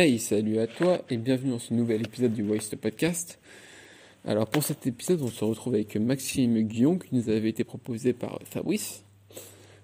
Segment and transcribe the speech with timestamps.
[0.00, 3.40] Hey, salut à toi et bienvenue dans ce nouvel épisode du Waste Podcast.
[4.24, 8.12] Alors pour cet épisode, on se retrouve avec Maxime Guillon qui nous avait été proposé
[8.12, 9.02] par Fabrice.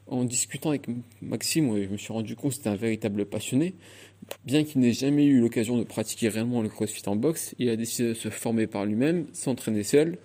[0.07, 0.87] En discutant avec
[1.21, 3.75] Maxime, je me suis rendu compte que c'était un véritable passionné.
[4.45, 7.75] Bien qu'il n'ait jamais eu l'occasion de pratiquer réellement le crossfit en boxe, il a
[7.75, 10.19] décidé de se former par lui-même, s'entraîner seul,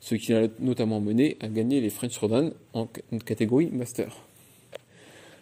[0.00, 2.88] ce qui l'a notamment mené à gagner les French Rodan en
[3.26, 4.24] catégorie Master.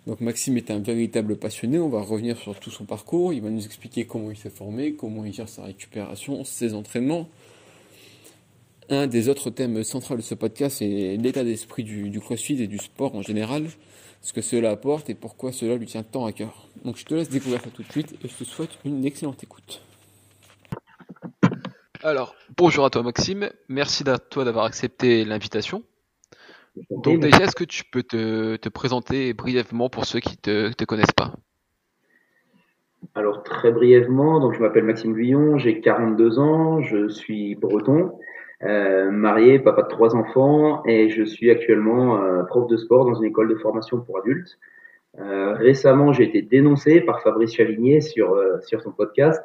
[0.06, 3.50] Donc Maxime est un véritable passionné, on va revenir sur tout son parcours, il va
[3.50, 7.28] nous expliquer comment il s'est formé, comment il gère sa récupération, ses entraînements.
[8.88, 12.78] Un des autres thèmes centraux de ce podcast est l'état d'esprit du, crossfit et du
[12.78, 13.68] sport en général,
[14.22, 16.66] ce que cela apporte et pourquoi cela lui tient tant à cœur.
[16.84, 19.42] Donc je te laisse découvrir ça tout de suite et je te souhaite une excellente
[19.44, 19.82] écoute.
[22.02, 25.84] Alors, bonjour à toi Maxime, merci à toi d'avoir accepté l'invitation.
[26.90, 31.12] Donc déjà, est-ce que tu peux te, présenter brièvement pour ceux qui ne te, connaissent
[31.12, 31.32] pas?
[33.14, 38.12] Alors très brièvement, donc je m'appelle Maxime Guillon, j'ai 42 ans, je suis breton,
[38.62, 43.14] euh, marié, papa de trois enfants et je suis actuellement euh, prof de sport dans
[43.14, 44.56] une école de formation pour adultes.
[45.18, 49.42] Euh, récemment, j'ai été dénoncé par Fabrice Chavigné sur, sur son podcast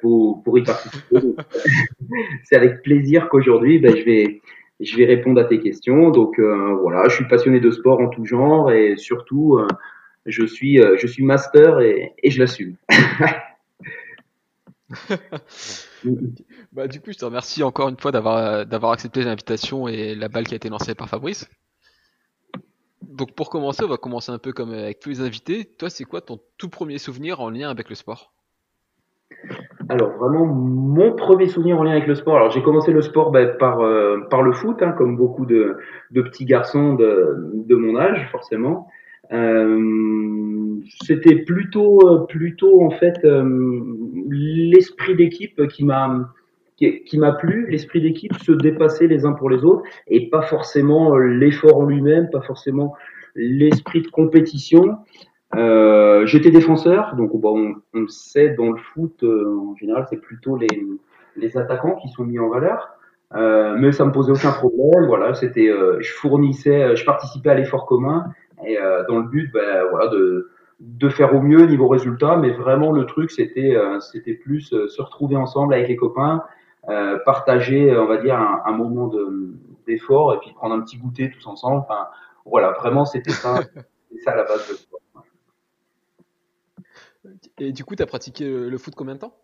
[0.00, 1.20] pour, pour y participer.
[2.44, 4.40] C'est avec plaisir qu'aujourd'hui, ben, je vais
[4.80, 6.10] je vais répondre à tes questions.
[6.10, 9.66] Donc euh, voilà, je suis passionné de sport en tout genre et surtout, euh,
[10.26, 12.76] je suis euh, je suis master et, et je l'assume.
[16.72, 20.28] bah, du coup, je te remercie encore une fois d'avoir d'avoir accepté l'invitation et la
[20.28, 21.48] balle qui a été lancée par Fabrice.
[23.02, 25.64] Donc pour commencer, on va commencer un peu comme avec tous les invités.
[25.64, 28.32] Toi, c'est quoi ton tout premier souvenir en lien avec le sport?
[29.88, 32.36] Alors vraiment mon premier souvenir en lien avec le sport.
[32.36, 35.76] Alors j'ai commencé le sport ben, par euh, par le foot, hein, comme beaucoup de,
[36.10, 38.88] de petits garçons de, de mon âge forcément.
[39.32, 43.80] Euh, C'était plutôt euh, plutôt en fait euh,
[44.28, 46.30] l'esprit d'équipe qui m'a
[46.78, 51.16] qui m'a plu, l'esprit d'équipe, se dépasser les uns pour les autres et pas forcément
[51.16, 52.94] l'effort en lui-même, pas forcément
[53.34, 54.98] l'esprit de compétition.
[55.54, 60.20] Euh, J'étais défenseur, donc bon, on, on, sait dans le foot, euh, en général, c'est
[60.20, 60.68] plutôt les,
[61.36, 62.96] les attaquants qui sont mis en valeur.
[63.34, 65.06] Euh, mais ça me posait aucun problème.
[65.06, 68.26] Voilà, c'était, euh, je fournissais, je participais à l'effort commun
[68.64, 72.36] et euh, dans le but, ben, voilà, de, de faire au mieux niveau résultat.
[72.36, 76.42] Mais vraiment, le truc, c'était, c'était plus se retrouver ensemble avec les copains,
[77.24, 79.54] partager, on va dire, un, un moment de,
[79.86, 81.78] d'effort et puis prendre un petit goûter tous ensemble.
[81.78, 82.06] Enfin,
[82.44, 83.60] voilà, vraiment, c'était ça,
[84.12, 85.00] c'est ça la base de sport.
[87.58, 89.36] Et du coup, tu as pratiqué le foot combien de temps?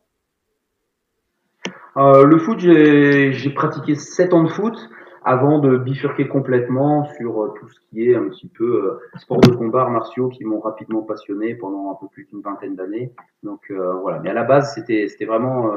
[1.96, 4.76] Euh, Le foot, j'ai pratiqué 7 ans de foot
[5.24, 9.40] avant de bifurquer complètement sur euh, tout ce qui est un petit peu euh, sport
[9.40, 13.14] de combat, martiaux qui m'ont rapidement passionné pendant un peu plus d'une vingtaine d'années.
[13.42, 15.72] Donc euh, voilà, mais à la base, c'était vraiment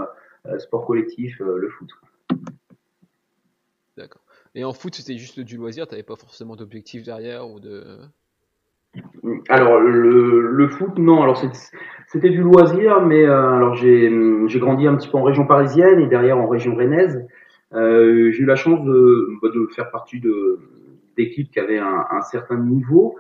[0.59, 1.89] sport collectif, le foot.
[3.97, 4.21] D'accord.
[4.53, 7.99] Et en foot, c'était juste du loisir, tu n'avais pas forcément d'objectif derrière ou de
[9.49, 11.21] alors le, le, foot, non.
[11.21, 11.41] Alors
[12.07, 14.09] c'était du loisir, mais euh, alors j'ai
[14.55, 17.25] grandi un petit peu en région parisienne et derrière en région rennaise.
[17.73, 20.59] Euh, j'ai eu la chance de, bah, de faire partie de
[21.17, 23.15] d'équipes qui avaient un, un, certain niveau.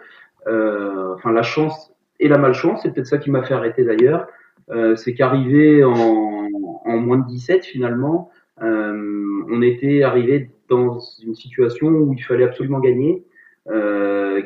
[0.47, 4.27] Euh, enfin la chance et la malchance, c'est peut-être ça qui m'a fait arrêter d'ailleurs.
[4.69, 6.47] Euh, c'est qu'arrivé en,
[6.85, 8.31] en, moins de 17 finalement,
[8.61, 13.23] euh, on était arrivé dans une situation où il fallait absolument gagner,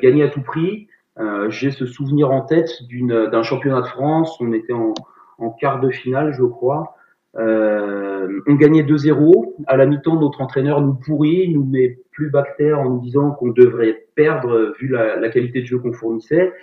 [0.02, 0.88] gagner à tout prix.
[1.20, 4.38] Euh, j'ai ce souvenir en tête d'un championnat de France.
[4.40, 4.94] On était en,
[5.38, 6.96] en, quart de finale, je crois.
[7.38, 9.56] Euh, on gagnait 2-0.
[9.68, 13.50] À la mi-temps, notre entraîneur nous pourrit, nous met plus bactère en nous disant qu'on
[13.50, 16.54] devrait perdre vu la, la, qualité de jeu qu'on fournissait.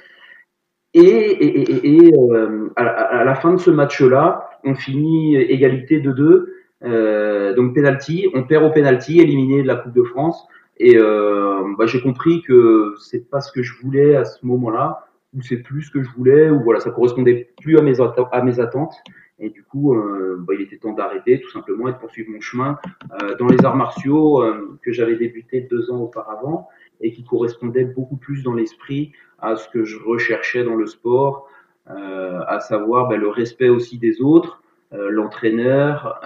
[0.94, 6.12] Et, et, et, et euh, à, la fin de ce match-là, on finit égalité de
[6.12, 6.52] 2.
[6.84, 10.46] Euh, donc penalty, on perd au penalty, éliminé de la Coupe de France.
[10.78, 15.06] Et euh, bah, j'ai compris que c'est pas ce que je voulais à ce moment-là,
[15.34, 18.42] ou c'est plus ce que je voulais, ou voilà, ça correspondait plus à mes, à
[18.42, 18.94] mes attentes.
[19.38, 22.40] Et du coup, euh, bah, il était temps d'arrêter tout simplement et de poursuivre mon
[22.40, 22.78] chemin
[23.22, 26.68] euh, dans les arts martiaux euh, que j'avais débuté deux ans auparavant
[27.00, 31.48] et qui correspondait beaucoup plus dans l'esprit à ce que je recherchais dans le sport,
[31.90, 34.62] euh, à savoir bah, le respect aussi des autres,
[34.92, 36.20] l'entraîneur,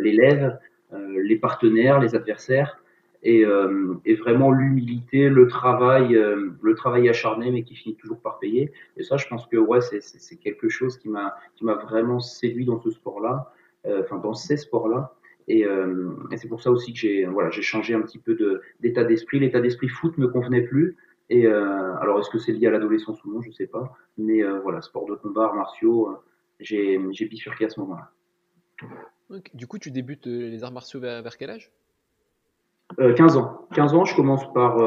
[0.00, 0.58] l'élève,
[0.92, 2.80] les partenaires, les adversaires
[3.22, 8.20] et, euh, et vraiment l'humilité, le travail, euh, le travail acharné, mais qui finit toujours
[8.20, 8.72] par payer.
[8.96, 12.64] Et ça, je pense que ouais, c'est quelque chose qui m'a qui m'a vraiment séduit
[12.64, 13.52] dans ce sport-là,
[13.86, 15.14] euh, enfin dans ces sports-là.
[15.48, 18.60] Et, euh, et c'est pour ça aussi que j'ai voilà, j'ai changé un petit peu
[18.80, 19.38] d'état d'esprit.
[19.40, 20.96] L'état d'esprit foot me convenait plus.
[21.28, 23.92] Et euh, alors, est-ce que c'est lié à l'adolescence ou non Je sais pas.
[24.16, 26.16] Mais voilà, sport de combat, martiaux,
[26.58, 28.10] j'ai bifurqué à ce moment-là.
[29.54, 31.70] Du coup, tu débutes les arts martiaux vers quel âge?
[32.98, 33.66] 15 ans.
[33.74, 34.78] 15 ans, je commence par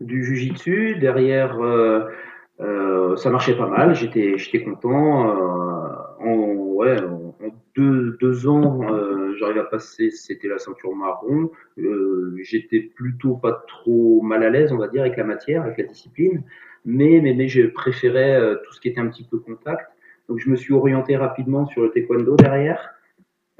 [0.00, 0.96] du jujitsu.
[0.96, 1.58] Derrière,
[2.58, 3.94] ça marchait pas mal.
[3.94, 5.28] J'étais, j'étais content.
[6.20, 7.34] en, ouais, en
[7.76, 8.80] deux, deux ans,
[9.36, 11.50] j'arrive à passer, c'était la ceinture marron.
[11.78, 15.78] Euh, J'étais plutôt pas trop mal à l'aise, on va dire, avec la matière, avec
[15.78, 16.42] la discipline,
[16.84, 19.90] mais, mais, mais je préférais euh, tout ce qui était un petit peu contact.
[20.28, 22.94] Donc je me suis orienté rapidement sur le taekwondo derrière.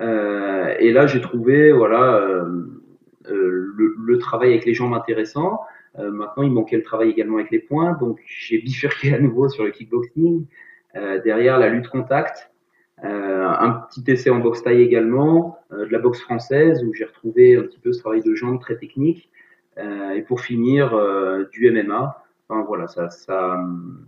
[0.01, 2.84] Euh, et là, j'ai trouvé voilà euh, euh,
[3.29, 5.61] le, le, travail avec les jambes intéressant.
[5.97, 9.65] maintenant, il manquait le travail également avec les poings, donc j'ai bifurqué à nouveau sur
[9.65, 10.47] le kickboxing.
[10.95, 12.51] derrière, la lutte contact.
[13.03, 17.05] Euh, un petit essai en boxe taille également, euh, de la boxe française où j'ai
[17.05, 19.31] retrouvé un petit peu ce travail de jambes très technique.
[19.79, 20.97] Euh, et pour finir,
[21.53, 22.25] du MMA.
[22.49, 23.59] Enfin, voilà, ça, ça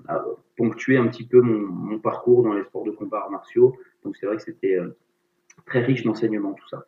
[0.09, 0.25] a
[0.57, 3.77] ponctué un petit peu mon, mon, parcours dans les sports de combat martiaux.
[4.05, 4.79] Donc c'est vrai que c'était
[5.65, 6.87] très riche d'enseignement tout ça.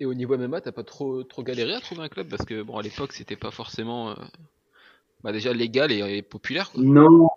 [0.00, 2.62] Et au niveau MMA, t'as pas trop trop galéré à trouver un club parce que
[2.62, 4.14] bon à l'époque c'était pas forcément
[5.22, 6.70] bah déjà légal et, populaire.
[6.76, 7.28] Non,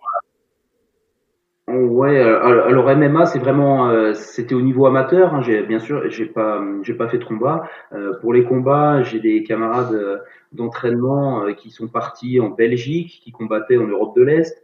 [1.70, 5.34] Ouais, euh, alors MMA c'est vraiment euh, c'était au niveau amateur.
[5.34, 7.62] Hein, j'ai bien sûr j'ai pas j'ai pas fait de combat.
[7.92, 13.76] Euh, pour les combats, j'ai des camarades d'entraînement qui sont partis en Belgique, qui combattaient
[13.76, 14.62] en Europe de l'Est.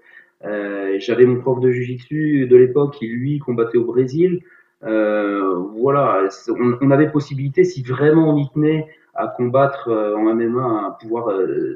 [0.98, 4.40] J'avais mon prof de jiu-jitsu de l'époque qui lui combattait au Brésil.
[4.86, 10.98] Voilà, on, on, avait possibilité si vraiment on y tenait à combattre en MMA, à
[11.00, 11.30] pouvoir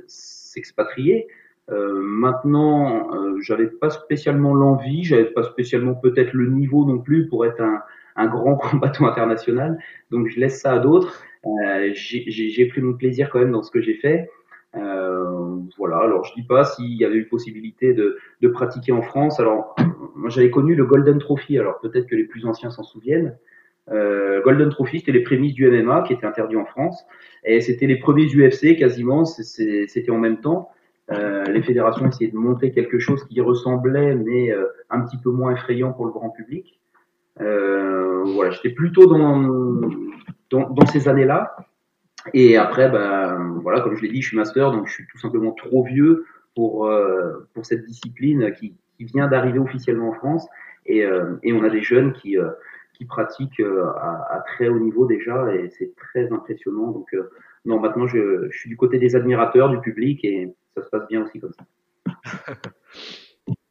[0.06, 1.26] s'expatrier.
[1.70, 7.28] Euh, maintenant, euh, j'avais pas spécialement l'envie, j'avais pas spécialement peut-être le niveau non plus
[7.28, 7.82] pour être un,
[8.16, 9.78] un grand combattant international.
[10.10, 11.22] Donc je laisse ça à d'autres.
[11.46, 14.28] Euh, j'ai pris mon plaisir quand même dans ce que j'ai fait.
[14.76, 15.98] Euh, voilà.
[15.98, 19.40] Alors je dis pas s'il y avait eu possibilité de, de pratiquer en France.
[19.40, 19.74] Alors
[20.14, 21.58] moi j'avais connu le Golden Trophy.
[21.58, 23.36] Alors peut-être que les plus anciens s'en souviennent.
[23.90, 27.04] Euh, Golden Trophy, c'était les prémices du MMA qui étaient interdits en France,
[27.44, 29.24] et c'était les premiers UFC quasiment.
[29.24, 30.70] C'était en même temps.
[31.12, 35.30] Euh, les fédérations essayaient de monter quelque chose qui ressemblait, mais euh, un petit peu
[35.30, 36.78] moins effrayant pour le grand public.
[37.40, 39.40] Euh, voilà, j'étais plutôt dans,
[40.50, 41.56] dans, dans ces années-là.
[42.34, 45.18] Et après, ben, voilà, comme je l'ai dit, je suis master, donc je suis tout
[45.18, 50.46] simplement trop vieux pour, euh, pour cette discipline qui, qui vient d'arriver officiellement en France.
[50.86, 51.04] Et,
[51.42, 52.36] et, on a des jeunes qui,
[52.94, 56.90] qui pratiquent à, à, très haut niveau déjà, et c'est très impressionnant.
[56.90, 57.14] Donc,
[57.64, 61.06] non, maintenant, je, je, suis du côté des admirateurs, du public, et ça se passe
[61.08, 61.64] bien aussi comme ça.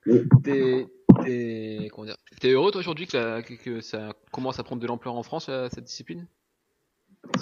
[0.44, 0.88] T'es
[1.25, 5.84] es, heureux toi aujourd'hui que, que, ça commence à prendre de l'ampleur en France, cette
[5.84, 6.28] discipline?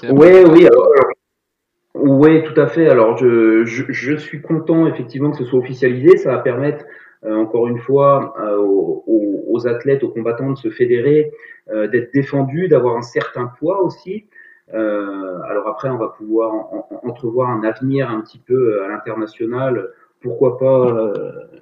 [0.04, 0.68] Oui, oui.
[1.96, 2.88] oui, tout à fait.
[2.90, 6.18] Alors, je, je, suis content effectivement que ce soit officialisé.
[6.18, 6.86] Ça va permettre,
[7.24, 11.32] euh, encore une fois, euh, aux, athlètes, aux combattants de se fédérer,
[11.70, 14.28] euh, d'être défendus, d'avoir un certain poids aussi.
[14.74, 16.52] Alors après, on va pouvoir
[17.04, 19.92] entrevoir un avenir un petit peu à l'international.
[20.20, 21.14] Pourquoi pas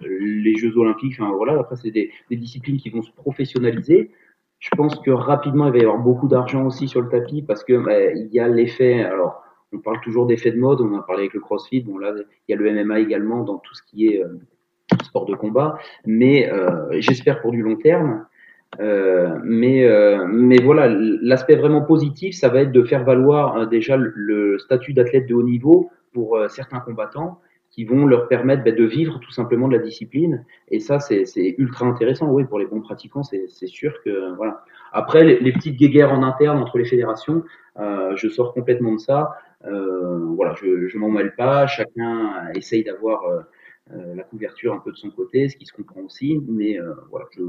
[0.01, 4.11] les Jeux Olympiques enfin, voilà, Après, c'est des, des, disciplines qui vont se professionnaliser.
[4.59, 7.63] Je pense que rapidement, il va y avoir beaucoup d'argent aussi sur le tapis parce
[7.63, 9.03] que bah, il y a l'effet.
[9.03, 9.43] Alors,
[9.73, 10.81] on parle toujours d'effet de mode.
[10.81, 11.81] On a parlé avec le CrossFit.
[11.81, 14.23] Bon là, il y a le MMA également dans tout ce qui est
[15.03, 15.77] sport de combat.
[16.05, 16.49] Mais
[16.99, 18.25] j'espère pour du long terme.
[18.79, 23.65] Euh, mais, euh, mais voilà, l'aspect vraiment positif, ça va être de faire valoir euh,
[23.65, 27.39] déjà le, statut d'athlète de haut niveau pour certains combattants
[27.75, 30.45] qui vont leur permettre bah, de vivre tout simplement de la discipline.
[30.69, 34.63] Et ça, c'est ultra intéressant, oui, pour les bons pratiquants, c'est sûr que voilà.
[34.93, 37.43] Après, les, les, petites guéguerres en interne entre les fédérations,
[37.77, 39.31] je sors complètement de ça.
[39.61, 41.67] voilà, je, je m'en mêle pas.
[41.67, 43.21] Chacun essaye d'avoir
[43.91, 46.41] la couverture un peu de son côté, ce qui se comprend aussi.
[46.47, 46.79] Mais
[47.11, 47.43] voilà, je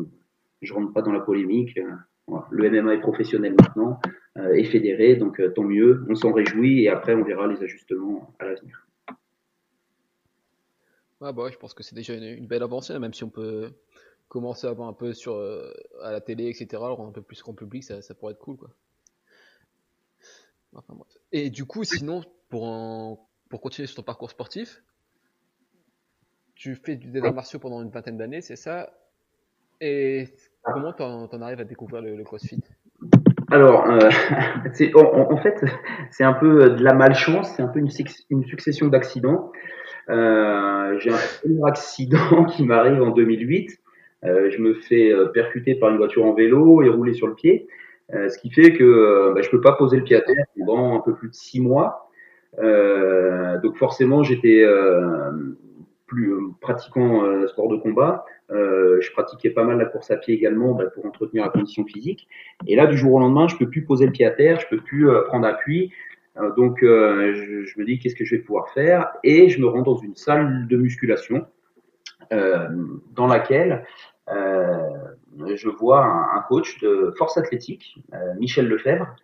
[0.63, 1.79] je rentre pas dans la polémique.
[1.79, 4.01] Euh, le MMA est professionnel maintenant,
[4.37, 6.05] euh, est fédéré, donc euh, tant mieux.
[6.09, 8.86] On s'en réjouit et après on verra les ajustements à l'avenir.
[11.21, 13.73] Ah bah je pense que c'est déjà une, belle avancée, même si on peut
[14.29, 15.37] commencer à voir un peu sur
[16.03, 16.67] à la télé, etc.
[16.75, 18.71] Alors un peu plus grand public, ça, ça pourrait être cool, quoi.
[20.75, 20.95] Enfin,
[21.33, 24.83] Et du coup, sinon, pour pour continuer sur ton parcours sportif,
[26.55, 28.93] tu fais du arts martiaux pendant une vingtaine d'années, c'est ça?
[29.81, 30.29] Et
[30.63, 32.61] Comment t'en, en arrives à découvrir le, CrossFit?
[33.51, 34.11] Alors, euh,
[34.95, 35.65] en, en, fait,
[36.11, 37.91] c'est un peu de la malchance, c'est un peu une,
[38.31, 39.53] une succession d'accidents.
[40.09, 43.79] Euh, j'ai un premier accident qui m'arrive en 2008.
[44.25, 47.35] Euh, je me fais euh, percuter par une voiture en vélo et rouler sur le
[47.35, 47.69] pied,
[48.15, 50.45] euh, ce qui fait que euh, bah, je peux pas poser le pied à terre
[50.59, 52.11] pendant un peu plus de six mois.
[53.63, 54.65] donc forcément, j'étais
[56.07, 60.85] plus pratiquant sport de combat, je pratiquais pas mal la course à pied également bah,
[60.95, 62.29] pour entretenir la condition physique.
[62.67, 64.67] Et là, du jour au lendemain, je peux plus poser le pied à terre, je
[64.69, 65.93] peux plus prendre appui.
[66.57, 69.13] Donc, je, je, me dis qu'est-ce que je vais pouvoir faire?
[69.25, 71.47] Et je me rends dans une salle de musculation
[72.31, 73.85] dans laquelle
[74.29, 77.99] je vois un, coach de force athlétique,
[78.39, 79.15] Michel Lefebvre,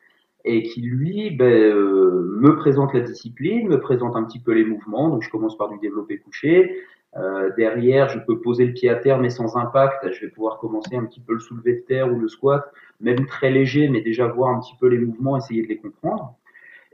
[0.45, 4.65] et qui lui ben, euh, me présente la discipline, me présente un petit peu les
[4.65, 5.09] mouvements.
[5.09, 6.77] Donc je commence par du développé couché.
[7.17, 10.11] Euh, derrière, je peux poser le pied à terre mais sans impact.
[10.13, 13.27] Je vais pouvoir commencer un petit peu le soulevé de terre ou le squat, même
[13.27, 16.37] très léger, mais déjà voir un petit peu les mouvements, essayer de les comprendre.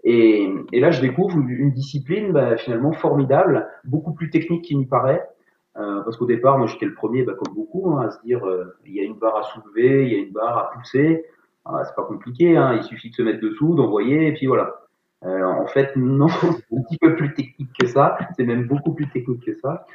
[0.04, 4.86] Et, et là, je découvre une discipline ben, finalement formidable, beaucoup plus technique qu'il n'y
[4.86, 5.26] paraît.
[5.76, 8.44] Euh, parce qu'au départ, moi j'étais le premier, ben, comme beaucoup, hein, à se dire
[8.46, 11.24] euh, il y a une barre à soulever, il y a une barre à pousser.
[11.64, 14.87] Ah, c'est pas compliqué, hein, il suffit de se mettre dessous, d'envoyer, et puis voilà.
[15.24, 18.16] Euh, en fait, non, c'est un petit peu plus technique que ça.
[18.36, 19.86] C'est même beaucoup plus technique que ça.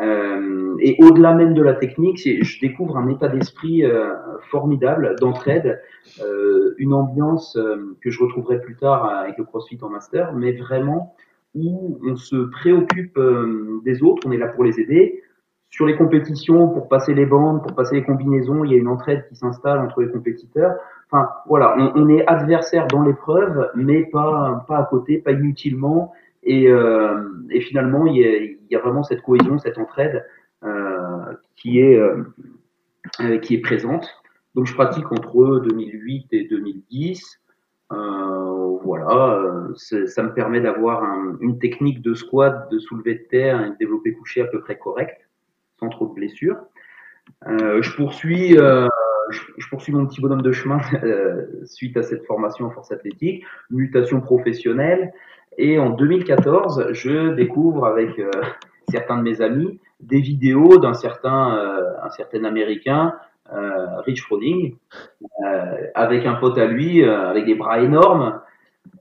[0.00, 4.14] Euh, et au-delà même de la technique, je découvre un état d'esprit euh,
[4.50, 5.82] formidable, d'entraide,
[6.22, 10.52] euh, une ambiance euh, que je retrouverai plus tard avec le CrossFit en master, mais
[10.52, 11.14] vraiment
[11.54, 15.22] où on se préoccupe euh, des autres, on est là pour les aider.
[15.68, 18.88] Sur les compétitions, pour passer les bandes, pour passer les combinaisons, il y a une
[18.88, 20.74] entraide qui s'installe entre les compétiteurs.
[21.12, 26.14] Enfin, voilà, on, est adversaire dans l'épreuve, mais pas, pas à côté, pas inutilement.
[26.42, 27.28] Et, euh,
[27.60, 30.26] finalement, il y, a, vraiment cette cohésion, cette entraide
[30.64, 34.08] euh, qui, est, euh, qui est présente.
[34.54, 37.40] Donc, je pratique entre 2008 et 2010.
[37.92, 43.62] Euh, voilà, ça me permet d'avoir un, une technique de squat, de soulevé de terre
[43.62, 45.28] et de développé couché à peu près correcte,
[45.78, 46.56] sans trop de blessures.
[47.46, 48.56] Je poursuis
[49.30, 53.44] je, poursuis mon petit bonhomme de chemin euh, suite à cette formation en force athlétique,
[53.70, 55.12] mutation professionnelle.
[55.58, 58.30] Et en 2014, je découvre avec euh,
[58.88, 63.14] certains de mes amis des vidéos d'un certain, euh, un certain américain,
[64.06, 64.76] Rich Froning,
[65.94, 68.40] avec un pote à lui, avec des bras énormes,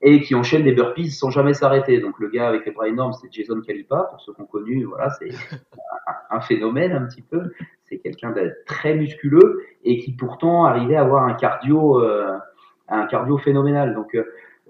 [0.02, 2.00] et qui enchaîne des burpees sans jamais s'arrêter.
[2.00, 5.10] Donc le gars avec les bras énormes, c'est Jason Kalipa, pour ceux qu'on connu, voilà,
[5.12, 5.30] c'est
[6.30, 7.52] un phénomène un petit peu
[7.92, 12.38] c'est quelqu'un de très musculeux et qui pourtant arrivait à avoir un cardio, euh,
[12.88, 13.94] un cardio phénoménal.
[13.94, 14.24] Donc, euh,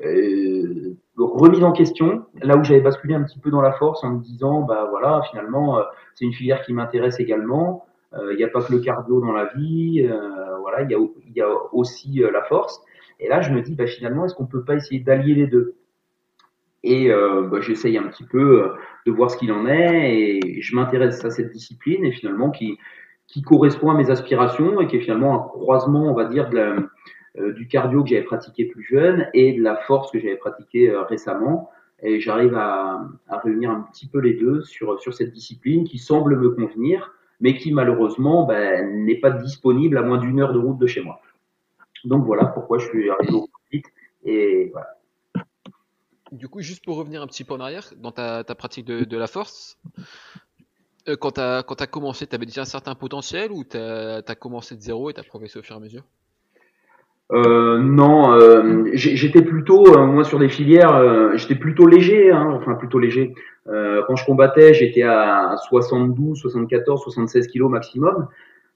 [0.04, 4.14] euh, remise en question, là où j'avais basculé un petit peu dans la force en
[4.14, 5.80] me disant, bah voilà, finalement,
[6.16, 7.86] c'est une filière qui m'intéresse également.
[8.32, 10.06] Il n'y a pas que le cardio dans la vie,
[10.60, 10.92] voilà, il
[11.36, 12.84] y a aussi la force.
[13.22, 15.76] Et là, je me dis, bah, finalement, est-ce qu'on peut pas essayer d'allier les deux?
[16.84, 18.74] Et euh, bah, j'essaye un petit peu
[19.06, 22.78] de voir ce qu'il en est et je m'intéresse à cette discipline et finalement qui,
[23.28, 26.56] qui correspond à mes aspirations et qui est finalement un croisement, on va dire, de
[26.56, 26.76] la,
[27.40, 30.90] euh, du cardio que j'avais pratiqué plus jeune et de la force que j'avais pratiqué
[30.90, 31.70] euh, récemment.
[32.04, 35.98] Et j'arrive à, à, réunir un petit peu les deux sur, sur cette discipline qui
[35.98, 40.60] semble me convenir, mais qui malheureusement ben, n'est pas disponible à moins d'une heure de
[40.60, 41.22] route de chez moi.
[42.06, 43.86] Donc voilà pourquoi je suis arrivé au vite.
[44.24, 44.98] Et voilà.
[46.32, 49.04] Du coup, juste pour revenir un petit peu en arrière, dans ta, ta pratique de,
[49.04, 49.78] de la force,
[51.10, 54.36] euh, quand tu as, as, commencé, tu avais déjà un certain potentiel ou tu as,
[54.40, 56.04] commencé de zéro et tu as progressé au fur et à mesure?
[57.34, 63.00] Euh, non, euh, j'étais plutôt moi sur des filières, j'étais plutôt léger, hein, enfin plutôt
[63.00, 63.34] léger.
[63.66, 68.28] quand je combattais, j'étais à 72, 74, 76 kilos maximum.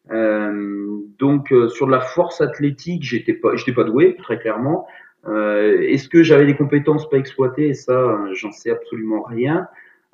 [0.10, 4.88] Donc sur de la force athlétique, j'étais pas, j'étais pas doué très clairement.
[5.26, 7.74] Est-ce que j'avais des compétences pas exploitées?
[7.74, 9.68] Ça, j'en sais absolument rien.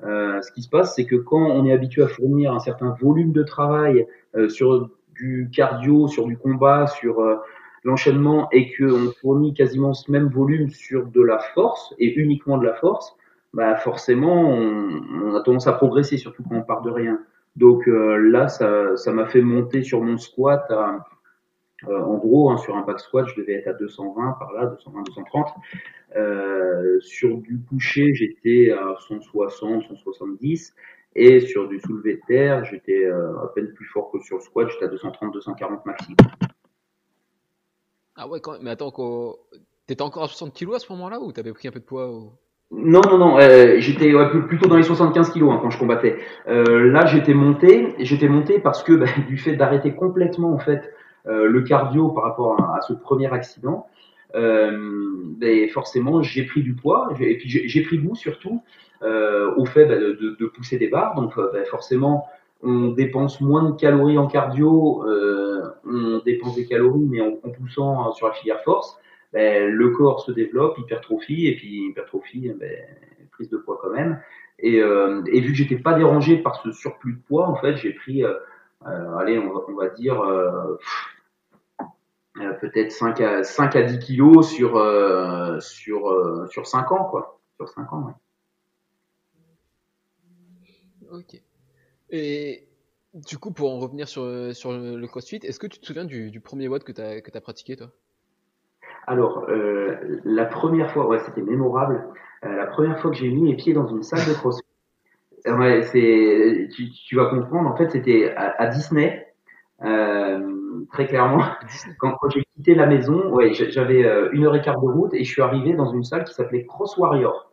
[0.04, 2.94] Euh, ce qui se passe, c'est que quand on est habitué à fournir un certain
[3.00, 7.36] volume de travail euh, sur du cardio, sur du combat, sur euh,
[7.84, 12.64] l'enchaînement, et qu'on fournit quasiment ce même volume sur de la force, et uniquement de
[12.64, 13.14] la force,
[13.54, 17.20] bah forcément, on a tendance à progresser, surtout quand on part de rien.
[17.56, 21.04] Donc là, ça m'a fait monter sur mon squat à,
[21.88, 25.02] en gros, hein, sur un back squat, je devais être à 220 par là, 220,
[25.02, 25.48] 230.
[26.16, 30.74] Euh, sur du coucher, j'étais à 160, 170.
[31.14, 34.42] Et sur du soulevé de terre, j'étais euh, à peine plus fort que sur le
[34.42, 36.16] squat, j'étais à 230, 240 maxi.
[38.16, 38.92] Ah ouais, quand mais attends,
[39.86, 42.32] t'étais encore à 60 kg à ce moment-là ou t'avais pris un peu de poids
[42.74, 44.10] Non, non, non, euh, j'étais
[44.48, 46.16] plutôt dans les 75 kg hein, quand je combattais.
[46.48, 50.90] Euh, là, j'étais monté, j'étais monté parce que bah, du fait d'arrêter complètement en fait
[51.26, 53.86] euh, le cardio par rapport à, ce premier accident,
[54.34, 54.72] euh,
[55.36, 58.62] ben forcément j'ai pris du poids et puis j'ai pris goût surtout
[59.02, 61.14] euh, au fait ben, de, de, pousser des barres.
[61.14, 62.26] Donc ben, forcément
[62.62, 65.04] on dépense moins de calories en cardio,
[65.84, 68.98] on dépense des calories, mais en, en poussant sur la filière force,
[69.32, 72.70] ben, le corps se développe, hypertrophie, et puis hypertrophie, ben,
[73.32, 74.20] prise de poids quand même.
[74.58, 77.76] Et, euh, et vu que j'étais pas dérangé par ce surplus de poids, en fait,
[77.76, 78.34] j'ai pris, euh,
[78.86, 80.22] euh, allez, on va, dire
[82.60, 84.72] peut-être 5 à 5 à 10 kilos sur
[85.60, 87.40] sur sur 5 ans, quoi.
[87.56, 88.12] Sur 5 ans, ouais.
[91.10, 91.42] Ok.
[92.10, 92.66] Et
[93.14, 96.40] du coup, pour en revenir sur, sur le CrossFit, est-ce que tu te souviens du,
[96.40, 97.90] premier WOD que tu as, pratiqué, toi?
[99.06, 102.04] Alors, euh, la première fois, ouais, c'était mémorable.
[102.44, 104.64] Euh, la première fois que j'ai mis les pieds dans une salle de CrossFit,
[105.46, 107.70] ouais, c'est, tu, tu vas comprendre.
[107.70, 109.26] En fait, c'était à, à Disney,
[109.84, 111.44] euh, très clairement.
[111.98, 114.86] Quand, quand j'ai quitté la maison, ouais, j'a- j'avais euh, une heure et quart de
[114.86, 117.52] route et je suis arrivé dans une salle qui s'appelait Cross Warrior,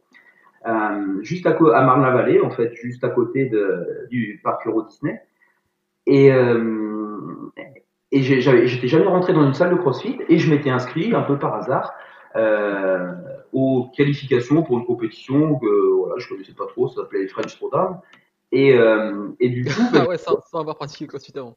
[0.67, 5.21] euh, juste à, à Marne-la-Vallée, en fait, juste à côté de, du parc Euro Disney.
[6.05, 6.88] Et, euh,
[8.11, 11.37] et j'étais jamais rentré dans une salle de CrossFit et je m'étais inscrit un peu
[11.37, 11.93] par hasard
[12.35, 13.11] euh,
[13.53, 17.99] aux qualifications pour une compétition que voilà, je connaissais pas trop, ça s'appelait French Throwdown.
[18.51, 21.55] Et, euh, et du coup, ben, Ah ouais, sans, sans avoir pratiqué le CrossFit avant.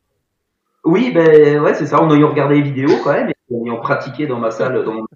[0.85, 3.80] oui, ben ouais, c'est ça, en ayant regardé les vidéos quand même, et en ayant
[3.80, 5.06] pratiqué dans ma salle, dans mon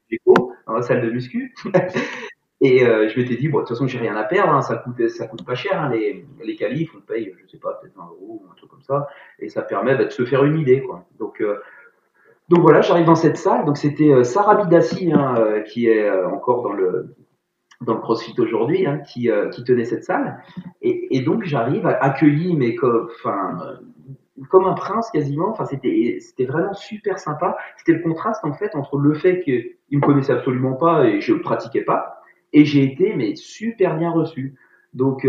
[0.66, 1.54] dans ma salle de muscu.
[2.60, 4.76] Et euh, je m'étais dit, bon, de toute façon, j'ai rien à perdre, hein, ça
[4.76, 7.94] coûte, ça coûte pas cher, hein, les, les qualifs, on paye, je sais pas, peut-être
[7.96, 9.08] 20 euros ou un truc comme ça,
[9.38, 11.04] et ça permet bah, de se faire une idée, quoi.
[11.18, 11.60] Donc, euh,
[12.48, 16.08] donc voilà, j'arrive dans cette salle, donc c'était euh, Sarah Bidassi, hein, euh, qui est
[16.08, 17.14] euh, encore dans le
[17.82, 20.42] dans le CrossFit aujourd'hui, hein, qui, euh, qui tenait cette salle,
[20.80, 23.58] et, et donc j'arrive accueilli, mais comme, enfin,
[24.48, 27.56] comme un prince quasiment, enfin c'était c'était vraiment super sympa.
[27.76, 31.34] C'était le contraste en fait entre le fait qu'il me connaissait absolument pas et je
[31.34, 32.15] le pratiquais pas,
[32.56, 34.54] et j'ai été mais super bien reçu.
[34.94, 35.26] Donc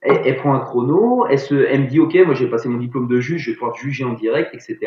[0.00, 3.06] elle, prend un chrono, elle, se, elle me dit ok, moi j'ai passé mon diplôme
[3.06, 4.78] de juge, je vais pouvoir juger en direct, etc.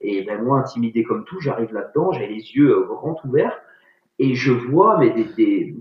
[0.00, 3.60] Et ben moi intimidé comme tout, j'arrive là-dedans, j'ai les yeux euh, grands ouverts
[4.18, 5.76] et je vois mais des,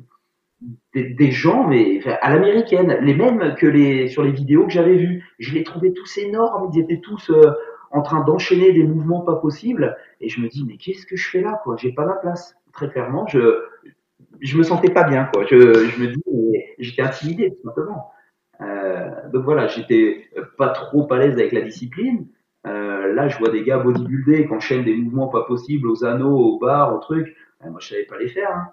[0.94, 4.98] des, des, gens mais à l'américaine, les mêmes que les sur les vidéos que j'avais
[4.98, 5.26] vues.
[5.40, 7.54] Je les trouvais tous énormes, ils étaient tous euh,
[7.90, 11.28] en train d'enchaîner des mouvements pas possibles et je me dis mais qu'est-ce que je
[11.28, 11.76] fais là quoi?
[11.76, 12.56] J'ai pas ma place.
[12.72, 13.64] Très clairement, je
[14.42, 15.46] je me sentais pas bien quoi.
[15.46, 16.24] Je, je me dis
[16.80, 18.12] j'étais intimidé tout simplement.
[18.62, 22.28] Euh, donc voilà, j'étais pas trop à l'aise avec la discipline.
[22.68, 26.38] Euh, là, je vois des gars bodybuildés qui enchaînent des mouvements pas possibles aux anneaux,
[26.38, 27.36] aux barres, aux trucs.
[27.64, 28.52] Euh, moi, je savais pas les faire.
[28.52, 28.72] Hein.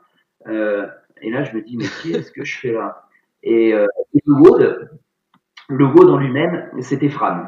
[0.49, 0.87] Euh,
[1.23, 3.09] et là, je me dis, mais qu'est-ce que je fais là?
[3.43, 3.87] Et, euh,
[4.27, 4.91] le WOD,
[5.69, 7.47] le WOD en lui-même, c'était Fran.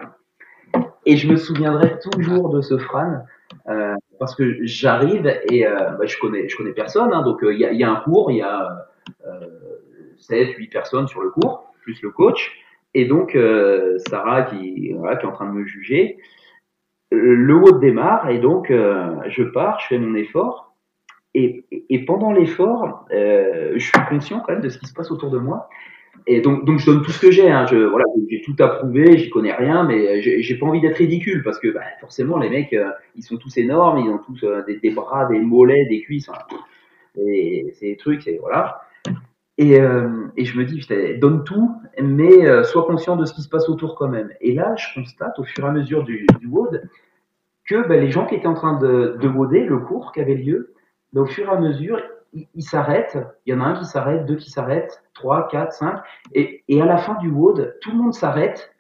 [1.07, 3.25] Et je me souviendrai toujours de ce Fran
[3.69, 7.13] euh, parce que j'arrive et euh, bah, je connais, je connais personne.
[7.13, 8.87] Hein, donc il y, a, y, a, un cours, il y a
[9.27, 9.47] euh,
[10.19, 12.53] 7, 8 personnes sur le cours, plus le coach.
[12.95, 16.19] Et donc euh, Sarah qui, voilà, qui est en train de me juger.
[17.13, 20.75] Le WOD démarre et donc euh, je pars, je fais mon effort.
[21.35, 25.11] Et, et pendant l'effort, euh, je suis conscient quand même de ce qui se passe
[25.11, 25.69] autour de moi.
[26.27, 27.51] Et donc, donc je donne tout ce que j'ai.
[27.51, 27.67] Hein.
[27.67, 31.59] Je, voilà, j'ai tout approuvé, j'y connais rien, mais j'ai pas envie d'être ridicule parce
[31.59, 34.91] que bah, forcément les mecs, euh, ils sont tous énormes, ils ont tous euh, des,
[34.91, 36.31] bras, des mollets, des cuisses,
[37.17, 38.83] et c'est des trucs, et voilà.
[39.59, 40.87] Et, euh, et je me dis,
[41.19, 44.31] donne tout, mais sois conscient de ce qui se passe autour quand même.
[44.41, 46.83] Et là, je constate au fur et à mesure du, du WOD
[47.67, 50.35] que bah, les gens qui étaient en train de, de WODer le cours qui avait
[50.35, 50.75] lieu,
[51.13, 52.01] bah, au fur et à mesure,
[52.33, 53.19] ils il s'arrêtent.
[53.47, 56.01] Il y en a un qui s'arrête, deux qui s'arrêtent, trois, quatre, cinq.
[56.35, 58.75] Et, à la fin du WOD, tout le monde s'arrête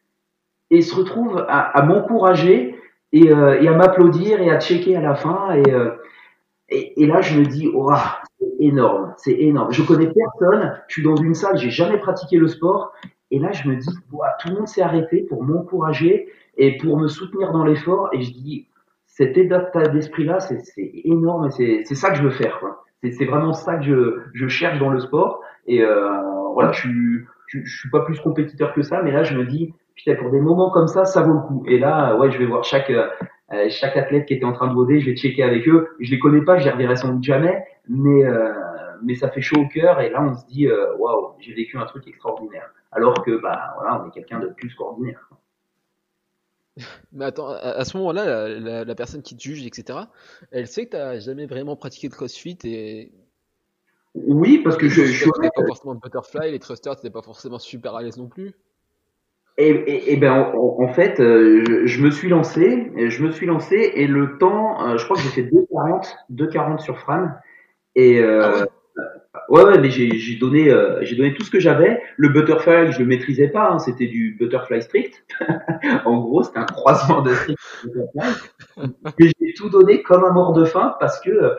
[0.70, 2.78] et se retrouve à, m'encourager
[3.12, 5.52] et, euh, et, à m'applaudir et à checker à la fin.
[5.54, 5.96] Et, euh,
[6.96, 7.92] là, je me dis, oh,
[8.38, 9.72] c'est énorme, c'est énorme.
[9.72, 10.80] Je connais personne.
[10.88, 12.92] Je suis dans une salle, j'ai jamais pratiqué le sport.
[13.32, 16.98] Et là, je me dis, oh, tout le monde s'est arrêté pour m'encourager et pour
[16.98, 18.10] me soutenir dans l'effort.
[18.12, 18.68] Et je dis,
[19.06, 20.62] cet état d'esprit-là, c'est
[21.04, 22.58] énorme et c'est ça que je veux faire.
[22.60, 22.84] Quoi.
[23.02, 25.42] C'est vraiment ça que je, je, cherche dans le sport.
[25.66, 26.10] Et euh,
[26.52, 29.74] voilà, je suis, je, suis pas plus compétiteur que ça, mais là, je me dis,
[29.94, 31.64] putain, pour des moments comme ça, ça vaut le coup.
[31.66, 33.08] Et là, ouais, je vais voir chaque, euh,
[33.70, 35.88] chaque athlète qui était en train de voder, je vais checker avec eux.
[36.00, 38.52] Je les connais pas, je les reverrai sans doute jamais, mais, euh,
[39.02, 40.00] mais ça fait chaud au cœur.
[40.00, 42.70] Et là, on se dit, waouh, j'ai vécu un truc extraordinaire.
[42.92, 45.30] Alors que, bah, voilà, on est quelqu'un de plus qu'ordinaire.
[47.12, 50.00] Mais attends, à, à ce moment-là, la, la, la, personne qui te juge, etc.,
[50.50, 53.12] elle sait que tu n'as jamais vraiment pratiqué de crossfit et.
[54.14, 55.30] Oui, parce que je, je suis.
[55.30, 58.54] pas forcément de butterfly, les thrusters, t'étais pas forcément super à l'aise non plus.
[59.56, 63.30] Et, et, et ben en, en fait, euh, je, je, me suis lancé, je me
[63.30, 67.28] suis lancé et le temps, euh, je crois que j'ai fait 2,40, 2,40 sur Fran.
[67.94, 68.66] Et euh, ah ouais.
[69.48, 72.02] Ouais, ouais, mais j'ai donné, euh, j'ai donné tout ce que j'avais.
[72.16, 75.24] Le butterfly, je le maîtrisais pas, hein, c'était du butterfly strict.
[76.04, 77.58] en gros, c'était un croisement de strict.
[79.18, 81.56] mais j'ai tout donné comme un mort de faim parce que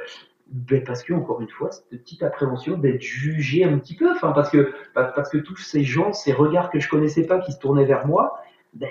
[0.51, 4.33] ben parce que encore une fois, cette petite appréhension d'être jugé un petit peu, enfin
[4.33, 7.59] parce que parce que tous ces gens, ces regards que je connaissais pas qui se
[7.59, 8.41] tournaient vers moi,
[8.73, 8.89] ben,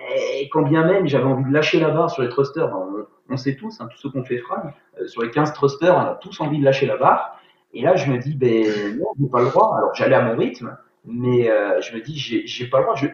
[0.51, 3.57] quand bien même j'avais envie de lâcher la barre sur les thrusters, ben, on, sait
[3.57, 6.41] tous, hein, tous ceux qu'on fait Fran, euh, sur les 15 thrusters, on a tous
[6.41, 7.40] envie de lâcher la barre.
[7.73, 8.65] Et là, je me dis, ben
[8.99, 9.77] non, j'ai pas le droit.
[9.77, 12.97] Alors j'allais à mon rythme, mais euh, je me dis, j'ai pas le droit.
[12.97, 13.07] Je,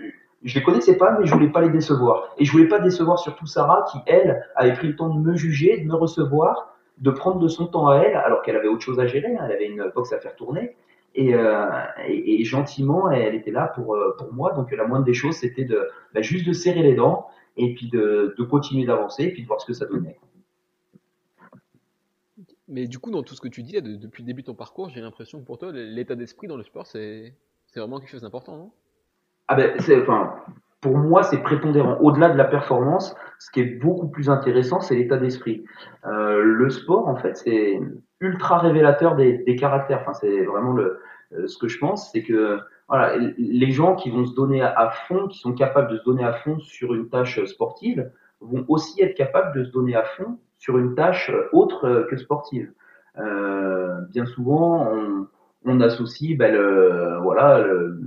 [0.42, 2.34] je les connaissais pas, mais je voulais pas les décevoir.
[2.38, 5.34] Et je voulais pas décevoir surtout Sarah, qui elle avait pris le temps de me
[5.34, 8.82] juger, de me recevoir, de prendre de son temps à elle, alors qu'elle avait autre
[8.82, 9.34] chose à gérer.
[9.34, 9.44] Hein.
[9.46, 10.76] Elle avait une box à faire tourner.
[11.14, 11.66] Et, euh,
[12.06, 14.52] et, et, gentiment, elle était là pour, euh, pour moi.
[14.52, 17.88] Donc la moindre des choses, c'était de bah, juste de serrer les dents et puis
[17.88, 20.18] de, de continuer d'avancer et puis de voir ce que ça donnait.
[22.68, 24.88] Mais du coup, dans tout ce que tu dis depuis le début de ton parcours,
[24.90, 27.34] j'ai l'impression que pour toi, l'état d'esprit dans le sport, c'est
[27.76, 28.70] vraiment quelque chose d'important, non?
[29.48, 30.34] Ah ben, enfin,
[30.80, 31.96] pour moi, c'est prépondérant.
[32.00, 35.64] Au-delà de la performance, ce qui est beaucoup plus intéressant, c'est l'état d'esprit.
[36.04, 37.80] Euh, le sport, en fait, c'est
[38.20, 40.00] ultra révélateur des, des caractères.
[40.00, 41.00] Enfin, c'est vraiment le,
[41.32, 44.90] euh, ce que je pense, c'est que voilà, les gens qui vont se donner à
[44.90, 49.02] fond, qui sont capables de se donner à fond sur une tâche sportive, vont aussi
[49.02, 52.72] être capables de se donner à fond sur une tâche autre que sportive.
[53.18, 55.26] Euh, bien souvent, on,
[55.64, 57.98] on associe ben, le, voilà, le,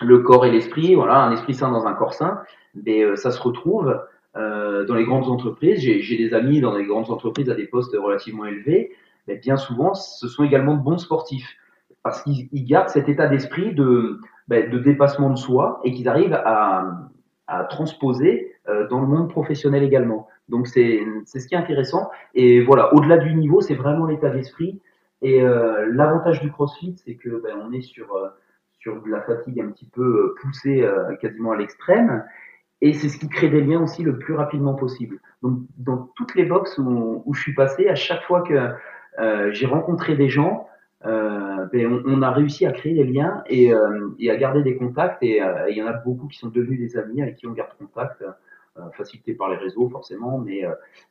[0.00, 2.40] le corps et l'esprit, voilà, un esprit sain dans un corps sain,
[2.74, 4.00] mais euh, ça se retrouve
[4.36, 5.80] euh, dans les grandes entreprises.
[5.80, 8.92] J'ai des amis dans les grandes entreprises à des postes relativement élevés,
[9.26, 11.56] mais bien souvent, ce sont également de bons sportifs
[12.02, 16.40] parce qu'ils gardent cet état d'esprit de, ben, de dépassement de soi et qu'ils arrivent
[16.44, 17.08] à,
[17.46, 20.28] à transposer euh, dans le monde professionnel également.
[20.48, 22.10] Donc c'est ce qui est intéressant.
[22.34, 24.80] Et voilà, au-delà du niveau, c'est vraiment l'état d'esprit.
[25.20, 28.28] Et euh, l'avantage du CrossFit, c'est que ben, on est sur euh,
[28.78, 30.88] sur de la fatigue un petit peu poussée
[31.20, 32.24] quasiment à l'extrême.
[32.80, 35.20] Et c'est ce qui crée des liens aussi le plus rapidement possible.
[35.42, 38.54] Donc dans toutes les boxes où, où je suis passé, à chaque fois que
[39.50, 40.68] j'ai rencontré des gens,
[41.06, 44.76] euh, ben, on, a réussi à créer des liens et, euh, et à garder des
[44.76, 45.22] contacts.
[45.22, 47.52] Et euh, il y en a beaucoup qui sont devenus des amis avec qui on
[47.52, 48.24] garde contact,
[48.96, 50.62] facilité par les réseaux forcément, mais,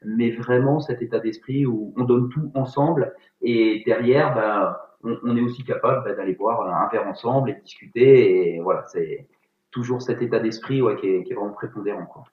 [0.04, 5.38] mais vraiment cet état d'esprit où on donne tout ensemble et derrière, ben, on, on,
[5.38, 8.56] est aussi capable ben, d'aller boire un verre ensemble et discuter.
[8.56, 9.28] Et voilà, c'est
[9.72, 12.06] toujours cet état d'esprit ouais, qui, est, qui est vraiment prépondérant.
[12.06, 12.24] Quoi.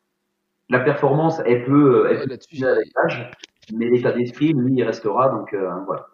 [0.70, 3.31] La performance, elle peut, elle peut avec l'âge,
[3.73, 5.29] mais l'état d'esprit, lui, il restera.
[5.29, 5.55] Donc
[5.87, 6.09] voilà.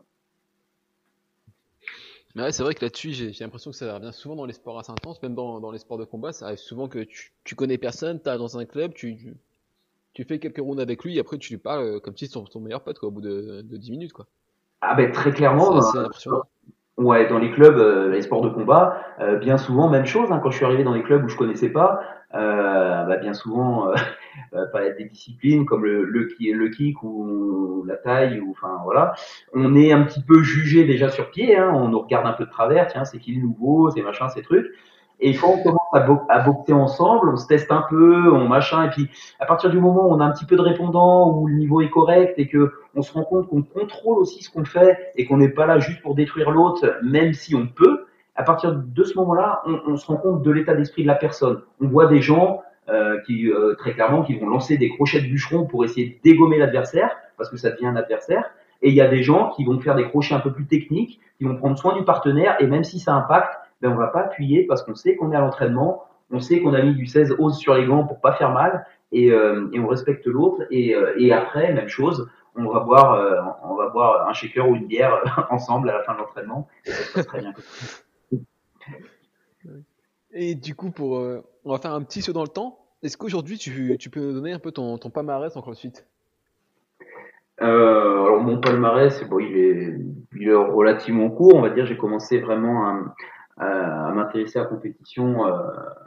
[2.35, 4.79] Mais ouais, c'est vrai que là-dessus, j'ai l'impression que ça revient souvent dans les sports
[4.79, 6.33] assez intenses, même dans, dans les sports de combat.
[6.33, 9.35] Ça arrive souvent que tu, tu connais personne, t'as dans un club, tu,
[10.15, 12.45] tu, fais quelques rounds avec lui, et après tu lui parles euh, comme si c'était
[12.51, 14.27] ton, meilleur pote, quoi, au bout de, de 10 minutes, quoi.
[14.81, 15.81] Ah ben très clairement.
[15.83, 16.29] C'est
[17.01, 20.31] Ouais, dans les clubs, euh, les sports de combat, euh, bien souvent même chose.
[20.31, 23.91] Hein, quand je suis arrivé dans les clubs où je connaissais pas, bah, bien souvent
[23.91, 23.95] euh,
[24.73, 29.15] pas des disciplines comme le, le, le kick ou la taille ou enfin voilà,
[29.55, 31.57] on est un petit peu jugé déjà sur pied.
[31.57, 32.87] Hein, on nous regarde un peu de travers.
[32.89, 34.67] Tiens, c'est qui le nouveau, c'est machin, ces trucs.
[35.23, 38.85] Et quand on commence à, à, boxer ensemble, on se teste un peu, on machin,
[38.85, 41.47] et puis à partir du moment où on a un petit peu de répondant, où
[41.47, 44.65] le niveau est correct, et que on se rend compte qu'on contrôle aussi ce qu'on
[44.65, 48.07] fait, et qu'on n'est pas là juste pour détruire l'autre, même si on peut,
[48.41, 51.61] à partir de ce moment-là, on, se rend compte de l'état d'esprit de la personne.
[51.79, 55.27] On voit des gens euh, qui, euh, très clairement, qui vont lancer des crochets de
[55.27, 58.51] bûcheron pour essayer de dégommer l'adversaire, parce que ça devient un adversaire.
[58.81, 61.21] Et il y a des gens qui vont faire des crochets un peu plus techniques,
[61.37, 64.21] qui vont prendre soin du partenaire, et même si ça impacte, ben on va pas
[64.21, 67.37] appuyer parce qu'on sait qu'on est à l'entraînement, on sait qu'on a mis du 16
[67.39, 70.95] ose sur les gants pour pas faire mal et, euh, on respecte l'autre et,
[71.33, 76.15] après même chose, on va boire un shaker ou une bière ensemble à la fin
[76.15, 77.53] de l'entraînement ça se passe très bien.
[80.33, 81.13] Et du coup pour
[81.65, 82.79] on va faire un petit saut dans le temps.
[83.03, 85.93] Est-ce qu'aujourd'hui tu, tu peux nous donner un peu ton, ton palmarès en CrossFit
[87.63, 89.95] euh, alors mon palmarès, bon, il est,
[90.35, 91.85] il est relativement court, on va dire.
[91.85, 93.13] J'ai commencé vraiment à,
[93.59, 95.53] à m'intéresser à la compétition euh,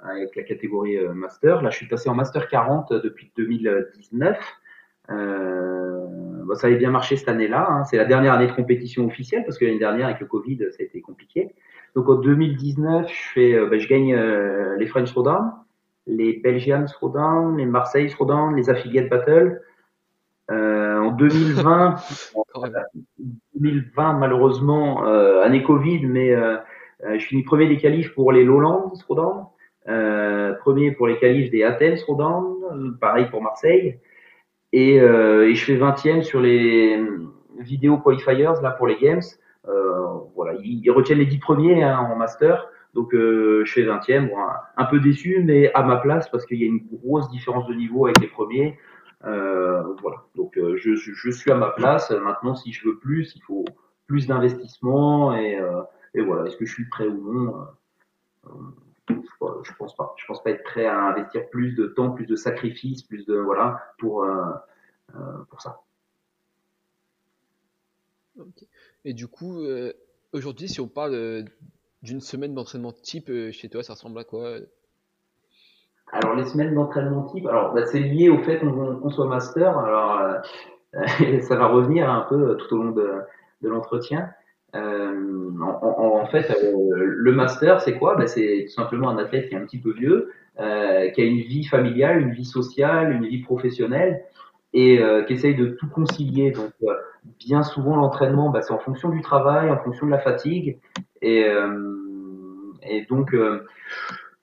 [0.04, 1.62] avec la catégorie euh, master.
[1.62, 4.38] Là, je suis passé en master 40 depuis 2019.
[5.12, 6.06] Euh,
[6.46, 7.68] bon, ça avait bien marché cette année-là.
[7.70, 7.84] Hein.
[7.86, 10.78] C'est la dernière année de compétition officielle parce que l'année dernière avec le Covid, ça
[10.80, 11.54] a été compliqué.
[11.96, 14.16] Donc en 2019, je fais, bah, je gagne
[14.78, 15.52] les French Throwdown,
[16.08, 19.62] les Belgian Throwdown, les Marseille Throwdown, les Affiliate Battle.
[20.52, 21.96] Euh, en 2020,
[23.56, 25.04] 2020 malheureusement
[25.44, 26.36] année Covid, mais
[27.06, 28.94] euh, je finis premier des qualifs pour les Lowlands
[29.90, 32.56] euh, premier pour les qualifs des Athens Rodan,
[33.02, 34.00] pareil pour Marseille,
[34.74, 37.00] et, euh, et je fais 20e sur les
[37.60, 39.22] vidéo qualifiers là pour les games.
[39.70, 44.30] Euh, voilà, ils, retiennent les 10 premiers hein, en master, donc euh, je fais 20e,
[44.30, 44.36] bon,
[44.76, 47.76] un, peu déçu, mais à ma place parce qu'il y a une grosse différence de
[47.76, 48.78] niveau avec les premiers.
[49.26, 52.12] Euh, voilà, donc je, je, suis à ma place.
[52.12, 53.64] Maintenant, si je veux plus, il faut
[54.08, 55.60] plus d'investissement et,
[56.16, 57.54] et voilà, est-ce que je suis prêt ou non?
[59.10, 60.14] Je pense pas.
[60.18, 63.36] Je pense pas être prêt à investir plus de temps, plus de sacrifices, plus de
[63.36, 64.26] voilà pour
[65.50, 65.82] pour ça.
[69.06, 69.66] Et du coup,
[70.32, 71.46] aujourd'hui, si on parle
[72.02, 74.60] d'une semaine d'entraînement type chez toi, ça ressemble à quoi
[76.14, 79.78] alors les semaines d'entraînement type, alors bah, c'est lié au fait qu'on soit master.
[79.80, 83.22] Alors euh, ça va revenir un peu euh, tout au long de,
[83.62, 84.30] de l'entretien.
[84.76, 86.74] Euh, en, en, fait, euh,
[87.06, 88.16] le master, c'est quoi?
[88.16, 91.26] Bah, C'est tout simplement un athlète qui est un petit peu vieux, euh, qui a
[91.26, 94.24] une vie familiale, une vie sociale, une vie professionnelle,
[94.74, 96.50] et qui essaye de tout concilier.
[96.52, 96.72] Donc,
[97.40, 100.80] bien souvent, l'entraînement, bah, c'est en fonction du travail, en fonction de la fatigue,
[101.22, 101.46] et,
[102.82, 103.36] et donc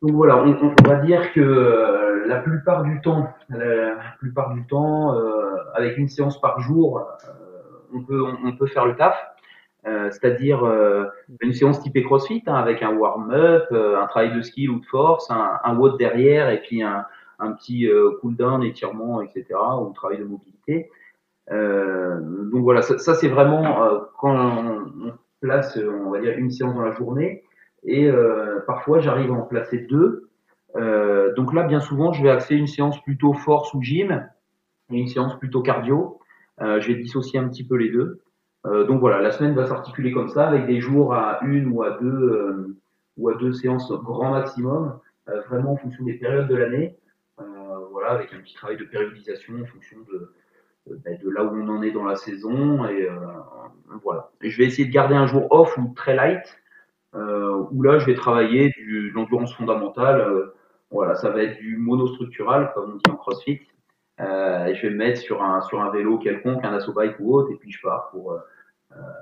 [0.02, 5.14] donc voilà, on, va dire que euh, la plupart du temps, la, plupart du temps,
[5.14, 7.32] euh, avec une séance par jour, euh,
[7.94, 9.14] on peut on, peut faire le taf.
[9.84, 10.62] C'est-à-dire
[11.40, 15.30] une séance typée CrossFit hein, avec un warm-up, un travail de skill ou de force,
[15.30, 17.06] un, un WOD derrière et puis un,
[17.38, 17.88] un petit
[18.20, 19.46] cool-down, étirement, etc.
[19.52, 20.90] ou un travail de mobilité.
[21.48, 23.62] donc voilà, ça, ça c'est vraiment
[24.18, 27.42] quand on place, on va dire, une séance dans la journée.
[27.84, 30.28] Et euh, parfois, j'arrive à en placer deux.
[30.76, 34.26] Euh, donc là, bien souvent, je vais axer une séance plutôt force ou gym
[34.92, 36.20] et une séance plutôt cardio.
[36.60, 38.20] Euh, je vais dissocier un petit peu les deux.
[38.66, 41.82] Euh, donc voilà, la semaine va s'articuler comme ça, avec des jours à une ou
[41.82, 42.76] à deux euh,
[43.16, 46.96] ou à deux séances grand maximum, euh, vraiment en fonction des périodes de l'année.
[47.92, 50.32] voilà, avec un petit travail de périodisation en fonction de,
[51.04, 52.84] ben, de là où on en est dans la saison.
[52.86, 53.08] Et
[54.02, 54.30] voilà.
[54.42, 56.60] Et je vais essayer de garder un jour off ou très light
[57.14, 60.20] euh, où là je vais travailler du, de l'endurance fondamentale.
[60.20, 60.54] Euh,
[60.90, 63.60] voilà, ça va être du monostructural comme on dit en CrossFit.
[64.20, 67.16] Euh, et je vais me mettre sur un sur un vélo quelconque, un assaut bike
[67.20, 68.32] ou autre, et puis je pars pour.
[68.32, 68.38] Euh,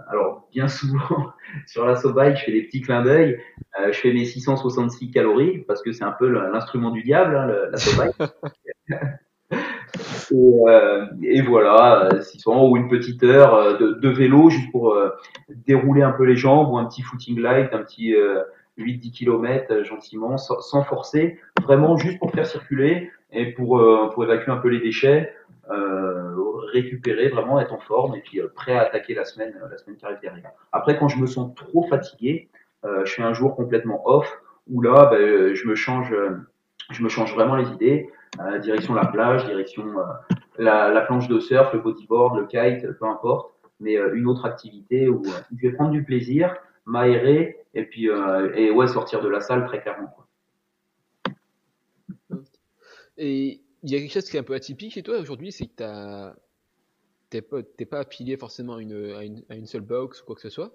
[0.09, 1.33] alors bien souvent
[1.67, 3.41] sur l'assaut bike, je fais des petits clins d'œil.
[3.81, 7.47] Euh, je fais mes 666 calories parce que c'est un peu l'instrument du diable, hein,
[7.71, 8.31] l'assaut bike.
[10.31, 10.35] Et,
[10.69, 15.11] euh, et voilà, 600 ou une petite heure euh, de, de vélo juste pour euh,
[15.67, 18.15] dérouler un peu les jambes ou un petit footing light, un petit
[18.79, 24.57] 8-10 km gentiment, sans, forcer, vraiment juste pour faire circuler et pour, pour évacuer un
[24.57, 25.35] peu les déchets,
[25.71, 26.35] euh,
[26.73, 30.07] récupérer, vraiment être en forme et puis prêt à attaquer la semaine, la semaine qui
[30.07, 30.51] arrive derrière.
[30.73, 32.49] Après, quand je me sens trop fatigué,
[32.85, 36.14] euh, je fais un jour complètement off où là, ben, je me change,
[36.91, 38.11] je me change vraiment les idées.
[38.41, 40.03] Euh, direction la plage, direction euh,
[40.59, 44.45] la, la, planche de surf, le bodyboard, le kite, peu importe, mais euh, une autre
[44.45, 48.09] activité où, je vais prendre du plaisir, m'aérer et puis
[48.55, 50.09] et ouais sortir de la salle très clairement.
[50.09, 50.27] Quoi.
[53.18, 55.66] Et il y a quelque chose qui est un peu atypique chez toi aujourd'hui, c'est
[55.66, 56.31] que
[57.31, 60.35] t'es pas, pas affilié forcément à une, à, une, à une, seule box ou quoi
[60.35, 60.72] que ce soit.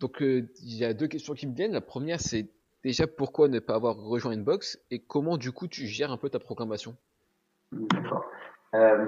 [0.00, 1.72] Donc il y a deux questions qui me viennent.
[1.72, 2.48] La première c'est
[2.86, 6.16] Déjà, pourquoi ne pas avoir rejoint une box et comment du coup tu gères un
[6.16, 6.94] peu ta programmation?
[7.72, 8.24] D'accord.
[8.76, 9.06] Euh,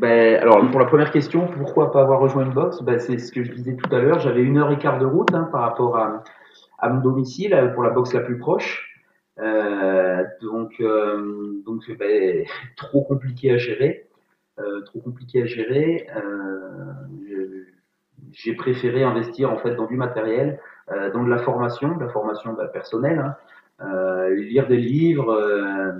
[0.00, 2.82] ben, alors pour la première question, pourquoi pas avoir rejoint une box?
[2.82, 4.18] Ben, C'est ce que je disais tout à l'heure.
[4.18, 6.24] J'avais une heure et quart de route hein, par rapport à,
[6.80, 8.95] à, mon domicile euh, pour la box la plus proche.
[9.38, 12.46] Euh, donc, euh, donc ben,
[12.76, 14.08] trop compliqué à gérer.
[14.58, 16.06] Euh, trop compliqué à gérer.
[18.32, 20.60] J'ai préféré investir en fait dans du matériel
[20.92, 23.34] euh, dans de la formation, de la formation bah, personnelle, hein.
[23.84, 25.92] euh, lire des livres, euh,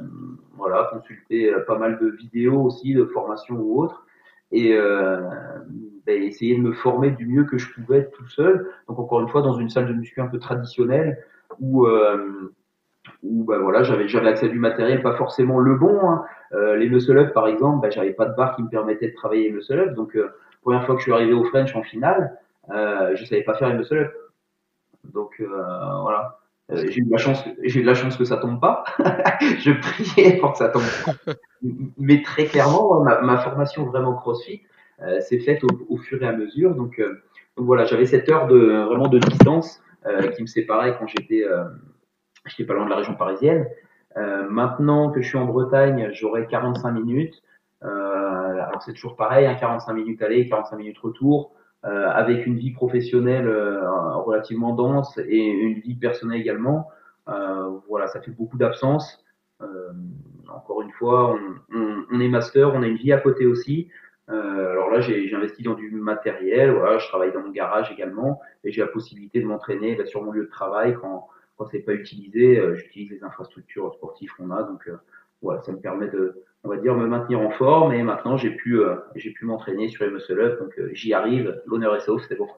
[0.54, 4.06] voilà, consulter pas mal de vidéos aussi de formation ou autre,
[4.52, 8.70] et bah, essayer de me former du mieux que je pouvais tout seul.
[8.88, 11.18] Donc encore une fois dans une salle de muscu un peu traditionnelle
[11.58, 11.86] où
[13.22, 16.24] où bah voilà j'avais j'avais accès à du matériel pas forcément le bon hein.
[16.52, 19.14] euh, les muscle up par exemple bah, j'avais pas de barre qui me permettait de
[19.14, 20.30] travailler les muscle up donc euh,
[20.62, 22.38] première fois que je suis arrivé au French en finale
[22.70, 24.12] euh, je savais pas faire les muscle up
[25.12, 25.46] donc euh,
[26.02, 26.38] voilà.
[26.72, 28.84] Euh, j'ai eu de la chance, eu de la chance que ça tombe pas.
[29.60, 30.82] je priais pour que ça tombe.
[31.96, 34.62] Mais très clairement, ma, ma formation vraiment CrossFit
[35.02, 36.74] euh, s'est faite au, fur et à mesure.
[36.74, 37.00] Donc,
[37.56, 39.82] donc voilà, j'avais cette heure de vraiment de distance
[40.36, 41.44] qui me séparait quand j'étais
[42.46, 43.66] j'étais pas loin de la région parisienne.
[44.48, 47.42] maintenant que je suis en Bretagne, j'aurai 45 minutes.
[47.82, 51.52] alors c'est toujours pareil, hein, 45 minutes aller, 45 minutes retour.
[51.86, 56.90] Euh, avec une vie professionnelle euh, relativement dense et une vie personnelle également.
[57.28, 59.24] Euh, voilà, ça fait beaucoup d'absence.
[60.48, 63.88] encore une fois, on, on, on, est master, on a une vie à côté aussi.
[64.30, 66.72] Euh, alors là, j'ai investi dans du matériel.
[66.72, 70.32] Voilà, je travaille dans mon garage également et j'ai la possibilité de m'entraîner sur mon
[70.32, 72.58] lieu de travail quand quand c'est pas utilisé.
[72.58, 74.96] Euh, J'utilise les infrastructures sportives qu'on a, donc euh,
[75.42, 77.92] voilà, ça me permet de on va dire, me maintenir en forme.
[77.92, 78.80] Et maintenant, j'ai pu,
[79.14, 80.58] j'ai pu m'entraîner sur les muscle up.
[80.58, 81.62] Donc, j'y arrive.
[81.66, 82.48] L'honneur est sauf, c'est bon.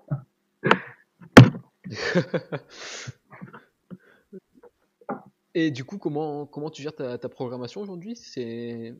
[5.55, 8.17] Et du coup, comment, comment tu gères ta, ta programmation aujourd'hui?
[8.17, 8.95] C'est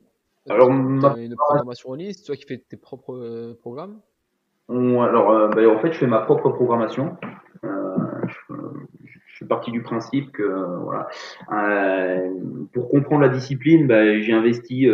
[0.49, 3.99] alors, une programmation en liste, toi qui fais tes propres euh, programmes?
[4.69, 7.17] Alors, euh, ben, en fait, je fais ma propre programmation.
[7.63, 8.53] Euh, je,
[9.39, 10.43] suis parti du principe que,
[10.83, 11.09] voilà,
[12.73, 14.87] pour comprendre la discipline, ben, j'ai investi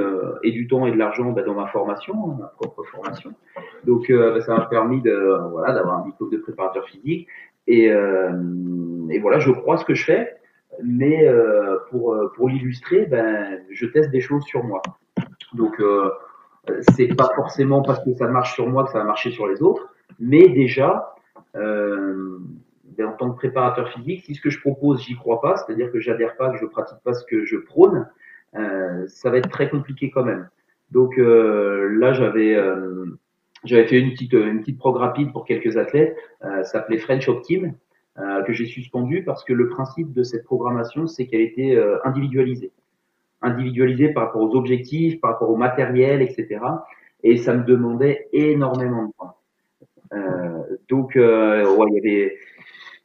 [0.44, 3.32] et du temps et de l'argent ben, dans ma formation, ma propre formation.
[3.86, 4.12] Donc,
[4.46, 7.28] ça m'a permis de, voilà, d'avoir un diplôme de préparateur physique.
[7.68, 10.36] Et, et voilà, je crois ce que je fais
[10.84, 11.26] mais
[11.90, 14.82] pour, pour l'illustrer, ben, je teste des choses sur moi.
[15.54, 15.80] Donc,
[16.70, 19.48] euh, c'est pas forcément parce que ça marche sur moi que ça va marcher sur
[19.48, 21.16] les autres, mais déjà,
[21.56, 22.40] euh,
[23.04, 26.00] en tant que préparateur physique, si ce que je propose, j'y crois pas, c'est-à-dire que
[26.00, 28.08] j'adhère pas, que je pratique pas ce que je prône,
[28.56, 30.50] euh, ça va être très compliqué quand même.
[30.92, 33.06] Donc euh, là, j'avais euh,
[33.64, 37.28] j'avais fait une petite une petite prog rapide pour quelques athlètes, euh, ça s'appelait French
[37.28, 37.74] Optim,
[38.48, 42.72] que j'ai suspendu parce que le principe de cette programmation, c'est qu'elle était individualisée
[43.46, 46.60] individualisé par rapport aux objectifs, par rapport au matériel, etc.
[47.24, 49.38] Et ça me demandait énormément de temps.
[50.14, 52.38] Euh, donc, euh, ouais, il y avait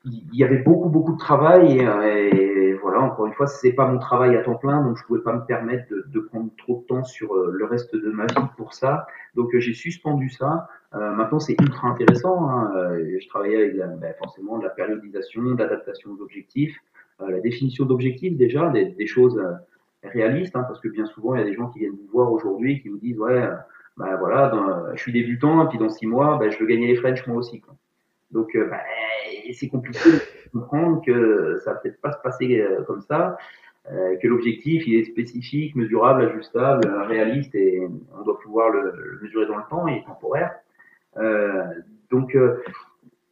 [0.05, 3.99] il y avait beaucoup beaucoup de travail et, voilà encore une fois c'est pas mon
[3.99, 6.87] travail à temps plein donc je pouvais pas me permettre de, de prendre trop de
[6.87, 11.13] temps sur euh, le reste de ma vie pour ça donc j'ai suspendu ça euh,
[11.13, 12.73] maintenant c'est ultra intéressant hein.
[12.99, 16.77] je travaillais avec ben, forcément de la périodisation d'adaptation aux objectifs
[17.21, 19.39] la définition d'objectifs déjà des, des choses
[20.03, 22.33] réaliste, hein, parce que bien souvent, il y a des gens qui viennent vous voir
[22.33, 23.49] aujourd'hui qui vous disent, ouais,
[23.97, 24.53] bah voilà,
[24.95, 27.37] je suis débutant, et puis dans six mois, bah, je veux gagner les French moi
[27.37, 27.61] aussi.
[27.61, 27.75] Quoi.
[28.33, 28.81] Donc, euh, bah,
[29.53, 33.37] c'est compliqué de comprendre que ça va peut-être pas se passer euh, comme ça,
[33.91, 37.81] euh, que l'objectif il est spécifique, mesurable, ajustable, réaliste, et
[38.17, 40.53] on doit pouvoir le, mesurer dans le temps et temporaire.
[41.17, 41.65] Euh,
[42.11, 42.37] donc,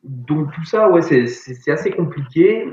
[0.02, 2.66] donc tout ça, ouais, c'est assez compliqué.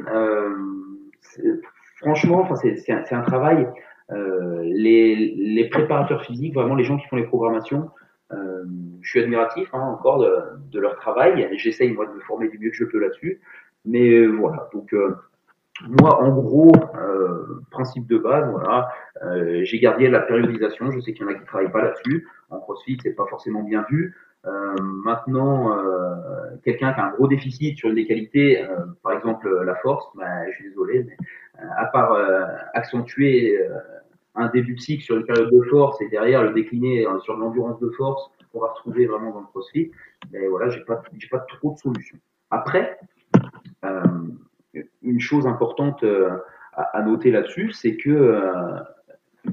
[1.97, 3.67] franchement, c'est un, un, travail
[4.09, 7.89] les, les, préparateurs physiques, vraiment les gens qui font les programmations,
[8.31, 10.35] je suis admiratif hein, encore de,
[10.71, 11.47] de, leur travail.
[11.57, 13.39] J'essaye moi de me former du mieux que je peux là-dessus.
[13.85, 15.15] Mais euh, voilà, donc euh,
[16.01, 18.89] moi en gros, euh, principe de base, voilà,
[19.23, 20.91] euh, j'ai gardé la périodisation.
[20.91, 22.27] Je sais qu'il y en a qui travaillent pas là-dessus.
[22.49, 24.15] En CrossFit, c'est pas forcément bien vu.
[25.03, 25.75] maintenant,
[26.63, 28.63] quelqu'un qui a un gros déficit sur une des qualités,
[29.01, 31.17] par exemple la force, bah, je suis désolé, mais
[31.77, 32.15] à part
[32.73, 33.59] accentuer
[34.35, 37.79] un début de cycle sur une période de force et derrière le décliner sur l'endurance
[37.79, 39.91] de force qu'on va retrouver vraiment dans le CrossFit,
[40.31, 42.17] mais voilà, j'ai pas, j'ai pas trop de solutions.
[42.49, 42.97] Après,
[43.83, 44.01] euh,
[45.01, 46.29] une chose importante euh,
[46.73, 48.79] à, noter là-dessus, c'est que euh,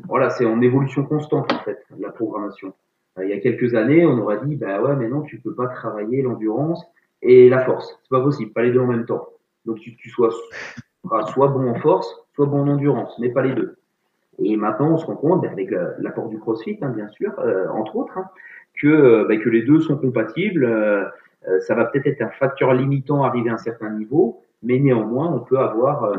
[0.09, 2.75] voilà, c'est en évolution constante en fait la programmation.
[3.21, 5.68] il y a quelques années, on aurait dit bah ouais, mais non, tu peux pas
[5.68, 6.85] travailler l'endurance
[7.21, 9.29] et la force, c'est pas possible, pas les deux en même temps.
[9.64, 10.31] Donc tu, tu sois
[11.33, 13.77] soit bon en force, soit bon en endurance, mais pas les deux.
[14.38, 17.97] Et maintenant, on se rend compte, avec l'apport du CrossFit, hein, bien sûr, euh, entre
[17.97, 18.27] autres, hein,
[18.81, 20.64] que, euh, bah, que les deux sont compatibles.
[20.64, 21.05] Euh,
[21.61, 25.40] ça va peut-être être un facteur limitant arrivé à un certain niveau, mais néanmoins, on
[25.40, 26.16] peut avoir,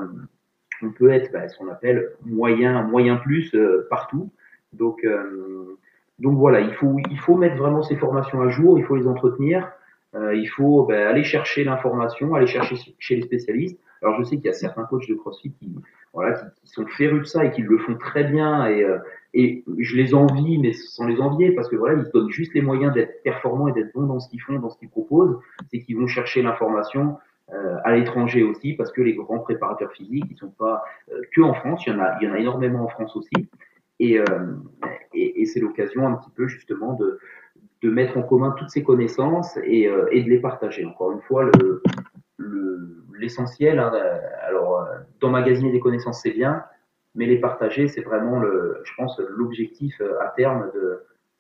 [0.81, 3.55] on peut être bah, ce qu'on appelle moyen, moyen plus
[3.89, 4.31] partout.
[4.73, 5.07] Donc,
[6.19, 9.07] donc voilà, il faut, il faut mettre vraiment ces formations à jour, il faut les
[9.07, 9.71] entretenir.
[10.15, 13.79] Il faut bah, aller chercher l'information, aller chercher chez les spécialistes.
[14.01, 15.73] Alors je sais qu'il y a certains coachs de CrossFit qui,
[16.13, 18.97] voilà, qui, qui, sont férus de ça et qui le font très bien et, euh,
[19.33, 22.53] et je les envie, mais sans les envier parce que voilà, ils se donnent juste
[22.53, 25.39] les moyens d'être performants et d'être bons dans ce qu'ils font, dans ce qu'ils proposent.
[25.71, 27.17] C'est qu'ils vont chercher l'information
[27.51, 31.41] euh, à l'étranger aussi parce que les grands préparateurs physiques, ils sont pas euh, que
[31.41, 31.83] en France.
[31.87, 33.49] Il y en a, il y en a énormément en France aussi.
[33.99, 34.55] Et, euh,
[35.13, 37.19] et, et c'est l'occasion un petit peu justement de,
[37.83, 40.85] de mettre en commun toutes ces connaissances et, et de les partager.
[40.85, 41.83] Encore une fois, le,
[43.23, 43.79] l'essentiel.
[43.79, 43.91] Hein,
[44.41, 46.63] alors, euh, d'emmagasiner des connaissances, c'est bien,
[47.15, 50.71] mais les partager, c'est vraiment, le, je pense, l'objectif euh, à terme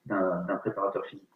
[0.05, 1.27] d'un préparateur physique.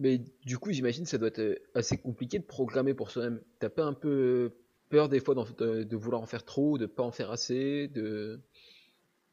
[0.00, 3.40] Mais du coup, j'imagine que ça doit être assez compliqué de programmer pour soi-même.
[3.58, 4.52] T'as pas un peu
[4.90, 8.40] peur des fois de, de, vouloir en faire trop, de pas en faire assez, de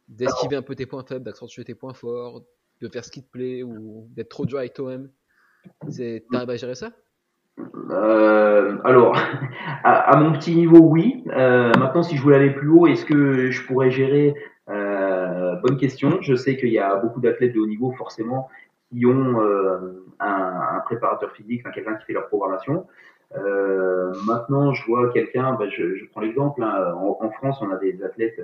[0.07, 2.43] d'esquiver un peu tes points faibles, d'accentuer tes points forts,
[2.81, 5.09] de faire ce qui te plaît ou d'être trop dur avec toi-même.
[6.31, 6.91] T'arrives à gérer ça?
[7.89, 9.17] Euh, alors,
[9.83, 11.23] à, mon petit niveau, oui.
[11.27, 14.35] Euh, maintenant, si je voulais aller plus haut, est-ce que je pourrais gérer
[14.69, 16.21] euh, Bonne question.
[16.21, 18.49] Je sais qu'il y a beaucoup d'athlètes de haut niveau, forcément,
[18.91, 19.41] qui ont
[20.19, 22.85] un, préparateur physique, quelqu'un qui fait leur programmation.
[24.25, 28.03] Maintenant, je vois quelqu'un, je, je, prends l'exemple, hein, en, en, France, on a des
[28.03, 28.39] athlètes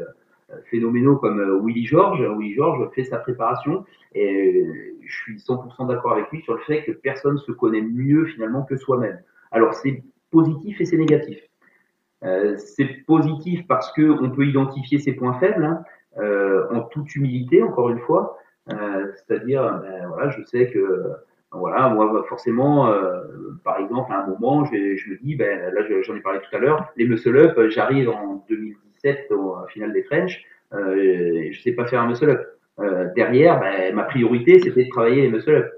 [0.69, 2.21] phénoménaux comme Willy George.
[2.21, 4.65] Willy George fait sa préparation et
[5.01, 8.63] je suis 100% d'accord avec lui sur le fait que personne se connaît mieux finalement
[8.63, 9.19] que soi-même.
[9.51, 11.39] Alors c'est positif et c'est négatif.
[12.23, 15.83] Euh, c'est positif parce que on peut identifier ses points faibles hein,
[16.19, 18.37] euh, en toute humilité, encore une fois.
[18.71, 21.13] Euh, c'est-à-dire, ben, voilà, je sais que
[21.51, 23.23] voilà, moi forcément, euh,
[23.63, 26.59] par exemple, à un moment, je, me dis, ben là j'en ai parlé tout à
[26.59, 28.45] l'heure, les muscle up, j'arrive en
[29.03, 30.43] 2017 au final des French,
[30.73, 32.41] euh, je sais pas faire un muscle up.
[32.79, 35.71] Euh, derrière, ben, ma priorité c'était de travailler les muscle up.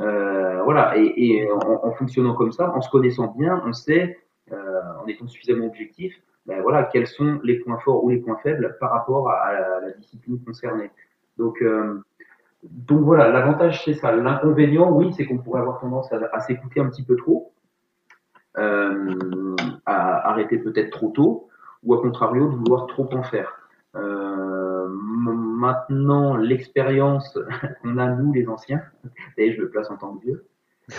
[0.00, 4.18] Euh, voilà, et, en, fonctionnant comme ça, en se connaissant bien, on sait
[4.52, 6.14] euh, en étant suffisamment objectif,
[6.46, 9.90] ben voilà, quels sont les points forts ou les points faibles par rapport à, la,
[9.92, 10.90] discipline concernée.
[11.38, 12.02] Donc, euh,
[12.62, 14.14] donc voilà, l'avantage c'est ça.
[14.14, 17.52] L'inconvénient, oui, c'est qu'on pourrait avoir tendance à, s'écouter un petit peu trop,
[18.58, 19.56] euh,
[19.86, 21.48] à arrêter peut-être trop tôt,
[21.84, 23.64] ou à contrario de vouloir trop en faire.
[23.94, 27.38] Euh, maintenant, l'expérience
[27.82, 28.82] qu'on a nous les anciens,
[29.36, 30.46] et je me place en tant que vieux,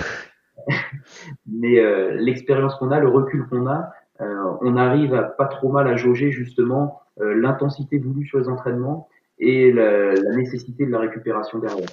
[1.46, 5.70] mais euh, l'expérience qu'on a, le recul qu'on a, euh, on arrive à pas trop
[5.70, 9.08] mal à jauger justement l'intensité voulue sur les entraînements
[9.40, 11.88] et la, la, nécessité de la récupération derrière.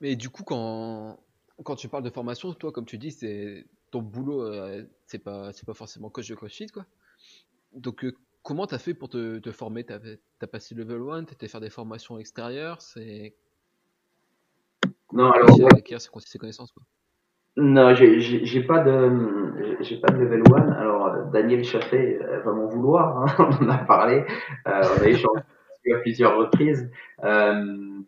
[0.00, 1.18] Mais du coup, quand,
[1.64, 5.52] quand tu parles de formation, toi, comme tu dis, c'est ton boulot, euh, c'est pas
[5.52, 6.84] c'est pas forcément coach de CrossFit, quoi.
[7.72, 9.84] Donc, euh, comment t'as fait pour te, te former?
[9.84, 9.98] T'as
[10.40, 13.34] as passé level 1, t'étais faire des formations extérieures, c'est
[15.14, 15.48] non, alors.
[15.72, 16.82] Acquérir ces connaissances, quoi?
[17.56, 20.72] Non, j'ai pas de j'ai pas de level 1.
[20.72, 23.26] Alors Daniel Chaffet va m'en vouloir, hein,
[23.60, 24.24] on en a parlé,
[24.66, 25.40] euh, on a échangé
[25.94, 26.90] à plusieurs reprises.
[27.22, 28.00] Euh,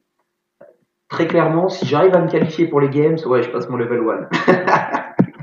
[1.08, 4.00] très clairement, si j'arrive à me qualifier pour les games, ouais, je passe mon level
[4.48, 4.92] 1.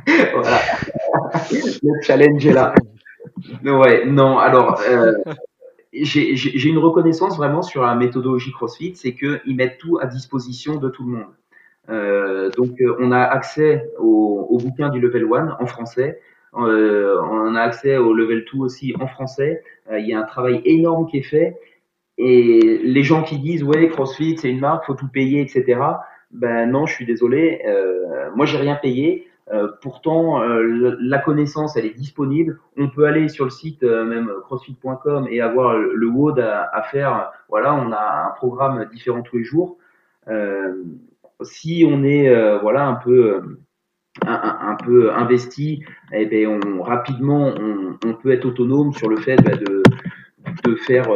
[1.51, 2.73] Le challenge est là.
[3.63, 5.13] Ouais, non, alors euh,
[5.93, 10.89] j'ai une reconnaissance vraiment sur la méthodologie CrossFit, c'est qu'ils mettent tout à disposition de
[10.89, 11.33] tout le monde.
[11.89, 16.19] Euh, donc, euh, on a accès au, au, bouquin du Level 1 en français.
[16.53, 19.63] On a accès au Level 2 aussi en français.
[19.91, 21.57] Il y a un travail énorme qui est fait.
[22.19, 25.81] Et les gens qui disent ouais CrossFit c'est une marque, faut tout payer, etc.
[26.29, 27.63] Ben non, je suis désolé.
[28.35, 29.27] Moi, j'ai rien payé.
[29.81, 32.59] Pourtant, la connaissance, elle est disponible.
[32.77, 37.31] On peut aller sur le site même crossfit.com et avoir le WOD à, à, faire.
[37.49, 39.77] Voilà, on a un programme différent tous les jours.
[40.27, 40.83] Euh,
[41.41, 43.57] si on est euh, voilà un peu
[44.25, 45.83] un, peu investi,
[46.13, 49.83] eh bien, on, rapidement on, on, peut être autonome sur le fait bah, de,
[50.63, 51.09] de faire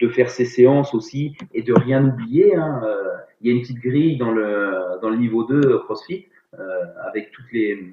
[0.00, 2.54] de faire ses séances aussi et de rien oublier.
[2.54, 2.80] Hein.
[3.40, 6.39] Il y a une petite grille dans le dans le niveau 2 CrossFit euh,
[7.06, 7.90] avec toutes les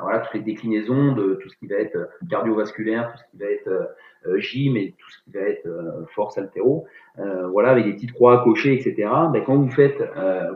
[0.00, 3.50] voilà toutes les déclinaisons de tout ce qui va être cardiovasculaire, tout ce qui va
[3.50, 3.88] être
[4.26, 6.86] euh, gym et tout ce qui va être euh, force altéro,
[7.18, 9.08] euh, voilà, avec des petites croix à cocher, etc.
[9.32, 10.02] Ben, quand vous faites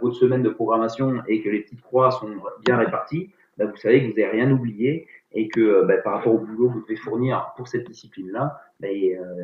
[0.01, 2.31] votre semaine de programmation et que les petites croix sont
[2.65, 6.35] bien réparties, ben, vous savez que vous n'avez rien oublié et que ben, par rapport
[6.35, 8.91] au boulot que vous devez fournir pour cette discipline-là, ben,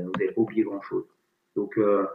[0.05, 1.05] vous n'avez pas oublié grand-chose.
[1.57, 2.07] Donc, euh,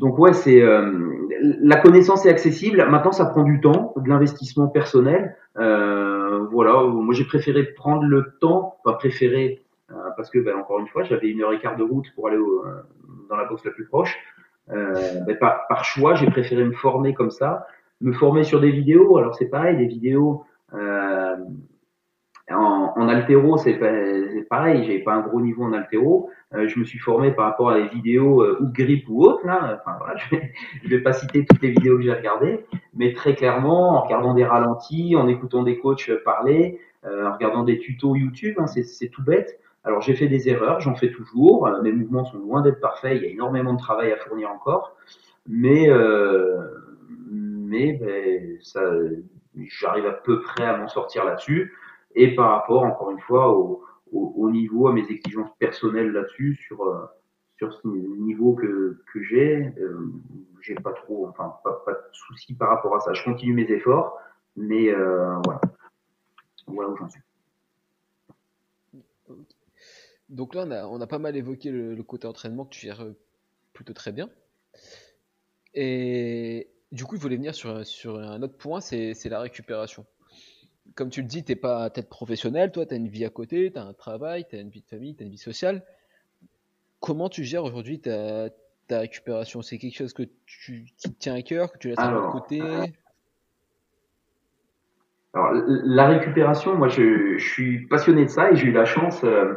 [0.00, 0.92] donc ouais, c'est euh,
[1.40, 2.84] la connaissance est accessible.
[2.88, 5.36] Maintenant, ça prend du temps, de l'investissement personnel.
[5.56, 10.78] Euh, voilà, moi j'ai préféré prendre le temps, pas préféré euh, parce que, ben, encore
[10.80, 12.64] une fois, j'avais une heure et quart de route pour aller au,
[13.28, 14.16] dans la boxe la plus proche.
[14.70, 17.66] Euh, ben, par, par, choix, j'ai préféré me former comme ça,
[18.00, 19.16] me former sur des vidéos.
[19.16, 21.36] Alors c'est pareil, des vidéos euh,
[22.50, 23.78] en, en altéro, c'est
[24.48, 26.30] pareil, j'avais pas un gros niveau en altéro.
[26.54, 29.46] Euh, je me suis formé par rapport à des vidéos euh, ou grip ou autres.
[29.46, 29.80] Là.
[29.80, 33.12] Enfin, voilà, je, vais, je vais pas citer toutes les vidéos que j'ai regardées, mais
[33.12, 38.16] très clairement, en regardant des ralentis, en écoutant des coachs parler, en regardant des tutos
[38.16, 39.58] YouTube, hein, c'est tout bête.
[39.84, 41.66] Alors j'ai fait des erreurs, j'en fais toujours.
[41.66, 44.50] Euh, mes mouvements sont loin d'être parfaits, il y a énormément de travail à fournir
[44.50, 44.96] encore,
[45.46, 46.58] mais euh,
[47.30, 48.82] mais ben, ça,
[49.56, 51.72] j'arrive à peu près à m'en sortir là-dessus.
[52.14, 56.56] Et par rapport, encore une fois, au, au, au niveau, à mes exigences personnelles là-dessus,
[56.56, 57.04] sur euh,
[57.58, 60.12] sur ce niveau que que j'ai, euh,
[60.62, 63.12] j'ai pas trop, enfin pas, pas de soucis par rapport à ça.
[63.12, 64.18] Je continue mes efforts,
[64.56, 65.60] mais euh, voilà,
[66.66, 67.20] voilà où j'en suis.
[70.28, 72.80] Donc là, on a, on a, pas mal évoqué le, le, côté entraînement que tu
[72.80, 73.06] gères
[73.72, 74.28] plutôt très bien.
[75.74, 80.06] Et du coup, il voulait venir sur, sur un autre point, c'est la récupération.
[80.94, 83.30] Comme tu le dis, tu n'es pas tête professionnel, toi, tu as une vie à
[83.30, 85.38] côté, tu as un travail, tu as une vie de famille, tu as une vie
[85.38, 85.84] sociale.
[87.00, 88.48] Comment tu gères aujourd'hui ta,
[88.88, 89.62] ta récupération?
[89.62, 92.40] C'est quelque chose que tu, qui te tient à cœur, que tu laisses Alors, de
[92.40, 92.60] côté?
[95.34, 99.22] Alors, la récupération, moi, je, je, suis passionné de ça et j'ai eu la chance,
[99.24, 99.54] euh,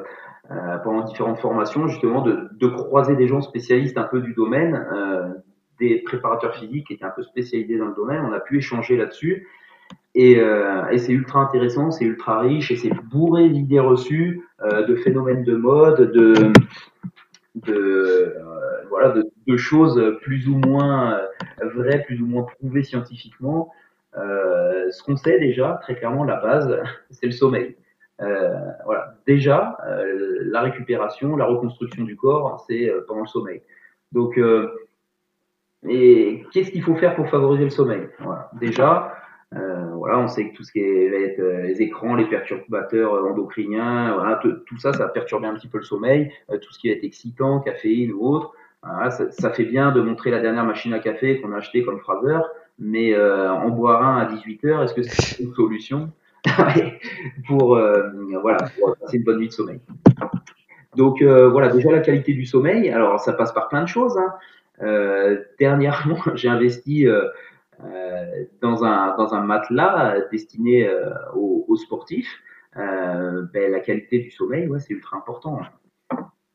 [0.51, 4.85] euh, pendant différentes formations, justement, de, de, croiser des gens spécialistes un peu du domaine,
[4.93, 5.33] euh,
[5.79, 8.21] des préparateurs physiques qui étaient un peu spécialisés dans le domaine.
[8.25, 9.47] On a pu échanger là-dessus.
[10.13, 14.85] Et, euh, et c'est ultra intéressant, c'est ultra riche et c'est bourré d'idées reçues, euh,
[14.85, 16.51] de phénomènes de mode, de,
[17.55, 18.35] de
[18.89, 21.21] voilà, de, de, choses plus ou moins
[21.75, 23.71] vraies, plus ou moins prouvées scientifiquement.
[24.17, 26.77] Euh, ce qu'on sait déjà, très clairement, la base,
[27.09, 27.75] c'est le sommeil.
[28.21, 28.53] Euh,
[28.85, 29.15] voilà.
[29.25, 33.61] Déjà, euh, la récupération, la reconstruction du corps, c'est euh, pendant le sommeil.
[34.11, 34.69] Donc, euh,
[35.87, 38.07] et qu'est-ce qu'il faut faire pour favoriser le sommeil?
[38.19, 38.51] Voilà.
[38.59, 39.15] Déjà,
[39.51, 44.77] voilà, on sait que tout ce qui est les écrans, les perturbateurs endocriniens, voilà, tout
[44.77, 46.31] ça, ça va perturber un petit peu le sommeil.
[46.49, 50.01] tout ce qui va être excitant, caféine ou autre, voilà, ça, ça, fait bien de
[50.01, 52.39] montrer la dernière machine à café qu'on a acheté comme Fraser,
[52.79, 56.11] mais euh, en boire un à 18 heures, est-ce que c'est une solution
[57.47, 58.09] pour euh,
[58.41, 59.79] voilà pour passer une bonne nuit de sommeil?
[60.95, 62.89] Donc euh, voilà déjà la qualité du sommeil.
[62.89, 64.17] Alors ça passe par plein de choses.
[64.17, 64.33] Hein.
[64.81, 67.27] Euh, dernièrement, j'ai investi euh,
[68.61, 70.89] dans un dans un matelas destiné
[71.35, 72.41] aux, aux, sportifs.
[72.75, 75.59] Ben, la qualité du sommeil, ouais, c'est ultra important.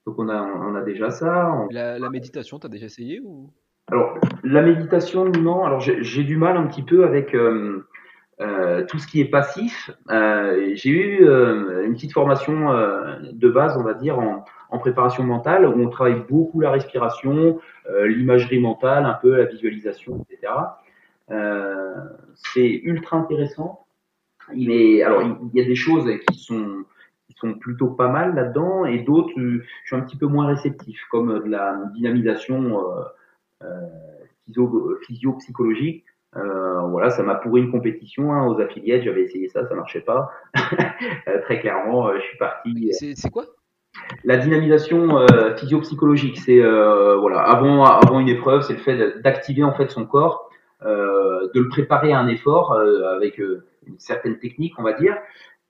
[0.07, 1.53] Donc on a on a déjà ça.
[1.53, 1.69] On...
[1.71, 3.51] La, la méditation, t'as déjà essayé ou?
[3.89, 5.65] Alors, la méditation, non.
[5.65, 7.87] Alors, j'ai du mal un petit peu avec euh,
[8.41, 9.93] euh, tout ce qui est passif.
[10.11, 14.79] Euh, j'ai eu euh, une petite formation euh, de base, on va dire, en, en,
[14.79, 20.27] préparation mentale, où on travaille beaucoup la respiration, euh, l'imagerie mentale, un peu la visualisation,
[20.29, 20.53] etc.
[21.29, 23.87] C'est ultra intéressant.
[24.55, 26.85] Il est, alors, il y a des choses qui sont
[27.27, 31.01] qui sont plutôt pas mal là-dedans, et d'autres, je suis un petit peu moins réceptif,
[31.11, 32.81] comme de la dynamisation
[34.47, 36.05] physio, physio-psychologique.
[36.37, 39.03] Euh, voilà, ça m'a pourri une compétition hein, aux affiliates.
[39.03, 40.31] J'avais essayé ça, ça marchait pas.
[41.29, 42.93] Euh, très clairement, euh, je suis parti.
[42.93, 43.45] C'est quoi?
[44.25, 49.73] La dynamisation euh, physio-psychologique, c'est voilà, avant avant une épreuve, c'est le fait d'activer en
[49.73, 50.46] fait son corps,
[50.83, 55.17] de le préparer à un effort avec une certaine technique, on va dire,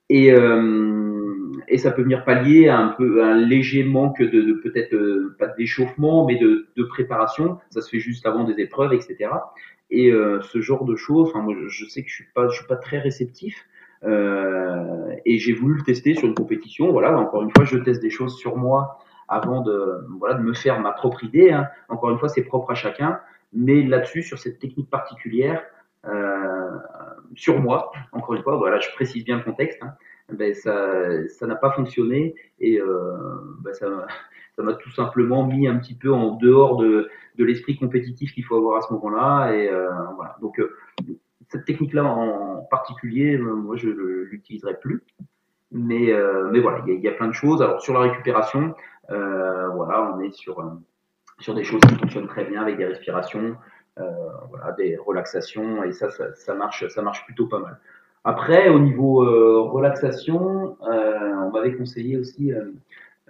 [0.08, 4.94] et, euh, et ça peut venir pallier un peu un léger manque de, de peut-être
[4.94, 7.58] euh, pas d'échauffement, mais de, de, préparation.
[7.70, 9.30] Ça se fait juste avant des épreuves, etc.
[9.90, 12.56] Et euh, ce genre de choses, enfin moi je, sais que je suis pas, je
[12.56, 13.66] suis pas très réceptif.
[14.04, 16.92] Euh, et j'ai voulu le tester sur une compétition.
[16.92, 18.98] Voilà, encore une fois, je teste des choses sur moi
[19.28, 21.50] avant de, voilà, de me faire ma propre idée.
[21.50, 21.66] Hein.
[21.88, 23.18] Encore une fois, c'est propre à chacun.
[23.52, 25.62] Mais là-dessus, sur cette technique particulière,
[26.06, 26.70] euh,
[27.34, 29.94] sur moi, encore une fois, voilà, je précise bien le contexte, hein,
[30.32, 33.16] ben ça ça n'a pas fonctionné et euh,
[33.60, 33.88] ben ça
[34.58, 38.56] m'a tout simplement mis un petit peu en dehors de, de l'esprit compétitif qu'il faut
[38.56, 40.36] avoir à ce moment-là et euh, voilà.
[40.40, 40.76] Donc euh,
[41.48, 45.02] cette technique-là en particulier euh, moi je l'utiliserai plus.
[45.72, 47.60] Mais euh, mais voilà il y, y, a plein de choses.
[47.62, 48.74] Alors sur la récupération
[49.08, 50.60] voilà on est sur
[51.38, 53.56] sur des choses qui fonctionnent très bien avec des respirations
[53.98, 54.04] euh,
[54.50, 57.78] voilà, des relaxations et ça, ça, ça, marche, ça marche plutôt pas mal.
[58.24, 62.52] Après, au niveau euh, relaxation, euh, on m'avait conseillé aussi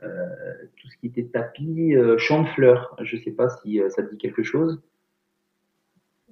[0.01, 2.97] tout ce qui était tapis, champ de fleurs.
[3.03, 4.81] Je sais pas si ça te dit quelque chose.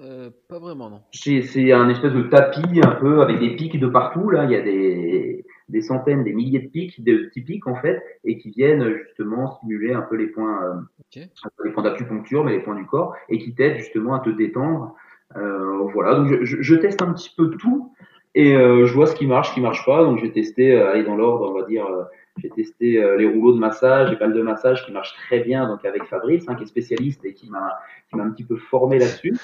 [0.01, 1.03] Euh, pas vraiment, non.
[1.13, 4.29] C'est un espèce de tapis un peu avec des pics de partout.
[4.29, 7.77] Là, il y a des, des centaines, des milliers de pics, de petits pics en
[7.77, 11.31] fait, et qui viennent justement stimuler un peu les points, euh, okay.
[11.65, 14.95] les points d'acupuncture, mais les points du corps, et qui t'aident justement à te détendre.
[15.37, 17.93] Euh, voilà, donc je, je, je, teste un petit peu tout
[18.35, 20.03] et euh, je vois ce qui marche, ce qui marche pas.
[20.03, 21.87] Donc j'ai testé, euh, aller dans l'ordre, on va dire.
[21.87, 22.05] Euh,
[22.39, 25.85] j'ai testé les rouleaux de massage, les balles de massage qui marchent très bien, donc
[25.85, 27.79] avec Fabrice, hein, qui est spécialiste et qui m'a
[28.11, 29.37] qui m'a un petit peu formé là-dessus.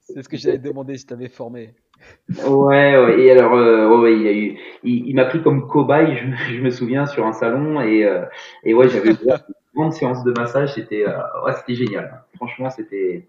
[0.00, 1.74] C'est ce que j'allais demandé si tu avais formé.
[2.46, 4.10] Ouais, ouais, et alors, euh,
[4.84, 6.18] il, m'a pris comme cobaye,
[6.50, 8.24] je, me souviens, sur un salon, et, euh,
[8.66, 9.16] ouais, j'avais une
[9.74, 12.22] grande séance de massage, c'était, euh, génial.
[12.36, 13.24] Franchement, c'était,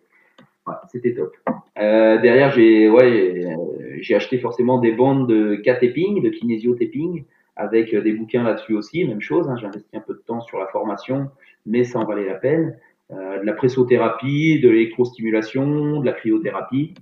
[1.15, 1.33] top.
[1.79, 7.23] Euh, derrière, j'ai, acheté forcément des bandes de K-tapping, de kinésio-tapping,
[7.55, 9.49] avec des bouquins là-dessus aussi, même chose.
[9.49, 11.29] Hein, j'ai investi un peu de temps sur la formation,
[11.65, 12.77] mais ça en valait la peine.
[13.11, 16.93] De la pressothérapie, de l'électrostimulation, de la cryothérapie.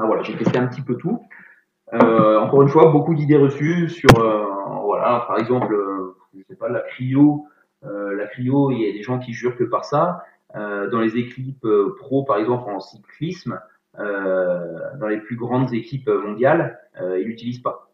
[0.00, 1.20] Ah, voilà, j'ai testé un petit peu tout.
[1.92, 4.46] Euh, encore une fois, beaucoup d'idées reçues sur, euh,
[4.82, 7.46] voilà, par exemple, euh, je sais pas, la cryo.
[7.82, 10.22] La cryo, il y a des gens qui jurent que par ça.
[10.54, 11.66] dans les équipes
[11.98, 13.58] pro, par exemple, en cyclisme,
[13.96, 17.90] dans les plus grandes équipes mondiales, ils l'utilisent pas.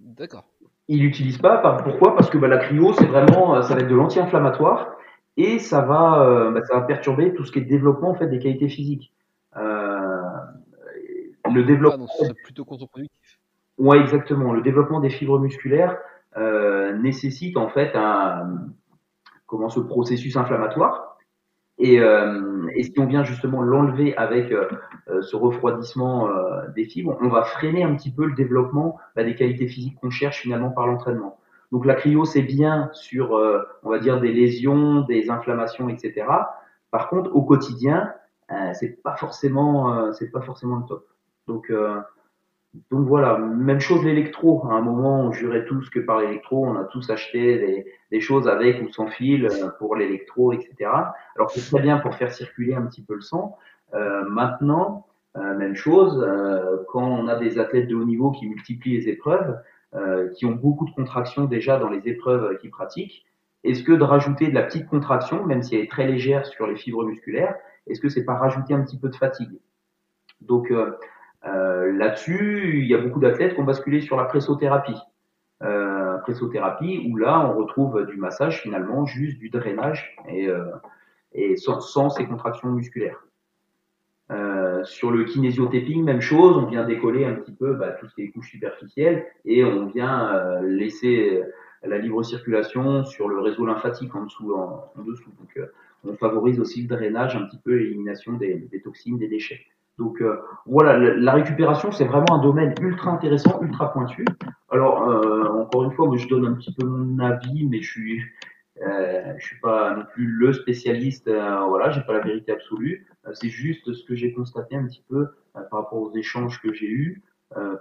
[0.00, 0.44] D'accord.
[0.88, 1.58] Ils l'utilisent pas.
[1.84, 2.14] Pourquoi?
[2.14, 4.94] Parce que bah, la cryo, c'est vraiment, ça va être de l'anti-inflammatoire
[5.36, 8.28] et ça va, euh, bah, ça va perturber tout ce qui est développement en fait
[8.28, 9.12] des qualités physiques.
[11.54, 11.98] Le Ah, développement.
[12.06, 13.40] donc c'est plutôt contre-productif.
[13.78, 14.52] Ouais, exactement.
[14.52, 15.98] Le développement des fibres musculaires
[16.36, 18.68] euh, nécessite en fait un
[19.46, 21.18] comment ce processus inflammatoire.
[21.78, 24.68] Et, euh, et si on vient justement l'enlever avec euh,
[25.22, 26.28] ce refroidissement
[26.74, 30.10] des fibres, on va freiner un petit peu le développement bah, des qualités physiques qu'on
[30.10, 31.38] cherche finalement par l'entraînement.
[31.72, 33.32] Donc la cryo c'est bien sur,
[33.82, 36.26] on va dire des lésions, des inflammations, etc.
[36.92, 38.12] Par contre, au quotidien,
[38.74, 41.04] c'est pas forcément, c'est pas forcément le top.
[41.46, 42.00] Donc euh,
[42.90, 44.66] donc voilà, même chose l'électro.
[44.66, 48.20] À un moment, on jurait tous que par l'électro, on a tous acheté des, des
[48.20, 50.90] choses avec ou sans fil euh, pour l'électro, etc.
[51.36, 53.56] Alors c'est très bien pour faire circuler un petit peu le sang.
[53.94, 58.46] Euh, maintenant, euh, même chose, euh, quand on a des athlètes de haut niveau qui
[58.48, 59.56] multiplient les épreuves,
[59.94, 63.24] euh, qui ont beaucoup de contractions déjà dans les épreuves qu'ils pratiquent,
[63.62, 66.66] est-ce que de rajouter de la petite contraction, même si elle est très légère sur
[66.66, 67.54] les fibres musculaires,
[67.86, 69.58] est-ce que c'est pas rajouter un petit peu de fatigue?
[70.40, 70.92] Donc euh,
[71.44, 74.98] là-dessus, il y a beaucoup d'athlètes qui ont basculé sur la pressothérapie.
[75.62, 82.10] Euh, pressothérapie, où là, on retrouve du massage finalement, juste du drainage et, euh, sans,
[82.10, 83.24] ces contractions musculaires.
[84.30, 88.14] Euh, sur le kinésiotaping, même chose, on vient décoller un petit peu bah, tout ce
[88.14, 91.42] qui est couche superficielle et on vient euh, laisser
[91.84, 94.54] la libre circulation sur le réseau lymphatique en dessous.
[94.54, 94.92] En.
[94.96, 95.66] Donc, euh,
[96.04, 99.60] on favorise aussi le drainage, un petit peu l'élimination des toxines, des déchets.
[99.98, 104.24] Donc euh, voilà, la récupération, c'est vraiment un domaine ultra intéressant, ultra pointu.
[104.70, 107.90] Alors, euh, encore une fois, moi, je donne un petit peu mon avis, mais je
[107.90, 108.22] suis,
[108.82, 111.28] euh, je suis pas non plus le spécialiste.
[111.28, 113.06] Euh, voilà, j'ai pas la vérité absolue.
[113.26, 116.60] Euh, c'est juste ce que j'ai constaté un petit peu euh, par rapport aux échanges
[116.60, 117.22] que j'ai eus,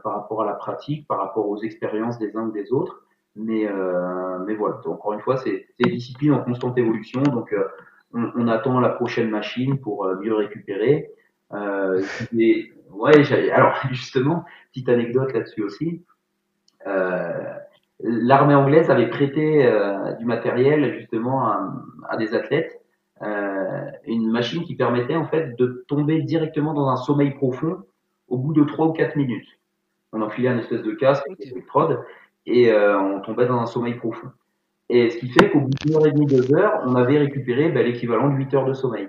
[0.04, 3.08] par rapport à la pratique, par rapport aux expériences des uns ou des autres.
[3.36, 3.68] Mais,
[4.46, 4.80] mais voilà.
[4.84, 7.24] Donc, encore une fois, c'est des disciplines en constante évolution.
[7.24, 7.56] Donc,
[8.14, 11.10] on, on, attend la prochaine machine pour mieux récupérer.
[11.54, 12.02] Euh,
[12.38, 16.04] et, ouais, alors justement, petite anecdote là-dessus aussi.
[16.88, 17.54] Euh,
[18.00, 21.74] l'armée anglaise avait prêté euh, du matériel justement à,
[22.10, 22.82] à des athlètes,
[23.22, 27.84] euh, une machine qui permettait en fait de tomber directement dans un sommeil profond
[28.28, 29.48] au bout de 3 ou 4 minutes.
[30.12, 31.38] On enfilait un espèce de casque, Ok.
[31.40, 32.00] électrode,
[32.46, 34.28] et euh, on tombait dans un sommeil profond.
[34.90, 37.70] Et ce qui fait qu'au bout d'une heure et demie, deux heures, on avait récupéré
[37.70, 39.08] ben, l'équivalent de 8 heures de sommeil.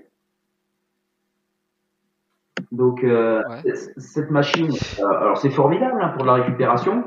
[2.75, 3.75] Donc euh, Ouais.
[3.97, 4.71] cette machine,
[5.01, 7.05] euh, alors c'est formidable hein, pour la récupération.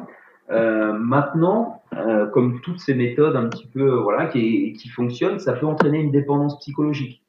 [0.50, 5.54] Euh, maintenant, euh, comme toutes ces méthodes un petit peu voilà qui, qui fonctionnent, ça
[5.54, 7.22] peut entraîner une dépendance psychologique.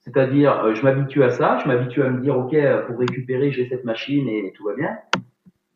[0.00, 2.54] C'est-à-dire, euh, je m'habitue à ça, je m'habitue à me dire, ok,
[2.86, 4.98] pour récupérer, j'ai cette machine et tout va bien.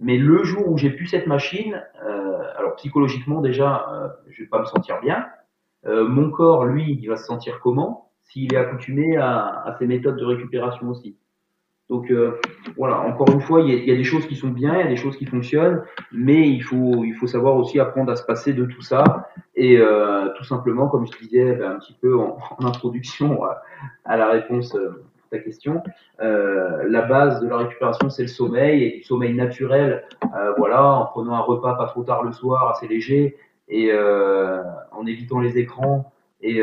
[0.01, 4.49] Mais le jour où j'ai plus cette machine, euh, alors psychologiquement déjà, euh, je vais
[4.49, 5.27] pas me sentir bien.
[5.87, 9.87] Euh, mon corps, lui, il va se sentir comment s'il est accoutumé à, à ces
[9.87, 11.16] méthodes de récupération aussi.
[11.89, 12.39] Donc euh,
[12.76, 14.82] voilà, encore une fois, il y, y, a, des choses qui sont bien, il y
[14.82, 15.82] a des choses qui fonctionnent,
[16.12, 19.30] mais il faut, il faut savoir aussi apprendre à se passer de tout ça.
[19.55, 23.62] Et euh, tout simplement, comme je disais ben, un petit peu en, en introduction à,
[24.05, 25.82] à, la réponse euh, à ta question,
[26.20, 30.05] euh, la base de la récupération, c'est le sommeil, et du sommeil naturel,
[30.36, 33.36] euh, voilà, en prenant un repas pas trop tard le soir, assez léger,
[33.70, 36.11] et en évitant les écrans,
[36.41, 36.62] et,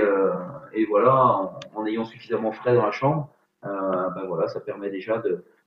[0.73, 3.29] et voilà, en, ayant suffisamment frais dans la chambre
[3.65, 5.21] ben voilà, ça permet déjà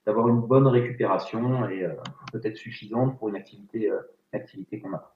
[0.07, 1.92] d'avoir une bonne récupération et euh,
[2.32, 3.99] peut-être suffisante pour une activité, euh,
[4.32, 5.14] activité qu'on a.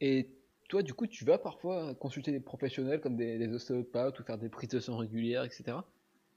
[0.00, 0.28] Et
[0.68, 4.36] toi, du coup, tu vas parfois consulter des professionnels comme des, des ostéopathes ou faire
[4.36, 5.78] des prises de sang régulières, etc.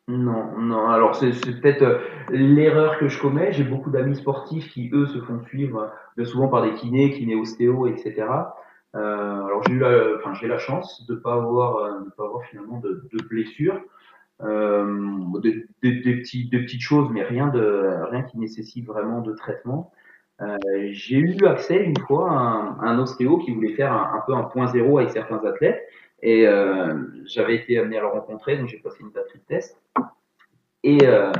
[0.07, 0.88] Non, non.
[0.88, 3.51] Alors c'est peut-être euh, l'erreur que je commets.
[3.51, 7.35] J'ai beaucoup d'amis sportifs qui eux se font suivre bien souvent par des kinés, kinés
[7.35, 8.25] ostéo, etc.
[8.95, 12.41] Euh, alors j'ai eu la, enfin j'ai la chance de pas avoir, de pas avoir
[12.45, 13.81] finalement de, de blessures.
[14.43, 19.21] Euh, des, des, des, petits, des petites choses, mais rien de rien qui nécessite vraiment
[19.21, 19.91] de traitement.
[20.41, 20.57] Euh,
[20.91, 24.35] j'ai eu accès une fois à un, à un, ostéo qui voulait faire un, peu
[24.35, 25.81] un point zéro avec certains athlètes
[26.21, 26.93] et euh,
[27.25, 29.81] j'avais été amené à le rencontrer, donc j'ai passé une batterie de test.
[30.83, 31.31] Et euh,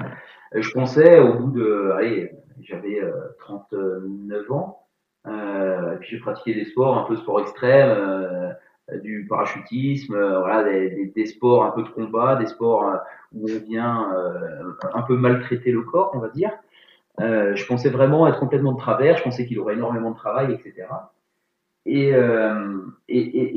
[0.54, 2.32] je pensais au bout de, allez,
[2.62, 3.02] j'avais
[3.40, 4.88] 39 ans,
[5.28, 8.52] euh, puis j'ai pratiqué des sports, un peu sport extrême euh,
[8.96, 12.96] du parachutisme, euh, voilà, des, sports un peu de combat, des sports euh,
[13.34, 16.52] où on vient euh, un peu maltraiter le corps, on va dire.
[17.20, 20.88] Je pensais vraiment être complètement de travers, je pensais qu'il aurait énormément de travail, etc.
[21.88, 22.12] Et,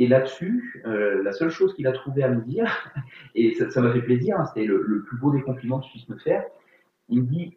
[0.08, 2.92] là-dessus, euh, la seule chose qu'il a trouvé à me dire,
[3.34, 6.16] et ça m'a fait plaisir, hein, c'était le, plus beau des compliments qu'il puisse me
[6.16, 6.44] faire,
[7.08, 7.54] il dit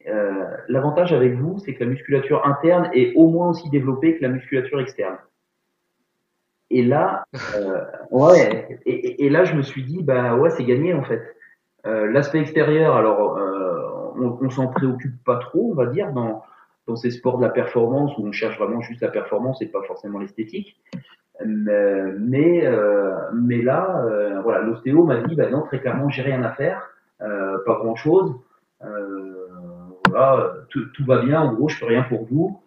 [0.68, 4.30] l'avantage avec vous, c'est que la musculature interne est au moins aussi développée que la
[4.30, 5.18] musculature externe.
[6.74, 11.04] Et là, euh, ouais, et, là, je me suis dit, bah ouais, c'est gagné en
[11.04, 11.22] fait.
[11.86, 16.42] Euh, L'aspect extérieur, alors, euh, on, on s'en préoccupe pas trop, on va dire, dans,
[16.88, 19.84] dans ces sports de la performance où on cherche vraiment juste la performance et pas
[19.84, 20.82] forcément l'esthétique.
[21.46, 22.68] Mais,
[23.34, 24.06] mais là,
[24.42, 28.34] voilà, l'ostéo m'a dit, bah non, très clairement, j'ai rien à faire, pas grand chose.
[30.10, 31.40] voilà, tout, tout, va bien.
[31.40, 32.60] En gros, je fais rien pour vous.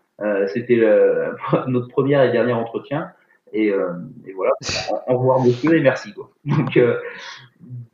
[0.46, 0.80] C'était
[1.66, 3.10] notre premier et dernier entretien.
[3.52, 4.52] Et, et voilà,
[5.06, 6.30] au revoir monsieur et merci quoi.
[6.44, 6.78] Donc,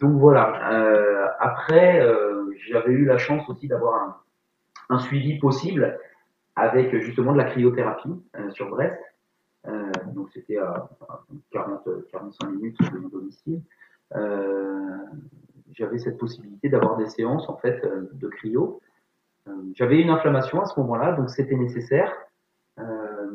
[0.00, 1.36] donc voilà.
[1.38, 2.06] après,
[2.68, 4.16] j'avais eu la chance aussi d'avoir un,
[4.88, 5.98] un suivi possible
[6.56, 8.14] avec justement de la cryothérapie
[8.52, 8.98] sur Brest.
[9.68, 10.88] Euh, donc c'était à
[11.52, 13.62] 40, 45 minutes de mon domicile.
[14.14, 14.96] Euh,
[15.72, 18.80] j'avais cette possibilité d'avoir des séances en fait euh, de cryo.
[19.74, 22.14] J'avais une inflammation à ce moment-là, donc c'était nécessaire.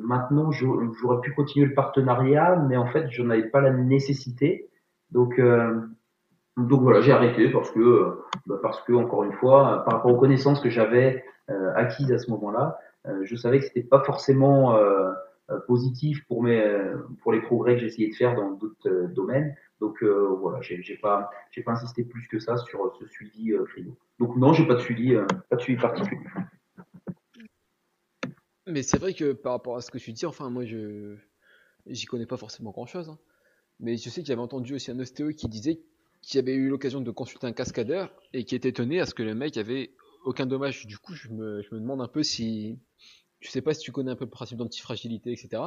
[0.03, 4.69] Maintenant, j'aurais pu continuer le partenariat, mais en fait, je n'avais pas la nécessité.
[5.11, 5.39] Donc,
[6.57, 10.19] donc voilà, j'ai arrêté parce que, bah parce que encore une fois, par rapport aux
[10.19, 11.23] connaissances que j'avais
[11.75, 12.77] acquises à ce moment-là,
[13.23, 14.75] je savais que c'était pas forcément
[15.49, 16.61] euh, positif pour mes
[17.21, 19.55] pour les progrès que essayé de faire dans d'autres euh, domaines.
[19.79, 23.65] Donc euh, voilà, j'ai pas j'ai pas insisté plus que ça sur ce suivi euh,
[24.19, 26.25] Donc non, j'ai pas de pas de suivi particulier.
[28.68, 31.15] Mais c'est vrai que par rapport à ce que tu dis, enfin moi je
[31.86, 33.18] j'y connais pas forcément grand chose, hein.
[33.80, 35.80] mais je sais qu'il j'avais entendu aussi un ostéo qui disait
[36.22, 39.24] qu'il avait eu l'occasion de consulter un cascadeur et qui était étonné à ce que
[39.24, 39.93] le mec avait
[40.26, 40.86] aucun dommage.
[40.86, 42.78] Du coup, je me, je me demande un peu si
[43.39, 45.63] je sais pas si tu connais un peu le principe d'antifragilité, etc.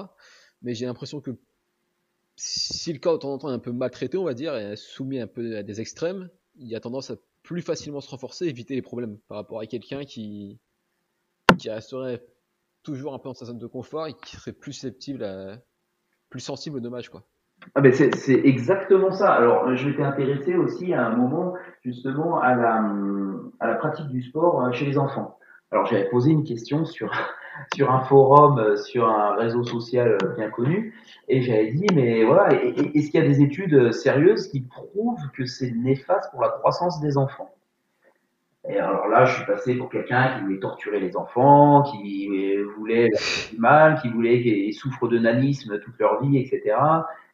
[0.61, 1.31] Mais j'ai l'impression que
[2.37, 4.77] si le corps de temps en temps est un peu maltraité, on va dire, et
[4.77, 8.47] soumis un peu à des extrêmes, il y a tendance à plus facilement se renforcer,
[8.47, 10.59] éviter les problèmes par rapport à quelqu'un qui,
[11.59, 12.23] qui resterait
[12.83, 15.59] toujours un peu dans sa zone de confort et qui serait plus susceptible à,
[16.31, 17.25] plus sensible aux dommages, quoi.
[17.75, 19.35] Ah ben c'est, exactement ça.
[19.35, 21.55] Alors, je m'étais intéressé aussi à un moment,
[21.85, 22.83] justement, à la,
[23.61, 25.39] à la pratique du sport euh, chez les enfants.
[25.71, 27.13] Alors, j'avais posé une question sur,
[27.75, 30.95] sur un forum, euh, sur un réseau social euh, bien connu,
[31.29, 35.45] et j'avais dit, mais voilà, est-ce qu'il y a des études sérieuses qui prouvent que
[35.45, 37.55] c'est néfaste pour la croissance des enfants?
[38.69, 42.29] Et alors là, je suis passé pour quelqu'un qui voulait torturer les enfants, qui
[42.77, 43.09] voulait
[43.51, 46.77] du mal, qui voulait qu'ils souffrent de nanisme toute leur vie, etc.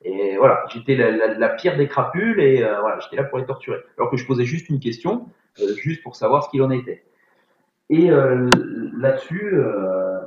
[0.02, 3.80] Et voilà, j'étais la, pire des crapules et voilà, j'étais là pour les torturer.
[3.98, 5.26] Alors que je posais juste une question,
[5.78, 7.02] juste pour savoir ce qu'il en était.
[7.88, 8.50] Et euh,
[8.96, 10.20] là-dessus, euh,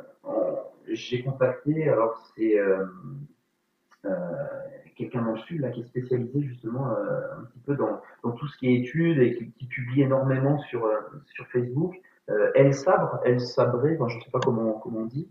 [0.87, 2.85] j'ai contacté, alors c'est euh,
[4.99, 8.47] quelqu'un dans le sud là, qui est spécialisé justement un petit peu dans, dans, tout
[8.47, 10.87] ce qui est études et qui, qui publie énormément sur,
[11.33, 11.95] sur Facebook.
[12.53, 15.27] Elle Sabre, Elle Sabré, enfin, je ne sais pas comment, comment on dit.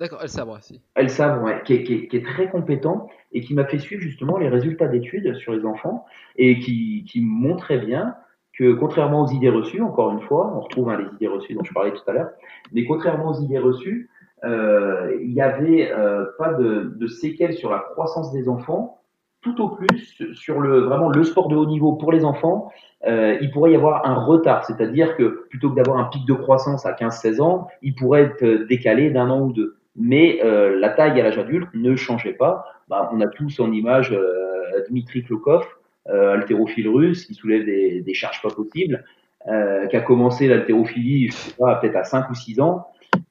[0.00, 0.80] D'accord, Elle Sabre, si.
[0.94, 4.00] Elle Sabre, ouais, qui, est, qui, qui, est, très compétent et qui m'a fait suivre
[4.00, 8.14] justement les résultats d'études sur les enfants et qui, qui montrait bien
[8.52, 11.64] que contrairement aux idées reçues, encore une fois, on retrouve hein, les idées reçues dont
[11.64, 12.30] je parlais tout à l'heure,
[12.72, 17.70] mais contrairement aux idées reçues, euh, il n'y avait euh, pas de, de, séquelles sur
[17.70, 18.98] la croissance des enfants.
[19.40, 22.70] Tout au plus, sur le vraiment le sport de haut niveau pour les enfants,
[23.06, 26.32] euh, il pourrait y avoir un retard, c'est-à-dire que plutôt que d'avoir un pic de
[26.32, 29.76] croissance à 15-16 ans, il pourrait être décalé d'un an ou deux.
[29.96, 32.64] Mais euh, la taille à l'âge adulte ne changeait pas.
[32.88, 35.66] Bah, on a tous en image euh, Dmitri Klokov,
[36.08, 39.04] euh, haltérophile russe qui soulève des, des charges pas possibles,
[39.48, 42.86] euh, qui a commencé l'haltérophilie, peut-être à 5 ou 6 ans.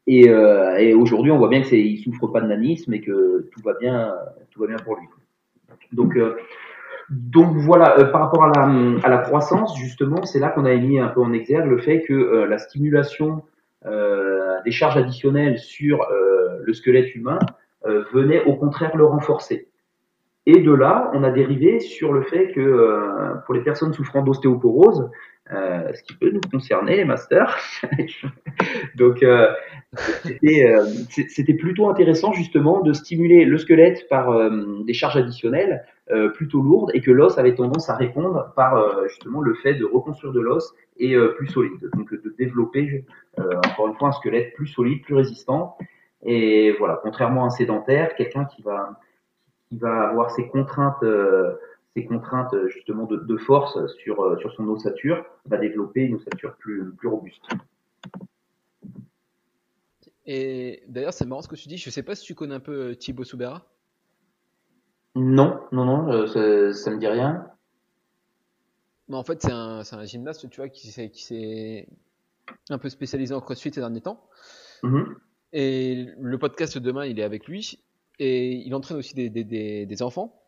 [0.07, 3.49] Et, euh, et aujourd'hui, on voit bien que c'est, souffre pas de nanisme et que
[3.51, 4.13] tout va bien,
[4.51, 5.07] tout va bien pour lui.
[5.91, 6.37] Donc, euh,
[7.09, 10.75] donc voilà, euh, par rapport à la, à la croissance, justement, c'est là qu'on a
[10.75, 13.43] mis un peu en exergue le fait que euh, la stimulation
[14.63, 17.39] des charges additionnelles sur le squelette humain
[18.13, 19.70] venait au contraire le renforcer.
[20.45, 24.23] Et de là, on a dérivé sur le fait que euh, pour les personnes souffrant
[24.23, 25.09] d'ostéoporose,
[25.53, 27.57] euh, ce qui peut nous concerner, les masters,
[28.95, 29.51] donc euh,
[30.45, 35.83] euh c'était plutôt intéressant justement de stimuler le squelette par euh, des charges additionnelles
[36.35, 40.33] plutôt lourdes et que l'os avait tendance à répondre par justement le fait de reconstruire
[40.33, 43.05] de l'os et plus solide, donc de développer
[43.37, 45.77] encore une fois un squelette plus solide, plus résistant.
[46.25, 48.99] Et voilà, contrairement à un sédentaire, quelqu'un qui va
[49.71, 51.55] qui va avoir ses contraintes, euh,
[51.95, 56.55] ses contraintes justement de, de force sur, euh, sur son ossature, va développer une ossature
[56.57, 57.43] plus, plus robuste.
[60.25, 61.77] Et d'ailleurs, c'est marrant ce que tu dis.
[61.77, 63.65] Je sais pas si tu connais un peu euh, Thibaut Soubera.
[65.15, 67.47] Non, non, non, ça, ça me dit rien.
[69.07, 71.87] Mais en fait, c'est un, un, gymnaste, tu vois, qui s'est
[72.69, 74.25] un peu spécialisé en crossfit ces derniers temps.
[74.83, 75.15] Mm-hmm.
[75.53, 77.83] Et le podcast demain, il est avec lui.
[78.23, 80.39] Et il entraîne aussi des, des, des, des, enfants.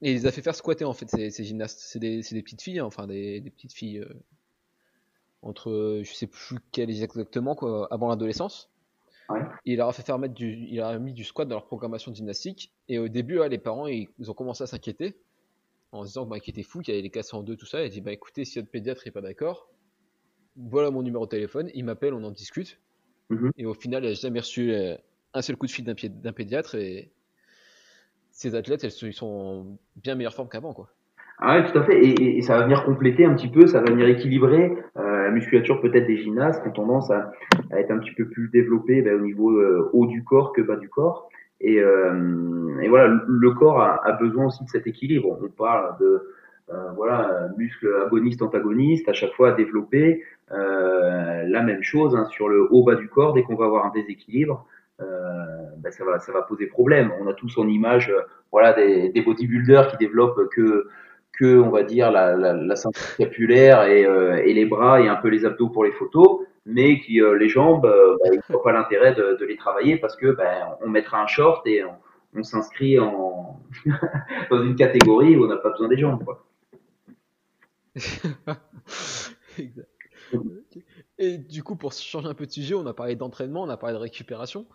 [0.00, 1.80] Et il les a fait faire squatter en fait ces, ces gymnastes.
[1.80, 3.98] C'est des, des, petites filles, hein, enfin des, petites filles.
[3.98, 4.14] Euh...
[5.42, 8.70] entre, je sais plus quel exactement, quoi, avant l'adolescence.
[9.28, 9.40] Ouais.
[9.66, 11.66] Et il leur a fait faire mettre du, il a mis du squat dans leur
[11.66, 12.72] programmation de gymnastique.
[12.88, 15.16] Et au début, ouais, les parents, ils, ils ont commencé à s'inquiéter
[15.90, 17.82] en se disant bah, qu'il était fou, qu'il allait les casser en deux, tout ça.
[17.82, 19.68] Et il dit bah écoutez, si votre pédiatre est pas d'accord,
[20.54, 22.78] voilà mon numéro de téléphone, il m'appelle, on en discute.
[23.30, 23.50] Mhm.
[23.56, 24.96] Et au final, elle n'a jamais reçu euh,
[25.34, 26.74] un seul coup de fil d'un pédiatre.
[26.74, 27.10] Et
[28.30, 30.88] ces athlètes, elles, ils sont en bien meilleure forme qu'avant, quoi.
[31.42, 31.98] Ah ouais, tout à fait.
[32.04, 34.76] Et, ça va venir compléter un petit peu, ça va venir équilibrer.
[34.98, 37.32] Euh, la musculature peut-être des gymnastes ont tendance à,
[37.72, 40.76] être un petit peu plus développée ben, au niveau euh, haut du corps que bas
[40.76, 41.30] du corps.
[41.62, 42.12] Et, euh,
[42.88, 45.38] voilà, le- corps a, besoin aussi de cet équilibre.
[45.42, 46.34] On parle de
[46.94, 50.22] voilà muscles agonistes, antagonistes, à chaque fois à développer.
[50.50, 53.32] La même chose hein, sur le haut bas du corps.
[53.32, 54.66] Dès qu'on va avoir un déséquilibre,
[55.00, 57.12] ben, ça va poser problème.
[57.20, 58.22] On a tous en image euh,
[58.52, 60.88] voilà des, bodybuilders qui développent que
[61.38, 65.16] que on va dire la, la, la ceinture scapulaire et, euh, les bras et un
[65.16, 68.62] peu les abdos pour les photos, mais qui euh, les jambes, euh, bah, ils voient
[68.62, 72.96] pas l'intérêt de, les travailler parce que ben on mettra un short et on, s'inscrit
[74.50, 76.24] dans une catégorie où on n'a pas besoin des jambes.
[76.24, 76.44] Quoi.
[81.20, 83.76] Et du coup, pour changer un peu de sujet, on a parlé d'entraînement, on a
[83.76, 84.66] parlé de récupération.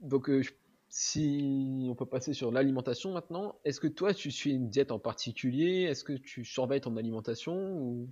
[0.00, 0.42] Donc, euh,
[0.90, 4.98] si on peut passer sur l'alimentation maintenant, est-ce que toi, tu suis une diète en
[4.98, 5.84] particulier?
[5.84, 8.06] Est-ce que tu surveilles ton alimentation ou...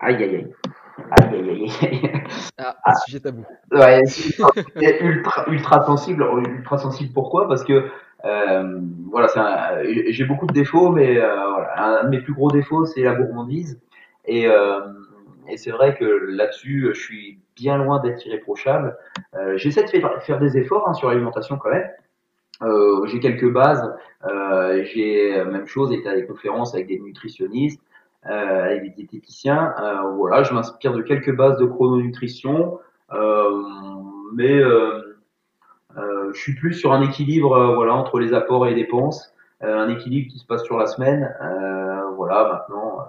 [0.00, 0.52] Aïe aïe aïe.
[1.12, 2.22] Aïe aïe aïe.
[2.58, 3.46] Ah, un sujet tabou.
[3.70, 6.26] Ouais, c'est ultra ultra sensible.
[6.44, 7.48] Ultra sensible pourquoi?
[7.48, 7.88] Parce que
[8.26, 8.80] euh,
[9.10, 13.02] voilà, j'ai beaucoup de défauts, mais euh, voilà, un de mes plus gros défauts, c'est
[13.02, 13.80] la gourmandise.
[14.26, 14.80] Et, euh,
[15.48, 18.96] et c'est vrai que là-dessus, je suis bien loin d'être irréprochable.
[19.34, 21.88] Euh, J'essaie de faire, des efforts hein, sur l'alimentation quand même.
[22.62, 23.92] Euh, j'ai quelques bases.
[24.24, 27.82] Euh, j'ai euh, même chose, été à des conférences avec des nutritionnistes,
[28.26, 29.74] euh, avec des diététiciens.
[29.80, 32.78] Euh, voilà, je m'inspire de quelques bases de chrononutrition,
[34.34, 34.60] mais
[36.34, 40.30] je suis plus sur un équilibre, voilà, entre les apports et les dépenses, un équilibre
[40.30, 41.34] qui se passe sur la semaine.
[42.16, 43.08] Voilà, maintenant,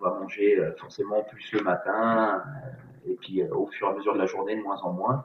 [0.00, 2.42] va manger euh, forcément plus le matin,
[3.06, 4.92] euh, et puis euh, au fur et à mesure de la journée, de moins en
[4.92, 5.24] moins.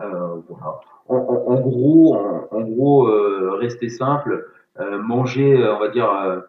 [0.00, 0.80] Euh, voilà.
[1.08, 4.46] En, en- en gros, en, en gros, euh, rester simple,
[4.80, 6.42] euh, manger, on va dire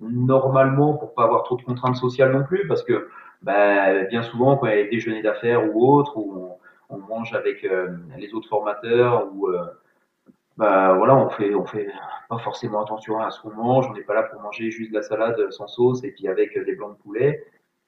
[0.00, 3.08] normalement pour pas avoir trop de contraintes sociales non plus, parce que
[3.42, 6.56] bah, bien souvent quand il y a des déjeuners d'affaires ou autres, où
[6.90, 7.66] on, on mange avec
[8.18, 9.48] les autres formateurs, ou
[10.60, 11.88] bah voilà, on fait, on fait
[12.28, 13.88] pas forcément attention à ce qu'on mange.
[13.88, 16.52] On n'est pas là pour manger juste de la salade sans sauce et puis avec
[16.52, 17.42] des blancs de poulet.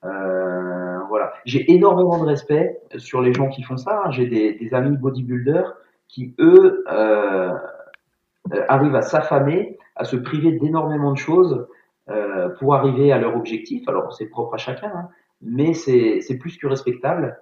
[0.05, 1.35] Euh, voilà.
[1.45, 4.05] J'ai énormément de respect sur les gens qui font ça.
[4.09, 5.77] J'ai des, amis bodybuilders
[6.09, 7.53] qui, eux, euh,
[8.55, 11.67] euh, arrivent à s'affamer, à se priver d'énormément de choses
[12.09, 13.87] euh, pour arriver à leur objectif.
[13.87, 15.09] Alors, c'est propre à chacun, hein,
[15.43, 17.39] mais c'est c'est plus que respectable.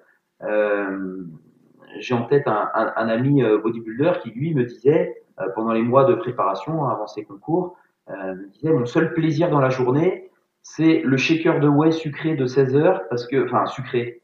[1.98, 5.72] J'ai en tête un, un, un ami euh, bodybuilder qui, lui, me disait, euh, pendant
[5.72, 7.76] les mois de préparation avant ses concours,
[8.08, 10.30] euh, me disait, mon seul plaisir dans la journée,
[10.62, 14.22] c'est le shaker de whey sucré de 16 heures, parce que, enfin, sucré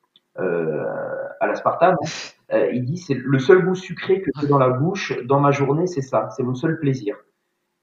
[1.41, 1.97] à l'aspartame.
[2.03, 2.07] hein.
[2.53, 5.51] Euh, il dit, c'est le seul goût sucré que j'ai dans la bouche dans ma
[5.51, 7.17] journée, c'est ça, c'est mon seul plaisir.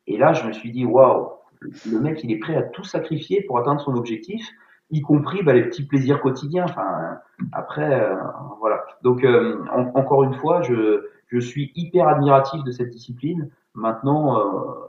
[0.08, 1.32] Et là, je me suis dit, waouh,
[1.62, 4.46] le mec, il est prêt à tout sacrifier pour atteindre son objectif,
[4.94, 6.66] y compris bah, les petits plaisirs quotidiens.
[6.66, 7.18] Enfin,
[7.52, 8.16] après, euh,
[8.60, 8.84] voilà.
[9.02, 13.50] Donc, euh, en- encore une fois, je, je suis hyper admiratif de cette discipline.
[13.76, 14.44] Maintenant, euh,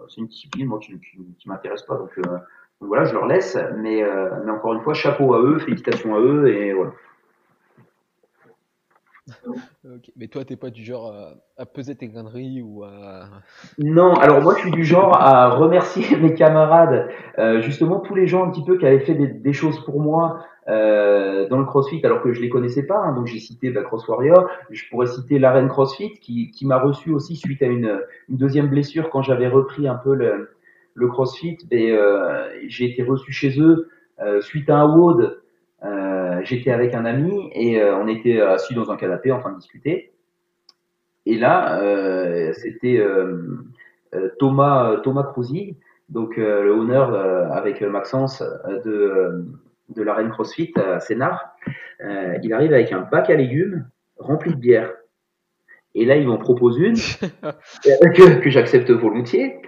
[0.08, 3.26] c'est une discipline moi qui, qui, qui m'intéresse pas, donc, euh, donc voilà, je leur
[3.26, 3.56] laisse.
[3.78, 6.92] Mais, euh, mais encore une fois, chapeau à eux, félicitations à eux, et voilà.
[10.16, 13.28] Mais toi, t'es pas du genre à, à peser tes graineries ou à.
[13.78, 17.08] Non, alors moi je suis du genre à remercier mes camarades,
[17.38, 20.44] euh, justement tous les gens un petit peu qui avaient fait des, choses pour moi
[20.68, 22.98] euh, dans le CrossFit alors que je les connaissais pas.
[22.98, 23.14] hein.
[23.14, 27.10] donc j'ai cité bah, Cross Warrior, je pourrais citer l'arène CrossFit qui, qui m'a reçu
[27.10, 30.50] aussi suite à une, une deuxième blessure quand j'avais repris un peu le,
[30.94, 31.58] le CrossFit.
[31.72, 33.88] Euh, j'ai été reçu chez eux
[34.20, 35.40] euh, suite à un WOD.
[36.44, 39.52] Euh, J'étais avec un ami et euh, on était assis dans un canapé en train
[39.52, 40.12] de discuter.
[41.26, 43.58] Et là, euh, c'était euh,
[44.14, 45.32] euh, Thomas Thomas
[46.10, 49.42] donc euh, le honneur euh, avec Maxence euh, de euh,
[49.88, 51.56] de l'arène CrossFit à Sénart.
[52.02, 53.86] Euh, il arrive avec un bac à légumes
[54.18, 54.92] rempli de bière.
[55.94, 56.96] Et là, il m'en propose une
[57.44, 59.60] euh, que, que j'accepte volontiers.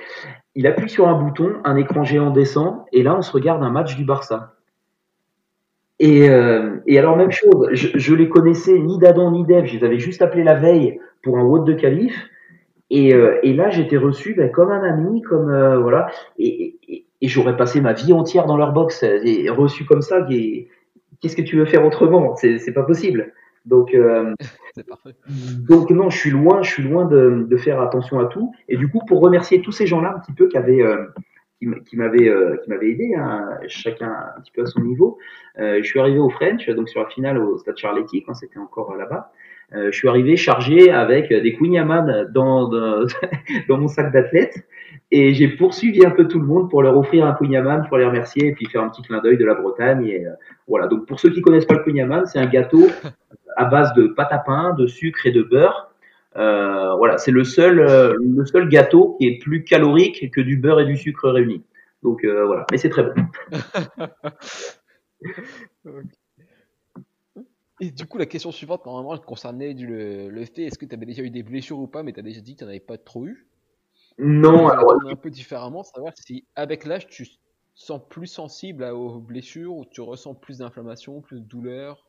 [0.54, 3.70] Il appuie sur un bouton, un écran géant descend, et là, on se regarde un
[3.70, 4.55] match du Barça.
[5.98, 9.78] Et, euh, et alors, même chose, je, je les connaissais ni d'Adam ni d'Ève, je
[9.78, 12.14] les avais juste appelés la veille pour un vote de qualif.
[12.90, 17.06] Et, euh, et là, j'étais reçu ben, comme un ami, comme euh, voilà, et, et,
[17.20, 20.24] et j'aurais passé ma vie entière dans leur box, et reçu comme ça,
[21.20, 22.36] qu'est-ce que tu veux faire autrement?
[22.36, 23.32] C'est pas possible.
[23.66, 24.32] Donc euh,
[25.68, 28.52] donc non, je suis loin, je suis loin de, de faire attention à tout.
[28.68, 31.06] Et du coup, pour remercier tous ces gens-là un petit peu qui avaient euh,
[31.58, 34.80] qui, m- qui m'avaient euh, qui m'avaient aidé, hein, chacun un petit peu à son
[34.80, 35.18] niveau.
[35.58, 38.58] Euh, je suis arrivé au French, donc sur la finale au Stade Charletti quand c'était
[38.58, 39.32] encore euh, là-bas.
[39.74, 41.74] Euh, je suis arrivé chargé avec des Queen
[42.32, 43.06] dans, dans
[43.68, 44.64] dans mon sac d'athlète
[45.10, 48.06] et j'ai poursuivi un peu tout le monde pour leur offrir un Queen pour les
[48.06, 50.24] remercier et puis faire un petit clin d'œil de la Bretagne et
[50.68, 50.86] voilà.
[50.86, 52.86] Donc pour ceux qui connaissent pas le Queen c'est un gâteau
[53.56, 55.90] à base de pâte à pain, de sucre et de beurre.
[56.36, 60.56] Euh, voilà, c'est le seul, euh, le seul gâteau qui est plus calorique que du
[60.56, 61.62] beurre et du sucre réunis.
[62.02, 63.12] Donc euh, voilà, mais c'est très bon.
[67.80, 70.86] Et du coup, la question suivante, normalement, elle concernait du- le, le fait est-ce que
[70.86, 72.64] tu avais déjà eu des blessures ou pas, mais tu as déjà dit que tu
[72.64, 73.48] n'en avais pas trop eu?
[74.18, 77.26] Non, alors un peu différemment, savoir si avec l'âge tu
[77.74, 82.05] sens plus sensible aux blessures ou tu ressens plus d'inflammation, plus de douleur?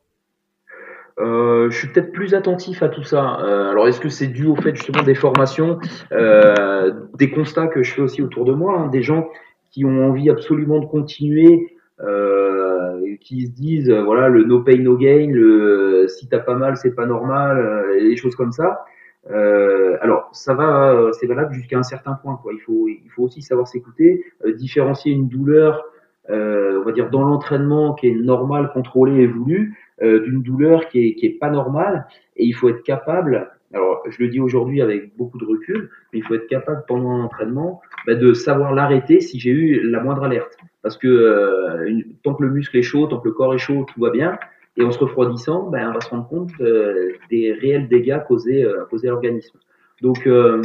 [1.20, 3.40] Euh, je suis peut-être plus attentif à tout ça.
[3.40, 5.78] Euh, alors est-ce que c'est dû au fait justement des formations,
[6.12, 9.28] euh, des constats que je fais aussi autour de moi, hein, des gens
[9.70, 14.78] qui ont envie absolument de continuer, euh, qui se disent euh, voilà le no pain
[14.78, 18.84] no gain, le si t'as pas mal c'est pas normal, euh, des choses comme ça.
[19.30, 22.38] Euh, alors ça va, euh, c'est valable jusqu'à un certain point.
[22.42, 22.52] Quoi.
[22.54, 25.84] Il faut, il faut aussi savoir s'écouter, euh, différencier une douleur,
[26.30, 30.88] euh, on va dire dans l'entraînement qui est normale, contrôlée et voulue, euh, d'une douleur
[30.88, 32.06] qui est, qui est pas normale.
[32.36, 33.50] Et il faut être capable.
[33.74, 37.10] Alors je le dis aujourd'hui avec beaucoup de recul, mais il faut être capable pendant
[37.10, 40.56] un entraînement bah, de savoir l'arrêter si j'ai eu la moindre alerte.
[40.82, 43.58] Parce que euh, une- tant que le muscle est chaud, tant que le corps est
[43.58, 44.38] chaud, tout va bien.
[44.76, 48.64] Et en se refroidissant, ben, on va se rendre compte euh, des réels dégâts causés,
[48.64, 49.58] euh, causés à l'organisme.
[50.00, 50.62] Donc euh,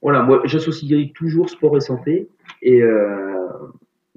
[0.00, 2.28] voilà, moi j'associe toujours sport et santé.
[2.62, 2.82] Et,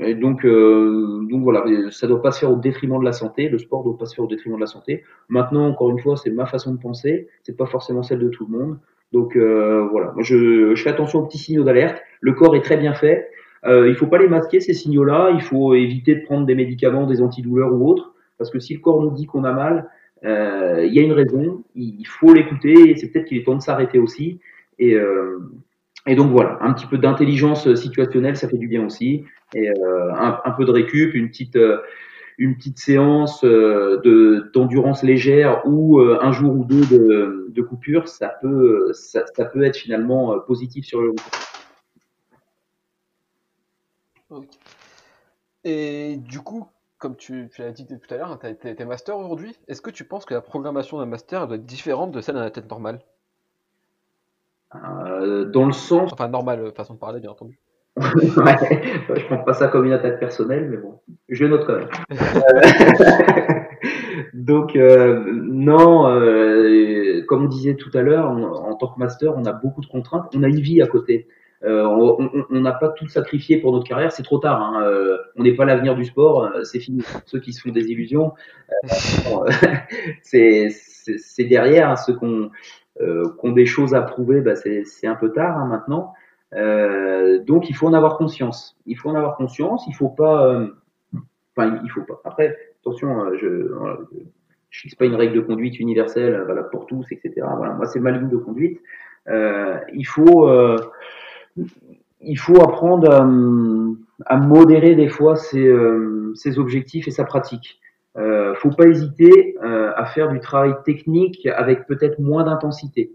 [0.01, 3.49] et donc, euh, donc voilà, ça doit pas se faire au détriment de la santé.
[3.49, 5.03] Le sport doit pas se faire au détriment de la santé.
[5.29, 7.27] Maintenant, encore une fois, c'est ma façon de penser.
[7.43, 8.79] C'est pas forcément celle de tout le monde.
[9.11, 12.01] Donc euh, voilà, moi je, je fais attention aux petits signaux d'alerte.
[12.21, 13.29] Le corps est très bien fait.
[13.65, 15.31] Euh, il faut pas les masquer ces signaux-là.
[15.33, 18.79] Il faut éviter de prendre des médicaments, des antidouleurs ou autres, parce que si le
[18.79, 19.89] corps nous dit qu'on a mal,
[20.23, 21.63] euh, il y a une raison.
[21.75, 22.95] Il faut l'écouter.
[22.95, 24.39] C'est peut-être qu'il est temps de s'arrêter aussi.
[24.79, 25.39] Et, euh,
[26.07, 29.25] et donc voilà, un petit peu d'intelligence situationnelle, ça fait du bien aussi.
[29.53, 31.77] Et euh, un, peu de récup, une petite euh,
[32.41, 38.07] une petite séance euh, de d'endurance légère ou euh, un jour ou deux de, coupure,
[38.07, 41.15] ça peut ça, peut être finalement euh, positif sur le long
[44.29, 44.45] terme.
[45.63, 49.15] Et du coup, comme tu, tu l'as dit tout à l'heure, tu as tes master
[49.17, 49.55] aujourd'hui.
[49.67, 52.41] Est-ce que tu penses que la programmation d'un master doit être différente de celle d'un
[52.41, 53.03] athlète normal?
[54.75, 57.59] Euh, dans le sens, Enfin, normale, euh, façon de parler, bien entendu.
[57.97, 61.89] ouais, je prends pas ça comme une attaque personnelle, mais bon, je note quand même.
[64.33, 69.43] Donc euh, non, euh, comme on disait tout à l'heure, en, tant que master, on
[69.43, 71.27] a beaucoup de contraintes, on a une vie à côté.
[71.63, 71.85] Euh,
[72.49, 74.61] on n'a pas tout sacrifié pour notre carrière, c'est trop tard.
[74.61, 74.83] Hein.
[74.83, 77.03] Euh, on n'est pas l'avenir du sport, euh, c'est fini.
[77.25, 78.33] Ceux qui se font des illusions,
[78.85, 79.49] euh,
[80.23, 82.49] c'est derrière hein, ceux qu'on
[83.01, 86.13] euh, qui des choses à prouver, bah, c'est un peu tard hein, maintenant.
[86.53, 88.77] Euh, donc il faut en avoir conscience.
[88.85, 89.85] Il faut en avoir conscience.
[89.87, 90.45] Il faut pas.
[90.47, 90.67] euh,
[91.55, 92.21] Enfin, il faut pas.
[92.23, 93.97] Après, attention, euh, je voilà,
[94.69, 97.33] je fixe pas une règle de conduite universelle, euh, pour tous, etc.
[97.57, 98.79] Voilà, moi c'est ma ligne de conduite.
[99.27, 100.77] Euh, il faut euh,
[102.21, 103.11] il faut apprendre
[104.25, 107.80] à, modérer des fois ses, euh, ses objectifs et sa pratique.
[108.17, 113.11] Euh, faut pas hésiter euh, à faire du travail technique avec peut-être moins d'intensité.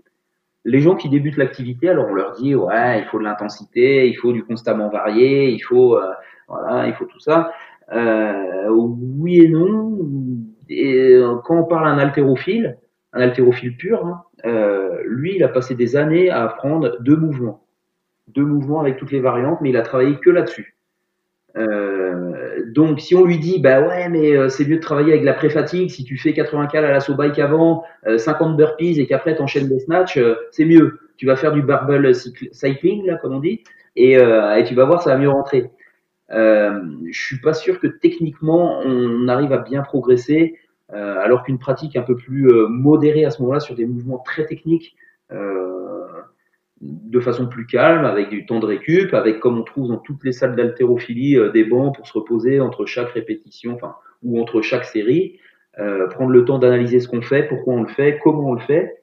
[0.64, 4.14] Les gens qui débutent l'activité, alors on leur dit ouais, il faut de l'intensité, il
[4.14, 6.12] faut du constamment varié, il faut euh,
[6.48, 7.52] voilà, il faut tout ça.
[7.92, 9.98] Euh, oui et non.
[10.68, 12.78] Et euh, quand on parle à un haltérophile,
[13.12, 17.64] un haltérophile pur, hein, euh, lui, il a passé des années à apprendre deux mouvements,
[18.28, 20.76] deux mouvements avec toutes les variantes, mais il a travaillé que là-dessus.
[21.56, 21.95] Euh,
[22.66, 25.34] donc, si on lui dit, bah ouais, mais euh, c'est mieux de travailler avec la
[25.34, 29.36] pré-fatigue, si tu fais 80 cales à la bike avant, euh, 50 burpees et qu'après
[29.36, 30.98] t'enchaînes des snatchs, euh, c'est mieux.
[31.16, 33.62] Tu vas faire du barbell cycl- cycling, là, comme on dit,
[33.96, 35.70] et, euh, tu vas voir, ça va mieux rentrer.
[36.32, 36.80] Euh,
[37.10, 40.58] je suis pas sûr que techniquement on arrive à bien progresser,
[40.92, 44.18] euh, alors qu'une pratique un peu plus euh, modérée à ce moment-là sur des mouvements
[44.18, 44.96] très techniques,
[45.32, 45.75] euh,
[46.80, 50.24] de façon plus calme, avec du temps de récup, avec comme on trouve dans toutes
[50.24, 54.60] les salles d'haltérophilie euh, des bancs pour se reposer entre chaque répétition, enfin ou entre
[54.60, 55.38] chaque série,
[55.78, 58.60] euh, prendre le temps d'analyser ce qu'on fait, pourquoi on le fait, comment on le
[58.60, 59.02] fait,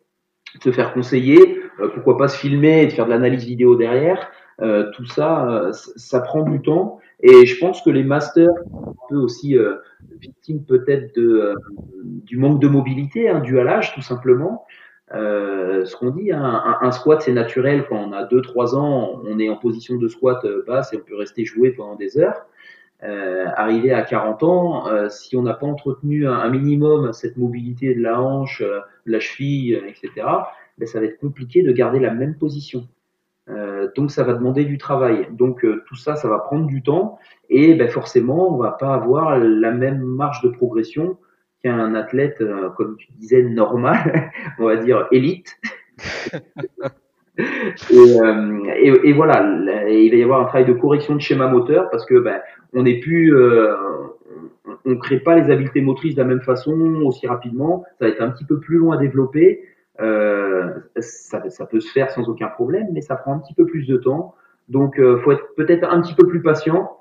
[0.61, 4.29] se faire conseiller, euh, pourquoi pas se filmer et de faire de l'analyse vidéo derrière.
[4.61, 8.89] Euh, tout ça, euh, ça prend du temps Et je pense que les masters sont
[8.89, 9.57] un peu aussi
[10.19, 11.53] victimes peut-être de
[12.03, 14.65] du manque de mobilité hein, dû à l'âge tout simplement.
[15.13, 19.37] Euh, ce qu'on dit, hein, un, squat c'est naturel quand on a 2-3 ans, on
[19.39, 22.45] est en position de squat basse et on peut rester jouer pendant des heures.
[23.03, 27.93] Euh, arrivé à 40 ans, euh, si on n'a pas entretenu un, minimum cette mobilité
[27.95, 30.25] de la hanche, euh, de la cheville, etc.,
[30.77, 32.87] ben, ça va être compliqué de garder la même position.
[33.95, 35.27] donc ça va demander du travail.
[35.31, 39.37] Donc tout ça, ça va prendre du temps et ben, forcément, on va pas avoir
[39.37, 41.17] la même marge de progression
[41.63, 42.43] qu'un athlète,
[42.77, 45.57] comme tu disais, normal, on va dire élite.
[47.91, 49.41] Euh, et, et, voilà,
[49.89, 52.39] il va y avoir un travail de correction de schéma moteur parce que ben,
[52.73, 53.73] on n'est plus, euh,
[54.85, 57.85] on ne crée pas les habiletés motrices de la même façon aussi rapidement.
[57.99, 59.63] Ça va être un petit peu plus long à développer.
[59.99, 63.65] Euh, ça, ça, peut se faire sans aucun problème, mais ça prend un petit peu
[63.65, 64.35] plus de temps.
[64.69, 66.99] Donc, euh, faut être peut-être un petit peu plus patient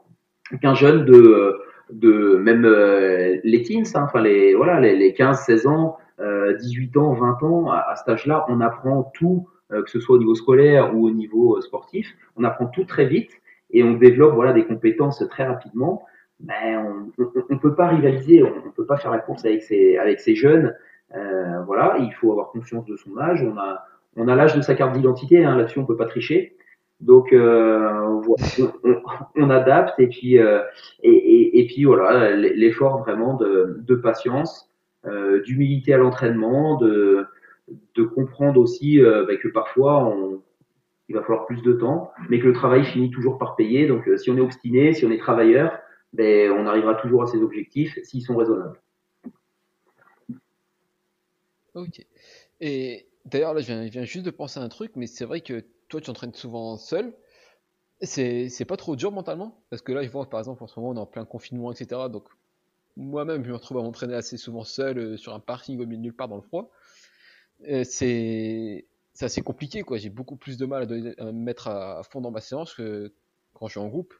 [0.61, 1.59] qu'un jeune de,
[1.93, 6.97] de même euh, les teens, hein, enfin les voilà les, les 15, 16 ans, 18
[6.97, 7.71] ans, 20 ans.
[7.71, 11.07] À, à cet âge-là, on apprend tout euh, que ce soit au niveau scolaire ou
[11.07, 12.15] au niveau euh, sportif.
[12.37, 13.31] On apprend tout très vite
[13.71, 16.05] et on développe voilà des compétences très rapidement.
[16.41, 19.97] Mais on ne peut pas rivaliser, on ne peut pas faire la course avec ces
[19.97, 20.75] avec ces jeunes.
[21.15, 23.43] Euh, voilà, il faut avoir confiance de son âge.
[23.43, 23.85] On a
[24.17, 26.57] on a l'âge de sa carte d'identité, hein, là-dessus on peut pas tricher.
[27.03, 29.03] Donc euh, on,
[29.37, 30.63] on, adapte et puis euh,
[31.03, 34.71] et, et, et, puis voilà l'effort vraiment de, de patience,
[35.05, 37.27] euh, d'humilité à l'entraînement, de
[37.97, 40.43] de comprendre aussi euh, bah, que parfois on,
[41.09, 43.87] il va falloir plus de temps, mais que le travail finit toujours par payer.
[43.87, 45.79] Donc euh, si on est obstiné, si on est travailleur,
[46.13, 48.81] ben, on arrivera toujours à ses objectifs s'ils sont raisonnables.
[51.75, 52.05] Ok.
[52.61, 55.65] Et d'ailleurs, là, je viens, juste de penser à un truc, mais c'est vrai que
[55.93, 57.15] toi, tu entraînes souvent seul.
[58.01, 59.63] C'est, pas trop dur mentalement?
[59.71, 61.71] Parce que là, je vois, par exemple, en ce moment, on est en plein confinement,
[61.71, 62.09] etc.
[62.11, 62.25] Donc,
[62.97, 65.99] moi-même, je me retrouve à m'entraîner assez souvent seul euh, sur un parking au milieu
[65.99, 66.71] de nulle part dans le froid.
[67.69, 68.87] Euh, c'est
[69.21, 69.99] assez compliqué quoi.
[69.99, 70.83] J'ai beaucoup plus de mal
[71.19, 73.15] à, me mettre à, fond dans ma séance que
[73.53, 74.15] quand je suis en groupe.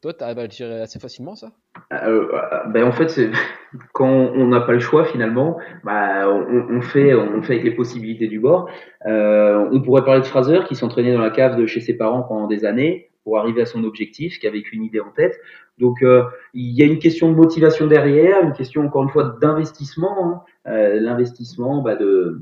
[0.00, 1.48] Toi, tu arrives à le gérer assez facilement ça?
[1.92, 2.26] Euh,
[2.68, 3.20] ben En fait,
[3.92, 8.26] quand on n'a pas le choix finalement, bah, on, fait, on fait avec les possibilités
[8.26, 8.70] du bord.
[9.06, 12.22] Euh, on pourrait parler de Fraser qui s'entraînait dans la cave de chez ses parents
[12.22, 15.38] pendant des années pour arriver à son objectif, qui avait une idée en tête.
[15.78, 19.36] Donc euh, il y a une question de motivation derrière, une question encore une fois
[19.40, 20.70] d'investissement, hein.
[20.70, 22.40] euh, l'investissement bah, de,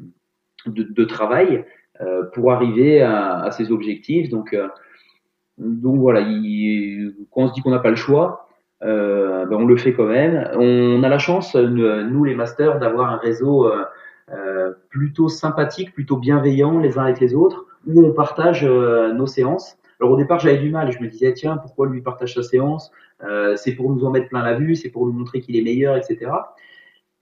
[0.66, 1.64] de, de, travail
[2.00, 4.28] euh, pour arriver à, à, ses objectifs.
[4.28, 4.56] Donc,
[5.62, 8.48] donc voilà, il, quand on se dit qu'on n'a pas le choix,
[8.82, 10.48] euh, ben on le fait quand même.
[10.54, 13.70] On a la chance, nous les masters, d'avoir un réseau
[14.88, 19.78] plutôt sympathique, plutôt bienveillant les uns avec les autres, où on partage nos séances.
[20.02, 20.90] Alors au départ, j'avais du mal.
[20.90, 22.90] Je me disais, tiens, pourquoi lui partage sa séance
[23.22, 25.62] euh, C'est pour nous en mettre plein la vue, c'est pour nous montrer qu'il est
[25.62, 26.28] meilleur, etc.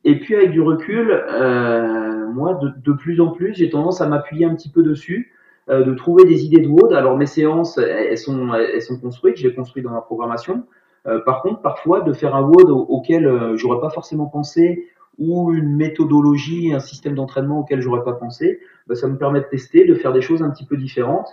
[0.04, 4.46] Et puis avec du recul, euh, moi, de, plus en plus, j'ai tendance à m'appuyer
[4.46, 5.30] un petit peu dessus,
[5.68, 6.92] euh, de trouver des idées de WOD.
[6.92, 10.64] Alors mes séances, elles sont, elles sont construites, je les construis dans ma programmation.
[11.06, 14.86] Euh, par contre, parfois, de faire un WOD auquel euh, j'aurais pas forcément pensé
[15.18, 19.46] ou une méthodologie, un système d'entraînement auquel j'aurais pas pensé, bah, ça me permet de
[19.46, 21.28] tester, de faire des choses un petit peu différentes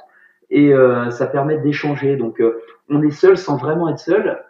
[0.49, 2.15] et euh, ça permet d'échanger.
[2.15, 4.43] Donc, euh, on est seul sans vraiment être seul.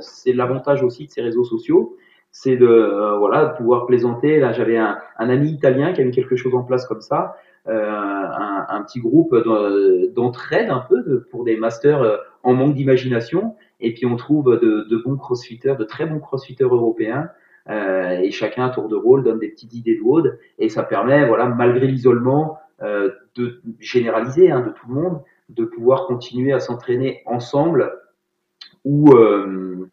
[0.00, 1.96] C'est l'avantage aussi de ces réseaux sociaux,
[2.30, 4.38] c'est de euh, voilà de pouvoir plaisanter.
[4.38, 7.36] Là, j'avais un, un, ami italien qui a mis quelque chose en place comme ça,
[7.66, 9.36] un, un, petit groupe
[10.14, 13.54] d'entraide un peu pour des masters en manque d'imagination.
[13.80, 17.28] Et puis on trouve de, de, bons crossfitters, de très bons crossfitters européens.
[17.68, 21.26] et chacun à tour de rôle donne des petites idées de WOD et ça permet,
[21.26, 25.20] voilà, malgré l'isolement, euh, de généraliser hein, de tout le monde,
[25.50, 27.92] de pouvoir continuer à s'entraîner ensemble
[28.86, 29.90] ou euh,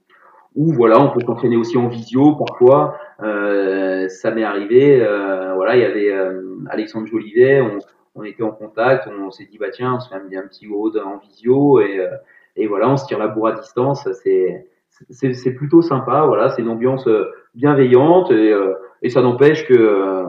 [0.56, 2.98] ou voilà, on peut s'entraîner aussi en visio parfois.
[3.22, 7.80] Euh, ça m'est arrivé, euh, voilà, il y avait euh, Alexandre Jolivet, on,
[8.15, 10.68] on, était en contact, on, s'est dit bah tiens, on se fait un, un petit
[10.68, 12.10] haut en visio et, euh,
[12.56, 14.07] et voilà, on se tire la bourre à distance.
[14.23, 14.68] C'est
[15.11, 17.07] c'est plutôt sympa, voilà, c'est une ambiance
[17.53, 18.52] bienveillante et,
[19.03, 20.26] et ça n'empêche que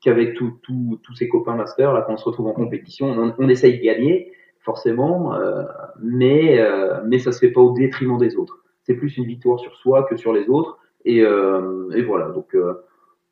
[0.00, 3.78] qu'avec tous ses copains masters, là, quand on se retrouve en compétition, on, on essaye
[3.78, 5.64] de gagner, forcément, euh,
[6.00, 8.58] mais, euh, mais ça se fait pas au détriment des autres.
[8.84, 10.78] C'est plus une victoire sur soi que sur les autres.
[11.04, 12.84] Et, euh, et voilà, donc, euh,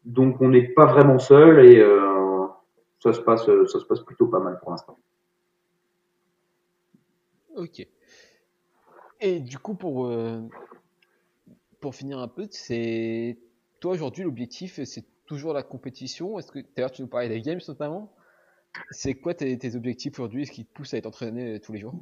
[0.05, 2.47] donc on n'est pas vraiment seul et euh,
[3.01, 3.45] ça, se passe,
[4.05, 4.99] plutôt pas mal pour l'instant.
[7.57, 7.87] Ok.
[9.21, 10.11] Et du coup, pour,
[11.93, 13.39] finir un peu, c'est
[13.81, 16.37] toi aujourd'hui l'objectif, c'est toujours la compétition.
[16.77, 18.13] D'ailleurs tu nous parlais des games notamment.
[18.91, 20.43] C'est quoi tes, tes objectifs aujourd'hui?
[20.43, 21.95] Est-ce qui te poussent à être entraîné tous les jours?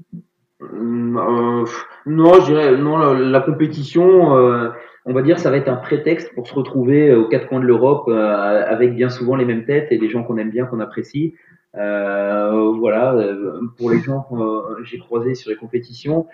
[0.60, 1.64] Euh,
[2.06, 3.14] non, je dirais non.
[3.14, 4.70] La, compétition, euh,
[5.04, 7.66] on va dire, ça va être un prétexte pour se retrouver aux quatre coins de
[7.66, 10.80] l'Europe euh, avec bien souvent les mêmes têtes et des gens qu'on aime bien, qu'on
[10.80, 11.34] apprécie.
[11.74, 13.14] voilà,
[13.76, 16.26] pour les gens que j'ai croisés sur les compétitions,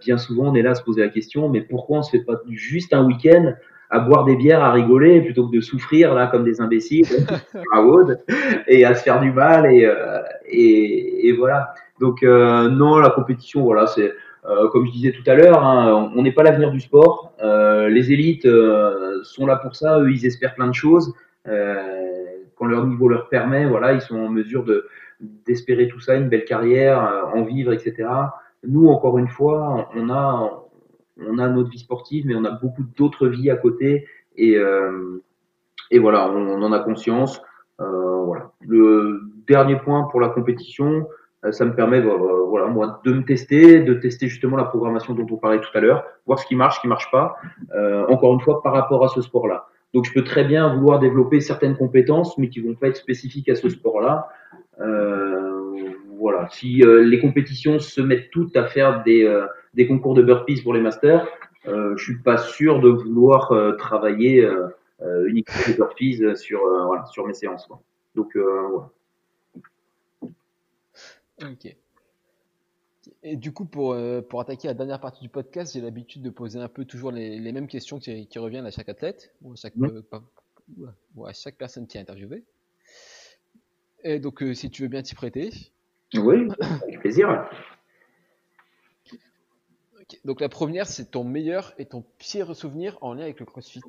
[0.00, 2.24] bien souvent on est là à se poser la question, mais pourquoi on se fait
[2.24, 3.54] pas juste un week-end
[3.90, 7.04] à boire des bières, à rigoler, plutôt que de souffrir là comme des imbéciles
[7.74, 7.84] à
[8.68, 9.86] et à se faire du mal et,
[10.48, 11.74] et, et voilà.
[12.00, 14.12] Donc euh, non, la compétition, voilà, c'est
[14.46, 17.32] euh, comme je disais tout à l'heure, hein, on n'est pas l'avenir du sport.
[17.42, 18.48] Euh, les élites
[19.22, 20.00] sont là pour ça.
[20.00, 21.14] Eux, ils espèrent plein de choses.
[21.44, 24.86] quand leur niveau leur permet, voilà, ils sont en mesure de
[25.46, 28.08] d'espérer tout ça, une belle carrière, en vivre, etc.
[28.66, 30.50] Nous, encore une fois, on a
[31.18, 34.06] on a notre vie sportive, mais on a beaucoup d'autres vies à côté
[34.36, 34.56] et
[35.90, 37.42] et voilà, on, en a conscience.
[37.78, 38.52] voilà.
[38.60, 41.19] Le dernier point pour la compétition, euh,
[41.50, 45.26] ça me permet euh, voilà moi de me tester, de tester justement la programmation dont
[45.30, 47.36] on parlait tout à l'heure, voir ce qui marche, ce qui marche pas.
[47.74, 49.66] Euh, encore une fois par rapport à ce sport-là.
[49.94, 53.48] Donc je peux très bien vouloir développer certaines compétences, mais qui vont pas être spécifiques
[53.48, 54.28] à ce sport-là.
[54.80, 55.88] Euh,
[56.18, 56.46] voilà.
[56.50, 59.26] Si les compétitions se mettent toutes à faire des,
[59.72, 61.26] des concours de burpees pour les masters,
[61.66, 64.46] euh, je suis pas sûr de vouloir travailler
[65.26, 67.66] uniquement des burpees sur voilà sur mes séances.
[67.66, 67.80] Quoi.
[68.14, 68.90] Donc voilà.
[71.42, 71.76] Ok.
[73.22, 76.30] Et du coup, pour, euh, pour attaquer la dernière partie du podcast, j'ai l'habitude de
[76.30, 79.52] poser un peu toujours les, les mêmes questions qui, qui, reviennent à chaque athlète ou
[79.52, 80.02] à chaque, euh,
[81.14, 82.44] ou à chaque personne qui est interviewée.
[84.04, 85.50] Et donc, euh, si tu veux bien t'y prêter.
[86.14, 86.48] Oui,
[86.82, 87.48] avec plaisir.
[90.24, 93.80] Donc, la première, c'est ton meilleur et ton pire souvenir en lien avec le CrossFit.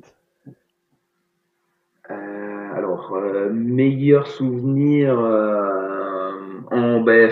[2.07, 3.19] alors,
[3.51, 5.17] meilleur souvenir
[6.71, 7.31] en ben,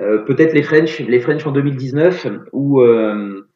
[0.00, 3.46] euh, peut-être les French, les French en 2019 où euh,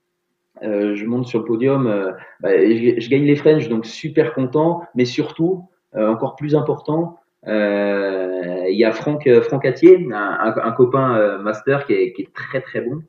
[0.62, 5.05] euh, je monte sur le podium, bah, je, gagne les French, donc super content, mais
[5.05, 12.12] surtout encore plus important, il y a Franck Franck Attier, un, copain master qui est,
[12.12, 13.03] qui est, très très bon,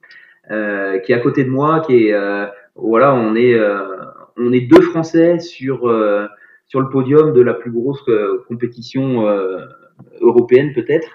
[0.48, 3.60] qui est à côté de moi, qui est voilà, on est
[4.38, 5.80] on est deux Français sur
[6.68, 8.04] sur le podium de la plus grosse
[8.48, 9.26] compétition
[10.22, 11.10] européenne peut-être.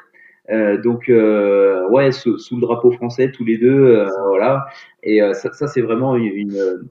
[0.51, 4.67] Euh, donc euh, ouais, sous, sous, le drapeau français tous les deux, euh, voilà.
[5.03, 6.87] Et ça, ça c'est vraiment une,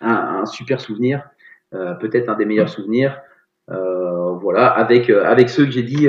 [0.00, 1.28] un, un, super souvenir,
[1.72, 3.20] peut-être un des meilleurs souvenirs.
[3.68, 6.08] voilà, avec avec ceux que j'ai dit,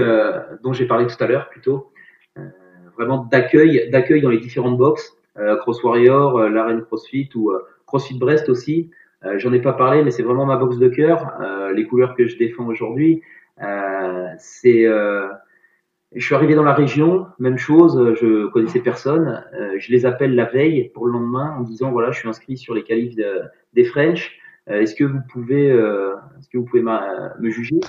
[0.63, 1.91] dont j'ai parlé tout à l'heure plutôt,
[2.97, 5.17] vraiment d'accueil, d'accueil dans les différentes boxes,
[5.59, 7.51] Cross Warrior, l'arène CrossFit ou
[7.85, 8.89] CrossFit Brest aussi.
[9.37, 11.31] J'en ai pas parlé, mais c'est vraiment ma box de cœur.
[11.73, 13.21] les couleurs que je défends aujourd'hui,
[14.37, 14.85] c'est
[16.13, 19.43] je suis arrivé dans la région, même chose, je connaissais personne.
[19.53, 22.57] Euh, je les appelle la veille pour le lendemain en disant voilà, je suis inscrit
[22.57, 23.15] sur les qualifs
[23.73, 24.37] des French.
[24.69, 27.79] Euh, est-ce que vous pouvez, euh, est-ce que vous pouvez me juger?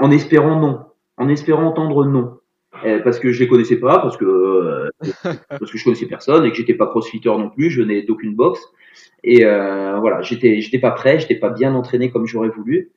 [0.00, 0.86] En espérant non,
[1.18, 2.38] en espérant entendre non,
[3.04, 4.90] parce que je les connaissais pas, parce que
[5.50, 8.34] parce que je connaissais personne et que j'étais pas crossfitter non plus, je n'ai d'aucune
[8.34, 8.62] boxe.
[9.22, 12.90] Et voilà, j'étais j'étais pas prêt, j'étais pas bien entraîné comme j'aurais voulu.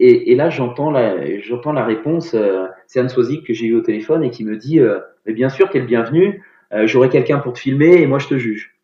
[0.00, 2.34] Et, et là, j'entends la, j'entends la réponse.
[2.34, 5.34] Euh, c'est Anne Sozik que j'ai eu au téléphone et qui me dit euh, Mais
[5.34, 6.42] bien sûr, qu'elle bienvenue.
[6.72, 8.74] Euh, j'aurai quelqu'un pour te filmer et moi, je te juge.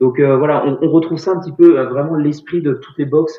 [0.00, 3.38] Donc voilà, on, on, retrouve ça un petit peu, vraiment l'esprit de toutes les box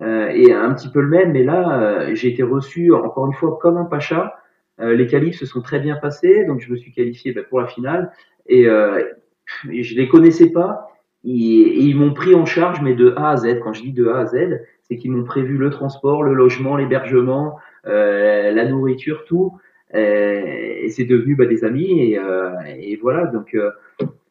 [0.00, 1.32] est un petit peu le même.
[1.32, 4.34] Mais là, j'ai été reçu encore une fois comme un pacha.
[4.78, 7.66] les qualifs se sont très bien passés, donc je me suis qualifié bah, pour la
[7.66, 8.10] finale.
[8.46, 10.88] Et, et je les connaissais pas.
[11.24, 13.60] Et ils m'ont pris en charge, mais de A à Z.
[13.62, 16.76] Quand je dis de A à Z, c'est qu'ils m'ont prévu le transport, le logement,
[16.76, 17.56] l'hébergement,
[17.86, 19.58] euh, la nourriture, tout.
[19.94, 20.42] Euh,
[20.82, 23.26] et c'est devenu bah, des amis et, euh, et voilà.
[23.26, 23.70] Donc euh,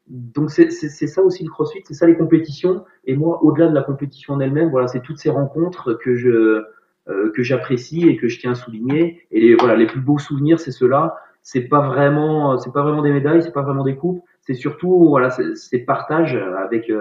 [0.07, 2.83] donc c'est ça aussi le CrossFit, c'est ça les compétitions.
[3.05, 6.63] Et moi, au-delà de la compétition en elle-même, voilà, c'est toutes ces rencontres que je
[7.09, 9.25] euh, que j'apprécie et que je tiens à souligner.
[9.31, 11.17] Et les, voilà, les plus beaux souvenirs, c'est ceux-là.
[11.41, 14.23] C'est pas vraiment, c'est pas vraiment des médailles, c'est pas vraiment des coupes.
[14.45, 16.91] C'est surtout voilà, c'est partage avec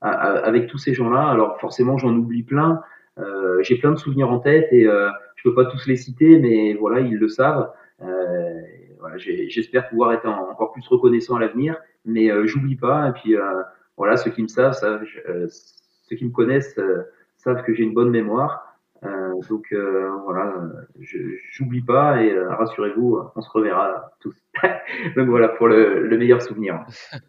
[0.00, 1.28] avec tous ces gens-là.
[1.28, 2.82] Alors forcément, j'en oublie plein.
[3.18, 6.38] Euh, j'ai plein de souvenirs en tête et euh, je peux pas tous les citer,
[6.38, 7.70] mais voilà, ils le savent.
[8.02, 8.60] Euh,
[8.98, 13.08] voilà, J'espère pouvoir être encore plus reconnaissant à l'avenir, mais euh, j'oublie pas.
[13.08, 13.62] Et puis euh,
[13.96, 16.78] voilà, ceux qui me savent, savent euh, ceux qui me connaissent
[17.36, 18.69] savent que j'ai une bonne mémoire.
[19.02, 19.72] Donc
[20.24, 20.54] voilà,
[20.98, 24.36] j'oublie pas et rassurez-vous, on se reverra tous.
[25.16, 26.84] donc voilà pour le, le meilleur souvenir.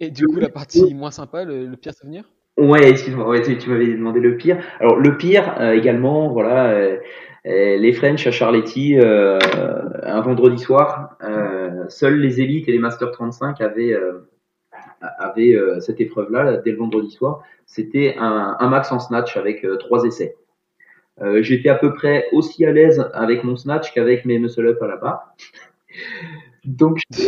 [0.00, 2.24] Et du coup, la partie moins sympa, le, pire souvenir?
[2.56, 4.58] Ouais, excuse-moi, ouais, tu, m'avais demandé le pire.
[4.80, 6.96] Alors, le pire, euh, également, voilà, euh,
[7.46, 11.16] euh, les French à Charletti, un vendredi soir,
[11.88, 13.96] seuls les élites et les Master 35 avaient,
[15.00, 17.42] avaient cette épreuve-là dès le vendredi soir.
[17.66, 20.36] C'était un, un, max en snatch avec trois essais.
[21.40, 24.96] J'étais à peu près aussi à l'aise avec mon snatch qu'avec mes muscle-up à la
[24.96, 25.34] barre.
[26.64, 27.24] Donc, je,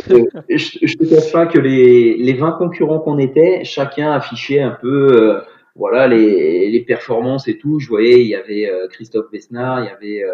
[0.50, 5.40] je, te cache pas que les, les 20 concurrents qu'on était, chacun affichait un peu,
[5.74, 7.80] voilà, les, les, performances et tout.
[7.80, 10.24] Je voyais, il y avait Christophe Besnard, il y avait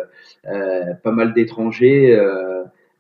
[0.47, 2.19] euh, pas mal d'étrangers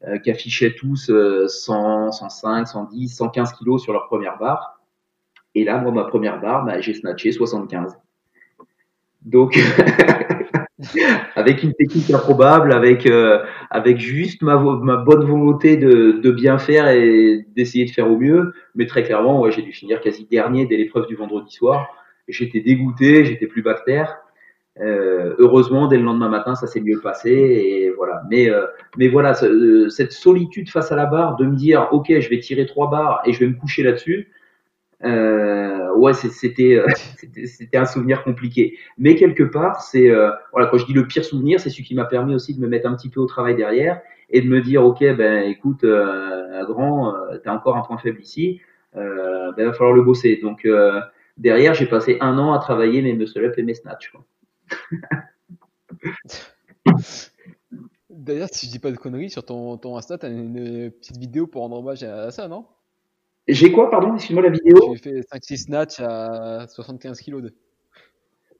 [0.06, 1.10] euh, qui affichaient tous
[1.46, 4.80] 100, 105, 110, 115 kilos sur leur première barre.
[5.54, 7.98] Et là, moi, ma première barre, bah, j'ai snatché 75.
[9.22, 9.58] Donc,
[11.34, 16.58] avec une technique improbable, avec euh, avec juste ma, ma bonne volonté de, de bien
[16.58, 18.52] faire et d'essayer de faire au mieux.
[18.74, 21.88] Mais très clairement, ouais, j'ai dû finir quasi dernier dès l'épreuve du vendredi soir.
[22.28, 24.18] J'étais dégoûté, j'étais plus bactère.
[24.80, 28.22] Euh, heureusement, dès le lendemain matin, ça s'est mieux passé et voilà.
[28.30, 32.06] Mais euh, mais voilà, euh, cette solitude face à la barre, de me dire, ok,
[32.20, 34.30] je vais tirer trois barres et je vais me coucher là-dessus.
[35.05, 36.82] Euh, ouais, c'était
[37.46, 38.78] c'était un souvenir compliqué.
[38.98, 40.10] Mais quelque part, c'est
[40.52, 42.68] voilà, quand je dis le pire souvenir, c'est celui qui m'a permis aussi de me
[42.68, 44.00] mettre un petit peu au travail derrière
[44.30, 45.84] et de me dire, ok, ben écoute,
[46.66, 48.60] grand, t'as encore un point faible ici,
[48.94, 50.38] ben va falloir le bosser.
[50.42, 50.66] Donc
[51.36, 54.10] derrière, j'ai passé un an à travailler mes muscle up et mes snatch.
[54.10, 54.24] Quoi.
[58.10, 61.46] D'ailleurs, si je dis pas de conneries, sur ton, ton Insta, t'as une petite vidéo
[61.46, 62.66] pour rendre hommage à ça, non?
[63.46, 64.14] J'ai quoi, pardon?
[64.14, 64.94] Excuse-moi la vidéo?
[64.94, 67.55] J'ai fait 5-6 snatch à 75 kg de.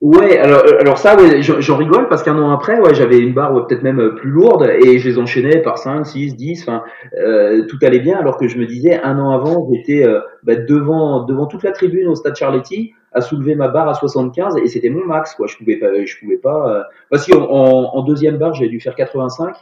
[0.01, 3.35] Ouais, alors, euh, alors ça, ouais, j'en rigole parce qu'un an après, ouais, j'avais une
[3.35, 6.85] barre peut-être même euh, plus lourde et je les enchaînais par 5, 6, 10, enfin,
[7.19, 10.55] euh, tout allait bien alors que je me disais, un an avant, j'étais euh, bah,
[10.55, 14.69] devant, devant toute la tribune au stade Charletti à soulever ma barre à 75 et
[14.69, 15.49] c'était mon max, quoi.
[15.49, 16.87] Je pouvais pas, je pouvais pas.
[17.13, 17.19] Euh...
[17.19, 19.57] si, en, en, deuxième barre, j'avais dû faire 85,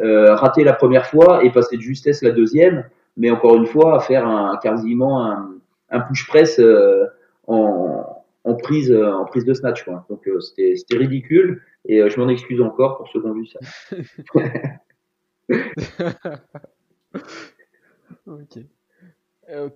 [0.00, 2.84] euh, rater la première fois et passer de justesse la deuxième,
[3.18, 5.50] mais encore une fois, faire un, quasiment un,
[5.90, 6.58] un push press
[7.46, 8.11] en
[8.44, 9.84] en prise, euh, en prise de snatch.
[9.84, 10.04] Quoi.
[10.08, 13.34] Donc euh, c'était, c'était ridicule et euh, je m'en excuse encore pour ceux qui ont
[13.34, 13.58] vu ça.
[18.26, 18.58] ok.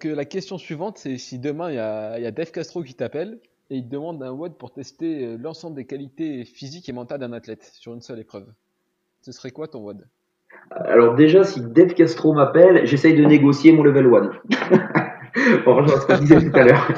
[0.04, 3.38] la question suivante, c'est si demain il y a, y a Dave Castro qui t'appelle
[3.70, 7.32] et il te demande un WOD pour tester l'ensemble des qualités physiques et mentales d'un
[7.32, 8.46] athlète sur une seule épreuve.
[9.22, 10.06] Ce serait quoi ton WOD?
[10.70, 14.30] Alors déjà, si Dave Castro m'appelle, j'essaye de négocier mon level 1.
[15.64, 16.88] bon, ce que je disais tout à l'heure.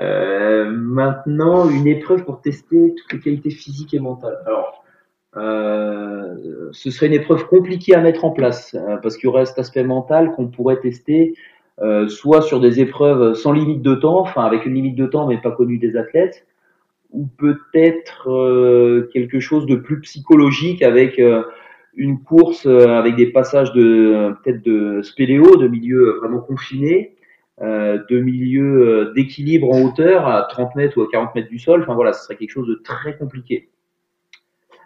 [0.00, 0.32] Euh,
[0.70, 4.38] maintenant, une épreuve pour tester toutes les qualités physiques et mentales.
[4.46, 4.84] Alors,
[5.36, 6.36] euh,
[6.72, 9.58] ce serait une épreuve compliquée à mettre en place euh, parce qu'il y aurait cet
[9.58, 11.34] aspect mental qu'on pourrait tester
[11.82, 15.26] euh, soit sur des épreuves sans limite de temps, enfin avec une limite de temps
[15.26, 16.46] mais pas connue des athlètes,
[17.10, 21.20] ou peut-être euh, quelque chose de plus psychologique avec
[21.96, 27.13] une course avec des passages de peut-être de spéléo, de milieu vraiment confiné, euh,
[27.60, 31.82] de milieu euh, d'équilibre en hauteur à 30 mètres ou à 40 mètres du sol.
[31.82, 33.70] Enfin voilà, ce serait quelque chose de très compliqué.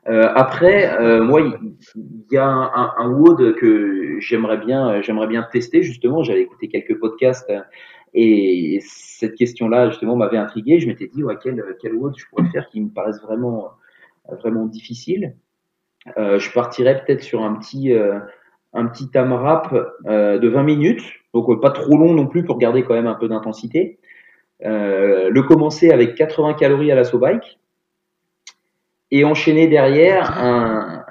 [0.08, 5.82] Euh, après, euh, moi, il y, a un, un, que j'aimerais bien, j'aimerais bien tester
[5.82, 6.22] justement.
[6.22, 7.52] J'avais écouté quelques podcasts
[8.14, 10.80] et cette question-là justement m'avait intrigué.
[10.80, 13.70] Je m'étais dit, ouais, quel, quel WOD je pourrais faire qui me paraisse vraiment,
[14.40, 15.34] vraiment difficile.
[16.16, 17.92] Euh, je partirais peut-être sur un petit,
[18.74, 19.72] un petit AMRAP
[20.04, 21.02] de 20 minutes
[21.34, 23.98] donc euh, pas trop long non plus pour garder quand même un peu d'intensité.
[24.64, 27.58] Euh, le commencer avec 80 calories à la bike
[29.10, 31.04] et enchaîner derrière un,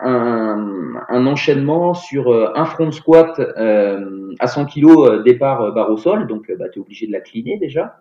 [0.00, 6.26] un, enchaînement sur euh, un front squat euh, à 100 kg départ barre au sol,
[6.26, 8.00] donc bah, tu es obligé de la cleaner déjà,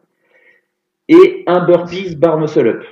[1.08, 2.84] et un burpees bar muscle up.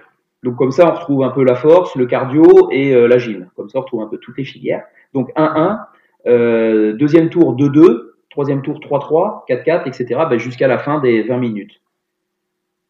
[0.44, 3.50] Donc comme ça on retrouve un peu la force, le cardio et euh, la gym.
[3.56, 4.84] Comme ça on retrouve un peu toutes les filières.
[5.14, 5.80] Donc 1-1,
[6.26, 10.22] euh, deuxième tour 2-2, troisième tour 3-3, 4-4, etc.
[10.30, 11.82] Ben, jusqu'à la fin des 20 minutes.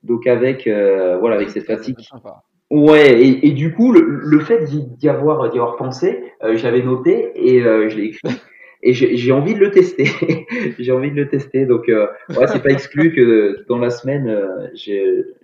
[0.03, 1.97] Donc avec euh, voilà avec cette fatigue.
[2.69, 6.83] Ouais, et, et, du coup le, le fait d'y avoir d'y avoir pensé, euh, j'avais
[6.83, 8.21] noté et euh, je l'ai écrit.
[8.83, 10.05] Et j'ai envie de le tester.
[10.79, 11.65] j'ai envie de le tester.
[11.65, 14.67] Donc, euh, ouais, c'est pas exclu que dans la semaine, euh,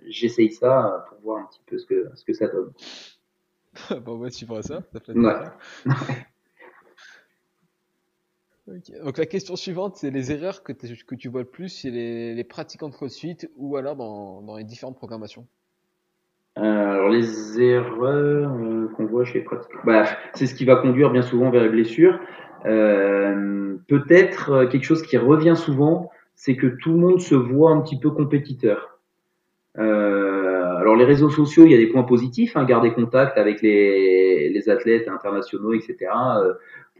[0.08, 2.70] j'essaye ça pour voir un petit peu ce que, ce que ça donne.
[4.04, 4.82] bon, ouais, tu vois ça.
[5.04, 5.94] ça ouais.
[8.66, 8.94] Okay.
[9.04, 12.44] Donc la question suivante, c'est les erreurs que, tu vois le plus chez les, les
[12.44, 15.46] pratiquants de CrossFit ou alors dans, les différentes programmations?
[16.56, 20.04] Euh, Alors les erreurs euh, qu'on voit chez les pratiquants, bah,
[20.34, 22.18] c'est ce qui va conduire bien souvent vers les blessures.
[22.64, 27.82] Euh, Peut-être quelque chose qui revient souvent, c'est que tout le monde se voit un
[27.82, 28.98] petit peu compétiteur.
[29.76, 34.64] Alors les réseaux sociaux, il y a des points positifs, hein, garder contact avec les
[34.68, 36.06] athlètes internationaux, etc.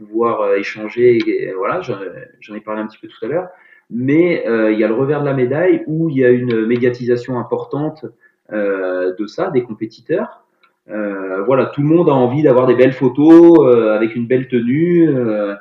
[0.00, 1.18] Euh, pouvoir échanger.
[1.26, 3.48] Et, voilà, j'en ai parlé un petit peu tout à l'heure.
[3.90, 7.38] Mais il y a le revers de la médaille où il y a une médiatisation
[7.38, 8.04] importante
[8.50, 10.44] de ça, des compétiteurs.
[10.90, 14.48] Euh, voilà, tout le monde a envie d'avoir des belles photos euh, avec une belle
[14.48, 15.08] tenue.
[15.08, 15.54] Euh,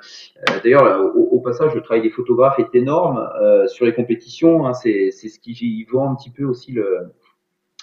[0.64, 3.28] d'ailleurs, au, passage, le travail des photographes est énorme
[3.68, 4.68] sur les compétitions.
[4.68, 7.14] Hein, c'est ce qui vend un petit peu aussi le,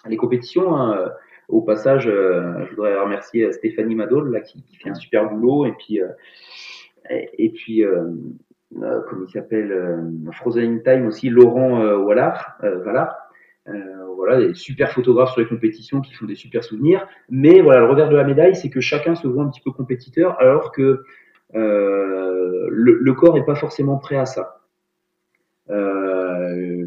[0.06, 0.77] les compétitions.
[0.77, 1.10] Hein.
[1.51, 6.01] Au passage, je voudrais remercier Stéphanie Madol là, qui, fait un super boulot et puis
[7.10, 7.82] et, puis
[8.81, 13.16] comme il s'appelle Frozen Time aussi Laurent Wallard, Wallard
[14.20, 17.09] voilà, des super photographes sur les compétitions qui font des super souvenirs.
[17.31, 19.70] Mais voilà, le revers de la médaille, c'est que chacun se voit un petit peu
[19.70, 21.05] compétiteur, alors que
[21.55, 24.60] euh, le, corps n'est pas forcément prêt à ça.
[25.70, 26.85] Euh,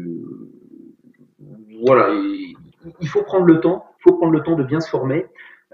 [1.84, 5.26] voilà, il, faut prendre le temps, faut prendre le temps de bien se former.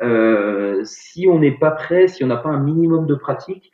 [0.02, 3.70] Euh, si on n'est pas prêt, si on n'a pas un minimum de pratique,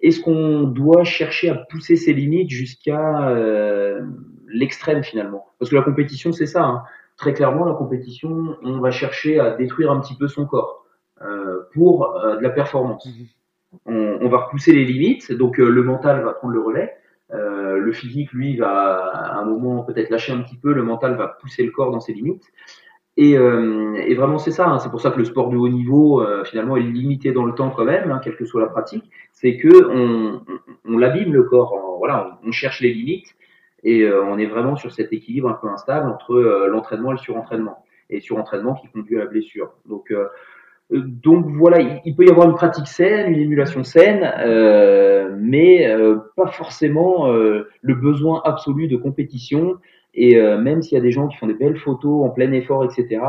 [0.00, 3.34] est-ce qu'on doit chercher à pousser ses limites jusqu'à
[4.48, 5.46] l'extrême finalement?
[5.58, 6.64] Parce que la compétition, c'est ça.
[6.64, 6.82] Hein
[7.16, 10.86] très clairement, la compétition, on va chercher à détruire un petit peu son corps
[11.22, 13.06] euh, pour euh, de la performance.
[13.06, 13.26] Mhm.
[13.84, 16.96] On, on, va repousser les limites, donc euh, le mental va prendre le relais.
[17.32, 20.72] Euh, le physique, lui, va à un moment peut-être lâcher un petit peu.
[20.72, 22.44] Le mental va pousser le corps dans ses limites.
[23.18, 24.68] Et, et vraiment, c'est ça.
[24.68, 27.54] Hein, c'est pour ça que le sport de haut niveau, finalement, est limité dans le
[27.54, 29.10] temps quand même, hein, quelle que soit la pratique.
[29.32, 30.42] C'est que on,
[30.84, 31.96] on, l'abîme le corps.
[31.98, 33.34] voilà, on cherche les limites
[33.86, 37.14] et euh, on est vraiment sur cet équilibre un peu instable entre euh, l'entraînement et
[37.14, 37.84] le surentraînement.
[38.10, 39.72] Et surentraînement qui conduit à la blessure.
[39.88, 40.26] Donc, euh,
[40.90, 44.22] donc voilà, il, peut y avoir une pratique saine, une émulation saine,
[45.40, 45.92] mais
[46.36, 49.78] pas forcément le besoin absolu de compétition.
[50.16, 52.84] Et même s'il y a des gens qui font des belles photos en plein effort,
[52.84, 53.20] etc.,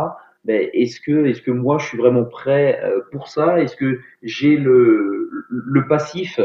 [0.45, 2.81] ben, est-ce que, est-ce que moi je suis vraiment prêt
[3.11, 3.59] pour ça?
[3.61, 6.39] Est-ce que j'ai le, le passif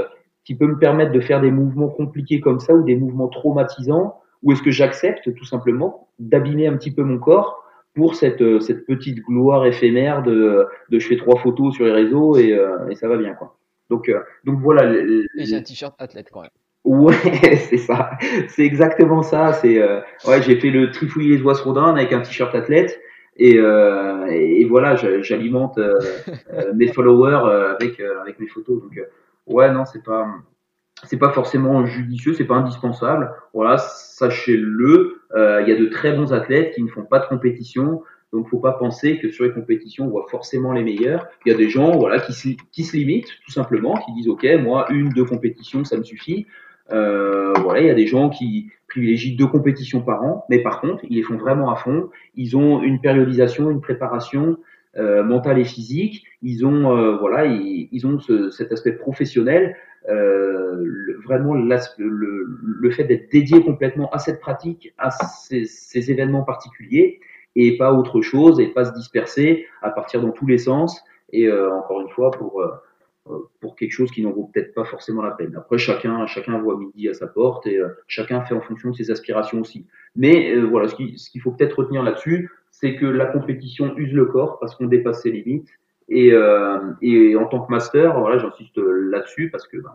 [0.44, 4.18] qui peut me permettre de faire des mouvements compliqués comme ça ou des mouvements traumatisants?
[4.42, 7.62] Ou est-ce que j'accepte tout simplement d'abîmer un petit peu mon corps
[7.94, 11.92] pour cette, euh, cette petite gloire éphémère de, de je fais trois photos sur les
[11.92, 13.56] réseaux et, euh, et ça va bien quoi.
[13.90, 14.92] Donc, euh, donc voilà.
[14.94, 16.50] Et j'ai un t-shirt athlète quand même.
[16.84, 17.14] Ouais,
[17.70, 18.12] c'est ça.
[18.48, 19.52] C'est exactement ça.
[19.54, 19.82] C'est
[20.26, 23.00] ouais, j'ai fait le trifouiller les oies rodin avec un t-shirt athlète
[23.36, 25.78] et, et, voilà, j'alimente
[26.74, 28.82] mes followers avec avec mes photos.
[28.82, 29.00] Donc
[29.46, 30.26] ouais, non, c'est pas,
[31.04, 33.34] c'est pas forcément judicieux, c'est pas indispensable.
[33.54, 37.26] Voilà, sachez-le, euh, il y a de très bons athlètes qui ne font pas de
[37.26, 38.02] compétition.
[38.32, 41.26] Donc, faut pas penser que sur les compétitions, on voit forcément les meilleurs.
[41.44, 44.28] Il y a des gens, voilà, qui se, qui se limitent, tout simplement, qui disent,
[44.28, 46.46] OK, moi, une, deux compétitions, ça me suffit.
[46.92, 50.80] Euh, voilà, il y a des gens qui privilégient deux compétitions par an, mais par
[50.80, 52.10] contre, ils les font vraiment à fond.
[52.36, 54.58] Ils ont une périodisation, une préparation,
[54.96, 56.26] euh, mental et physique.
[56.42, 59.76] Ils ont euh, voilà, ils, ont ce, cet aspect professionnel.
[60.10, 60.84] Euh,
[61.24, 67.20] vraiment le, le, fait d'être dédié complètement à cette pratique, à ces, ces, événements particuliers,
[67.54, 71.04] et pas autre chose, et pas se disperser à partir dans tous les sens.
[71.32, 72.68] Et euh, encore une fois, pour euh,
[73.60, 75.54] pour quelque chose qui n'en vaut peut-être pas forcément la peine.
[75.56, 79.10] Après, chacun, chacun voit midi à sa porte et chacun fait en fonction de ses
[79.10, 79.86] aspirations aussi.
[80.16, 84.24] Mais voilà, ce qu'il ce faut peut-être retenir là-dessus, c'est que la compétition use le
[84.24, 85.68] corps parce qu'on dépasse ses limites.
[86.08, 89.92] Et, euh, et en tant que master, voilà, j'insiste là-dessus parce que ben,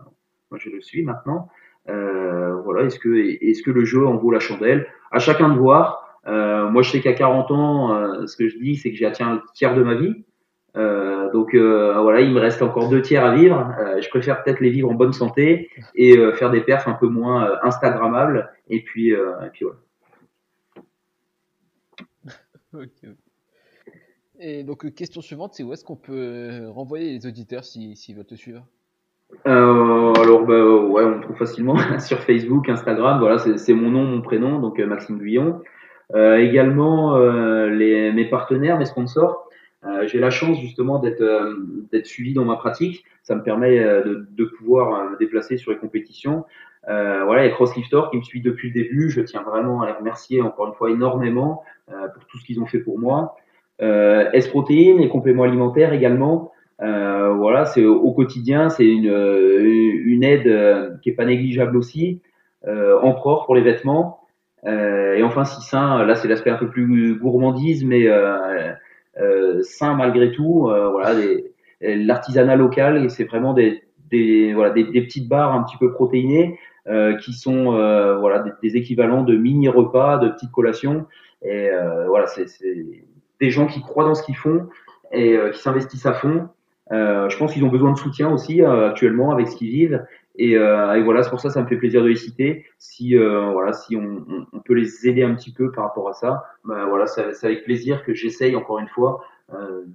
[0.50, 1.48] moi je le suis maintenant.
[1.88, 4.86] Euh, voilà, est-ce que est-ce que le jeu en vaut la chandelle?
[5.10, 6.04] À chacun de voir.
[6.26, 9.06] Euh, moi, je sais qu'à 40 ans, euh, ce que je dis, c'est que j'ai
[9.06, 10.24] atteint un tiers de ma vie.
[10.76, 13.74] Euh, donc euh, voilà, il me reste encore deux tiers à vivre.
[14.00, 17.58] je préfère peut-être les vivre en bonne santé et faire des perfs un peu moins
[17.62, 18.50] instagrammables.
[18.68, 19.78] Et puis, et puis voilà.
[24.40, 28.14] Et donc, euh, question suivante, c'est où est-ce qu'on peut euh, renvoyer les auditeurs s'ils
[28.14, 28.64] veulent te suivre?
[29.46, 33.18] Euh, alors bah, ouais, on trouve facilement sur Facebook, Instagram.
[33.18, 35.60] Voilà, c'est mon nom, mon prénom, donc Maxime Guyon.
[36.14, 37.18] également
[37.66, 39.47] les, mes partenaires, mes sponsors.
[40.06, 41.22] J'ai la chance justement d'être
[41.92, 43.04] d'être suivi dans ma pratique.
[43.22, 46.44] Ça me permet de, de pouvoir me déplacer sur les compétitions.
[46.88, 49.92] Euh, voilà, et CrossLifter qui me suit depuis le début, je tiens vraiment à les
[49.92, 53.36] remercier encore une fois énormément euh, pour tout ce qu'ils ont fait pour moi.
[53.82, 56.52] Euh, S-Protéines et compléments alimentaires également.
[56.80, 62.22] Euh, voilà, c'est au, quotidien, c'est une, une aide euh, qui est pas négligeable aussi.
[62.66, 64.20] Euh, pour les vêtements.
[64.64, 68.06] et enfin, si sain, là c'est l'aspect un peu plus gourmandise, mais
[69.62, 70.70] sain malgré tout.
[70.92, 71.14] voilà,
[71.80, 73.82] l'artisanat local, et c'est vraiment des,
[74.54, 76.58] voilà, des, petites barres un petit peu protéinées
[76.88, 81.06] euh, qui sont euh, voilà, des, équivalents de mini repas, de petites collations.
[81.42, 82.46] Et euh, voilà, c'est
[83.40, 84.68] des gens qui croient dans ce qu'ils font
[85.12, 86.48] et qui s'investissent à fond.
[86.90, 90.04] je pense qu'ils ont besoin de soutien aussi actuellement avec ce qu'ils vivent.
[90.38, 92.64] Et, et voilà, c'est pour ça, ça me fait plaisir de les citer.
[92.78, 96.44] Si voilà, si on, on, peut les aider un petit peu par rapport à ça,
[96.64, 99.24] ben voilà, c'est avec plaisir que j'essaye encore une fois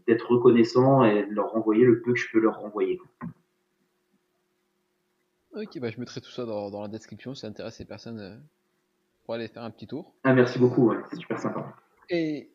[0.06, 3.00] d'être reconnaissant et de leur renvoyer le peu que je peux leur renvoyer.
[5.56, 8.20] Ok, bah je mettrai tout ça dans, dans la description si ça intéresse les personnes
[8.20, 8.36] euh,
[9.24, 10.12] pour aller faire un petit tour.
[10.24, 11.76] Ah, merci beaucoup, c'est super sympa.
[12.10, 12.50] Et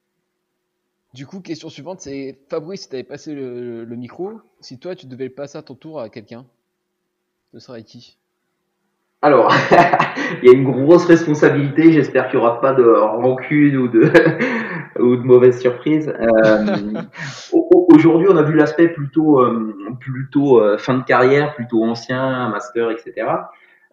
[1.15, 4.97] du coup, question suivante, c'est Fabrice, si tu avais passé le, le, micro, si toi
[4.97, 6.45] tu devais le passer à ton tour à quelqu'un,
[7.53, 8.19] ce serait qui?
[9.21, 9.53] Alors,
[10.43, 11.93] il y a une grosse responsabilité.
[11.93, 14.13] J'espère qu'il n'y aura pas de rancune ou de,
[15.01, 16.09] ou de mauvaise surprise.
[16.09, 17.03] Euh,
[17.91, 22.91] Aujourd'hui, on a vu l'aspect plutôt, euh, plutôt euh, fin de carrière, plutôt ancien, master,
[22.91, 23.27] etc.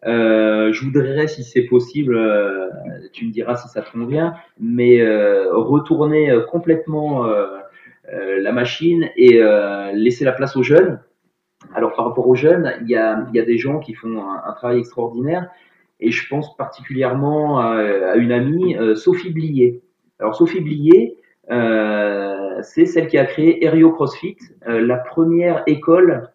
[0.04, 2.20] Je voudrais, si c'est possible,
[3.14, 5.02] tu me diras si ça te convient, mais
[5.50, 7.26] retourner complètement
[8.12, 9.42] la machine et
[9.94, 11.00] laisser la place aux jeunes
[11.74, 14.24] alors par rapport aux jeunes, il y a, il y a des gens qui font
[14.30, 15.50] un, travail extraordinaire
[16.00, 19.82] et je pense particulièrement à, une amie, euh, Sophie Blier.
[20.20, 21.18] Alors Sophie Blier,
[21.52, 24.38] euh, c'est celle qui a créé Aerio CrossFit,
[24.68, 26.30] euh, la première école,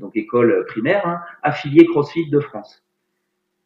[0.00, 2.82] donc école primaire, hein, affiliée CrossFit de France.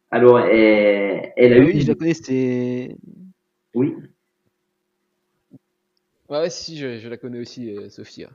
[0.09, 1.65] Alors elle, elle a ah eu...
[1.65, 2.95] Oui, je la connais, c'était...
[3.73, 3.95] Oui.
[6.29, 8.25] Ouais, si, je, je la connais aussi, Sophie.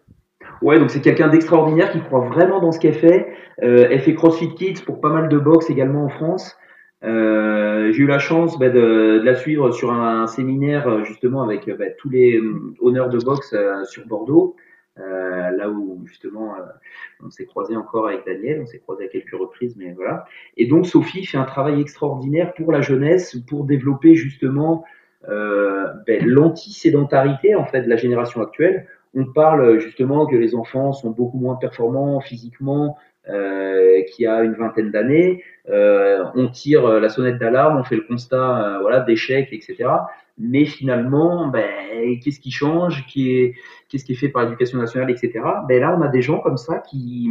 [0.63, 3.29] Ouais, donc c'est quelqu'un d'extraordinaire qui croit vraiment dans ce qu'elle fait.
[3.63, 6.57] Euh, elle fait CrossFit Kids pour pas mal de box également en France.
[7.05, 11.69] Euh, j'ai eu la chance bah, de, de, la suivre sur un, séminaire justement avec
[11.77, 14.57] bah, tous les euh, honneurs de boxe euh, sur Bordeaux,
[14.99, 16.57] euh, là où justement
[17.23, 20.25] on s'est croisé encore avec Daniel, on s'est croisé à quelques reprises, mais voilà.
[20.57, 24.85] Et donc Sophie fait un travail extraordinaire pour la jeunesse, pour développer justement
[25.29, 31.11] ben, l'anti-sédentarité en fait de la génération actuelle on parle justement que les enfants sont
[31.11, 32.97] beaucoup moins performants physiquement
[33.29, 35.43] euh, qu'il y a une vingtaine d'années.
[35.69, 39.89] Euh, on tire la sonnette d'alarme, on fait le constat euh, voilà, d'échec, etc.
[40.39, 45.41] Mais finalement, ben, qu'est-ce qui change Qu'est-ce qui est fait par l'éducation nationale, etc.
[45.67, 47.31] Ben, là, on a des gens comme ça qui,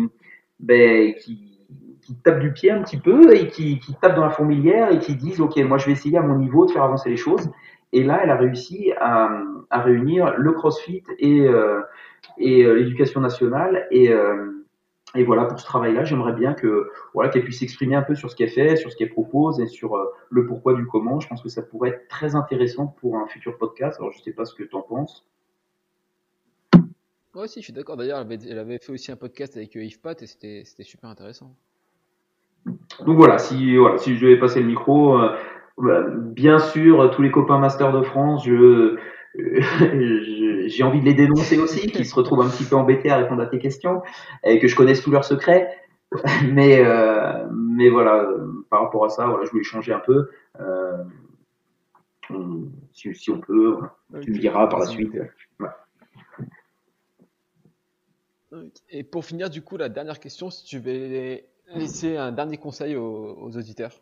[0.60, 1.56] ben, qui,
[2.02, 5.00] qui tapent du pied un petit peu et qui, qui tapent dans la fourmilière et
[5.00, 7.50] qui disent, OK, moi je vais essayer à mon niveau de faire avancer les choses.
[7.94, 9.30] Et là, elle a réussi à,
[9.70, 11.82] à réunir le CrossFit et, euh,
[12.38, 13.88] et euh, l'éducation nationale.
[13.92, 14.52] Et, euh,
[15.16, 18.30] et voilà, pour ce travail-là, j'aimerais bien que voilà qu'elle puisse s'exprimer un peu sur
[18.30, 19.98] ce qu'elle fait, sur ce qu'elle propose et sur
[20.30, 21.20] le pourquoi du comment.
[21.20, 23.98] Je pense que ça pourrait être très intéressant pour un futur podcast.
[24.00, 25.26] Alors, je sais pas ce que tu en penses.
[27.34, 27.96] Moi aussi, je suis d'accord.
[27.96, 31.56] D'ailleurs, elle, avait fait aussi un podcast avec Yves Pat et c'était super intéressant.
[33.06, 35.18] Donc voilà, si, voilà, si je devais passer le micro,
[35.78, 38.98] bien sûr, tous les copains Master de France, je,
[40.68, 43.42] j'ai envie de les dénoncer aussi, qui se retrouvent un petit peu embêtés à répondre
[43.42, 44.02] à tes questions,
[44.44, 45.78] et que je connaisse tous leurs secrets.
[46.54, 48.26] Mais, euh, mais voilà,
[48.70, 50.30] par rapport à ça, voilà, je voulais changer un peu.
[50.62, 51.04] Euh,
[52.94, 53.80] si, si, on peut,
[54.22, 55.12] tu me diras par la suite.
[58.90, 61.40] Et pour finir, du coup, la dernière question, si tu veux
[61.76, 64.00] laisser un dernier conseil aux, aux auditeurs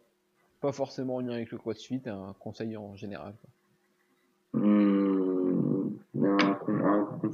[0.63, 3.33] pas forcément en lien avec le CrossFit, un conseil en général.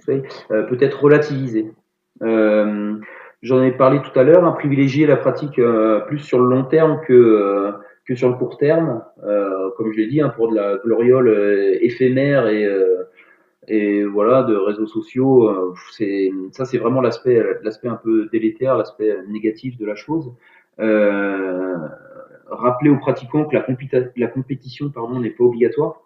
[0.08, 1.72] Euh, peut-être relativiser.
[2.22, 2.96] Euh,
[3.42, 6.64] j'en ai parlé tout à l'heure, hein, privilégier la pratique euh, plus sur le long
[6.64, 7.74] terme que,
[8.06, 9.04] que sur le court terme.
[9.78, 11.30] comme je l'ai dit, hein, pour de la gloriole
[11.82, 12.68] éphémère et,
[13.68, 17.40] et voilà de réseaux sociaux, c'est ça c'est vraiment l'aspect
[17.86, 20.34] un peu délétère, l'aspect négatif de la chose.
[22.48, 26.02] Rappeler aux pratiquants que la, compétition n'est pas obligatoire.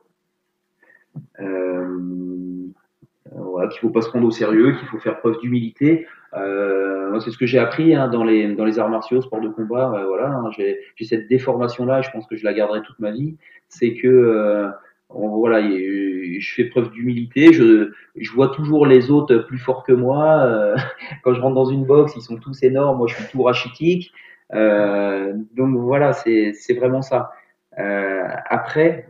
[3.36, 6.08] Voilà, qu'il faut pas se prendre au sérieux, qu'il faut faire preuve d'humilité.
[6.36, 9.50] Euh, c'est ce que j'ai appris hein, dans, les, dans les arts martiaux, sport de
[9.50, 9.94] combat.
[9.96, 13.38] Euh, voilà, hein, j'ai, cette déformation-là, je pense que je la garderai toute ma vie.
[13.70, 14.68] C'est que euh,
[15.10, 17.54] voilà, je fais preuve d'humilité.
[17.54, 20.44] Je, je vois toujours les autres plus forts que moi.
[20.46, 20.76] Euh,
[21.24, 22.98] quand je rentre dans une box, ils sont tous énormes.
[22.98, 24.12] Moi, je suis tout rachitique.
[24.54, 27.32] Euh, donc voilà, c'est vraiment ça.
[27.76, 29.08] Après,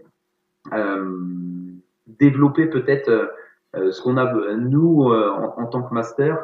[2.08, 3.32] développer peut-être
[3.74, 6.38] ce qu'on a nous en, tant que master,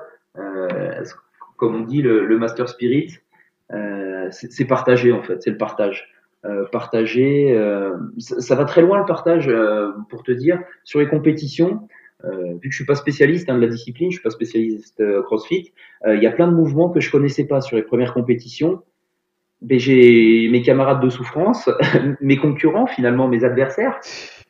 [1.58, 3.20] comme on dit le, master spirit,
[4.32, 6.10] c'est partager en fait, c'est le partage.
[6.72, 7.56] partager,
[8.18, 9.52] ça, va très loin le partage
[10.10, 11.88] pour te dire sur les compétitions.
[12.24, 15.72] vu que je suis pas spécialiste hein, de la discipline, je suis pas spécialiste CrossFit,
[16.08, 18.82] il y a plein de mouvements que je connaissais pas sur les premières compétitions
[19.68, 21.70] j'ai mes camarades de souffrance,
[22.22, 24.00] mes concurrents finalement, mes adversaires,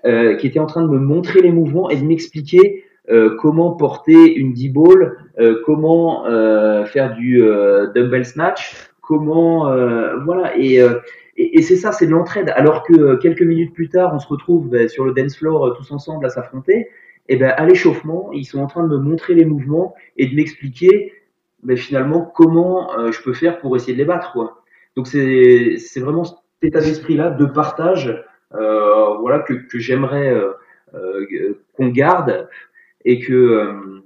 [0.05, 3.71] euh, qui étaient en train de me montrer les mouvements et de m'expliquer euh, comment
[3.71, 7.41] porter une D-ball, euh, comment euh, faire du
[7.95, 9.65] dumbbell snatch, comment
[10.23, 10.75] voilà et,
[11.37, 12.53] et, et c'est ça, c'est de l'entraide.
[12.55, 15.91] Alors que quelques minutes plus tard, on se retrouve ben, sur le dance floor tous
[15.91, 16.89] ensemble à s'affronter.
[17.27, 20.35] Et ben à l'échauffement, ils sont en train de me montrer les mouvements et de
[20.35, 21.13] m'expliquer
[21.63, 24.31] ben, finalement comment je peux faire pour essayer de les battre.
[24.33, 24.61] Quoi.
[24.95, 30.33] Donc c'est c'est vraiment cet état d'esprit là de partage, voilà que que j'aimerais
[31.73, 32.47] qu'on garde
[33.05, 34.03] et que euh,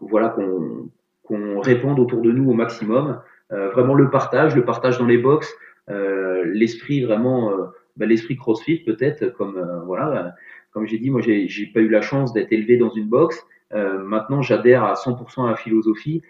[0.00, 0.90] voilà qu'on
[1.22, 3.20] qu'on réponde autour de nous au maximum.
[3.52, 5.54] Euh, vraiment le partage, le partage dans les box,
[5.88, 7.52] euh, l'esprit vraiment,
[7.96, 10.34] bah, l'esprit CrossFit peut-être comme voilà,
[10.72, 13.46] comme j'ai dit, moi j'ai j'ai pas eu la chance d'être élevé dans une box.
[13.72, 16.22] maintenant, j'adhère à 100% à la philosophie.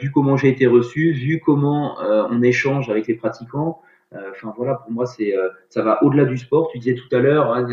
[0.00, 3.80] vu comment j'ai été reçu, vu comment on échange avec les pratiquants,
[4.12, 5.34] enfin voilà, pour moi c'est
[5.68, 6.70] ça va au-delà du sport.
[6.72, 7.66] Tu disais tout à l'heure, hein,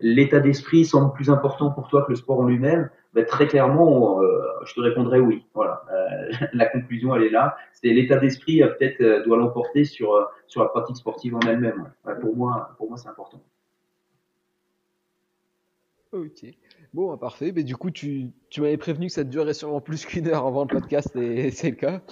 [0.00, 4.22] l'état d'esprit semble plus important pour toi que le sport en lui-même, ben, très clairement,
[4.22, 5.44] euh, je te répondrai oui.
[5.54, 7.56] Voilà, euh, la conclusion elle est là.
[7.72, 11.92] C'est l'état d'esprit euh, peut-être doit l'emporter sur sur la pratique sportive en elle-même.
[12.20, 13.42] pour moi, pour moi c'est important.
[16.12, 16.44] Ok.
[16.92, 17.52] Bon, bah, parfait.
[17.54, 20.62] Mais du coup, tu, tu m'avais prévenu que ça durerait sûrement plus qu'une heure avant
[20.62, 22.02] le podcast et c'est le cas.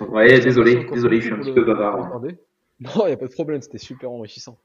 [0.00, 2.20] Ouais, désolé, désolé, je suis un petit peu bavard.
[2.80, 4.58] Non, il n'y a pas de problème, c'était super enrichissant.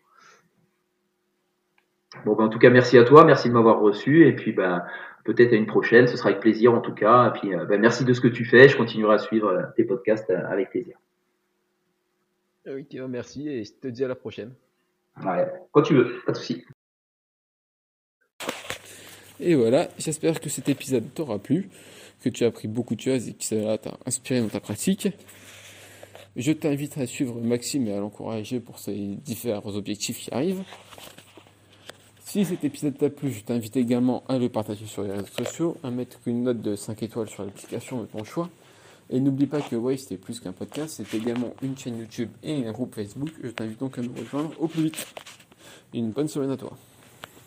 [2.26, 4.84] Bon, ben, en tout cas, merci à toi, merci de m'avoir reçu, et puis ben,
[5.26, 7.30] peut-être à une prochaine, ce sera avec plaisir en tout cas.
[7.30, 9.64] Et puis, euh, ben, merci de ce que tu fais, je continuerai à suivre euh,
[9.76, 10.98] tes podcasts euh, avec plaisir.
[12.66, 14.54] Ben, merci, et je te dis à la prochaine.
[15.24, 16.66] Ouais, quand tu veux, pas de souci.
[19.40, 21.70] Et voilà, j'espère que cet épisode t'aura plu,
[22.22, 25.08] que tu as appris beaucoup de choses et que ça t'a inspiré dans ta pratique.
[26.36, 30.64] Je t'invite à suivre Maxime et à l'encourager pour ses différents objectifs qui arrivent.
[32.24, 35.78] Si cet épisode t'a plu, je t'invite également à le partager sur les réseaux sociaux,
[35.84, 38.50] à mettre une note de 5 étoiles sur l'application de ton choix.
[39.10, 42.68] Et n'oublie pas que Waste est plus qu'un podcast, c'est également une chaîne YouTube et
[42.68, 43.32] un groupe Facebook.
[43.44, 45.08] Je t'invite donc à nous rejoindre au plus vite.
[45.96, 46.78] Une bonne semaine à toi.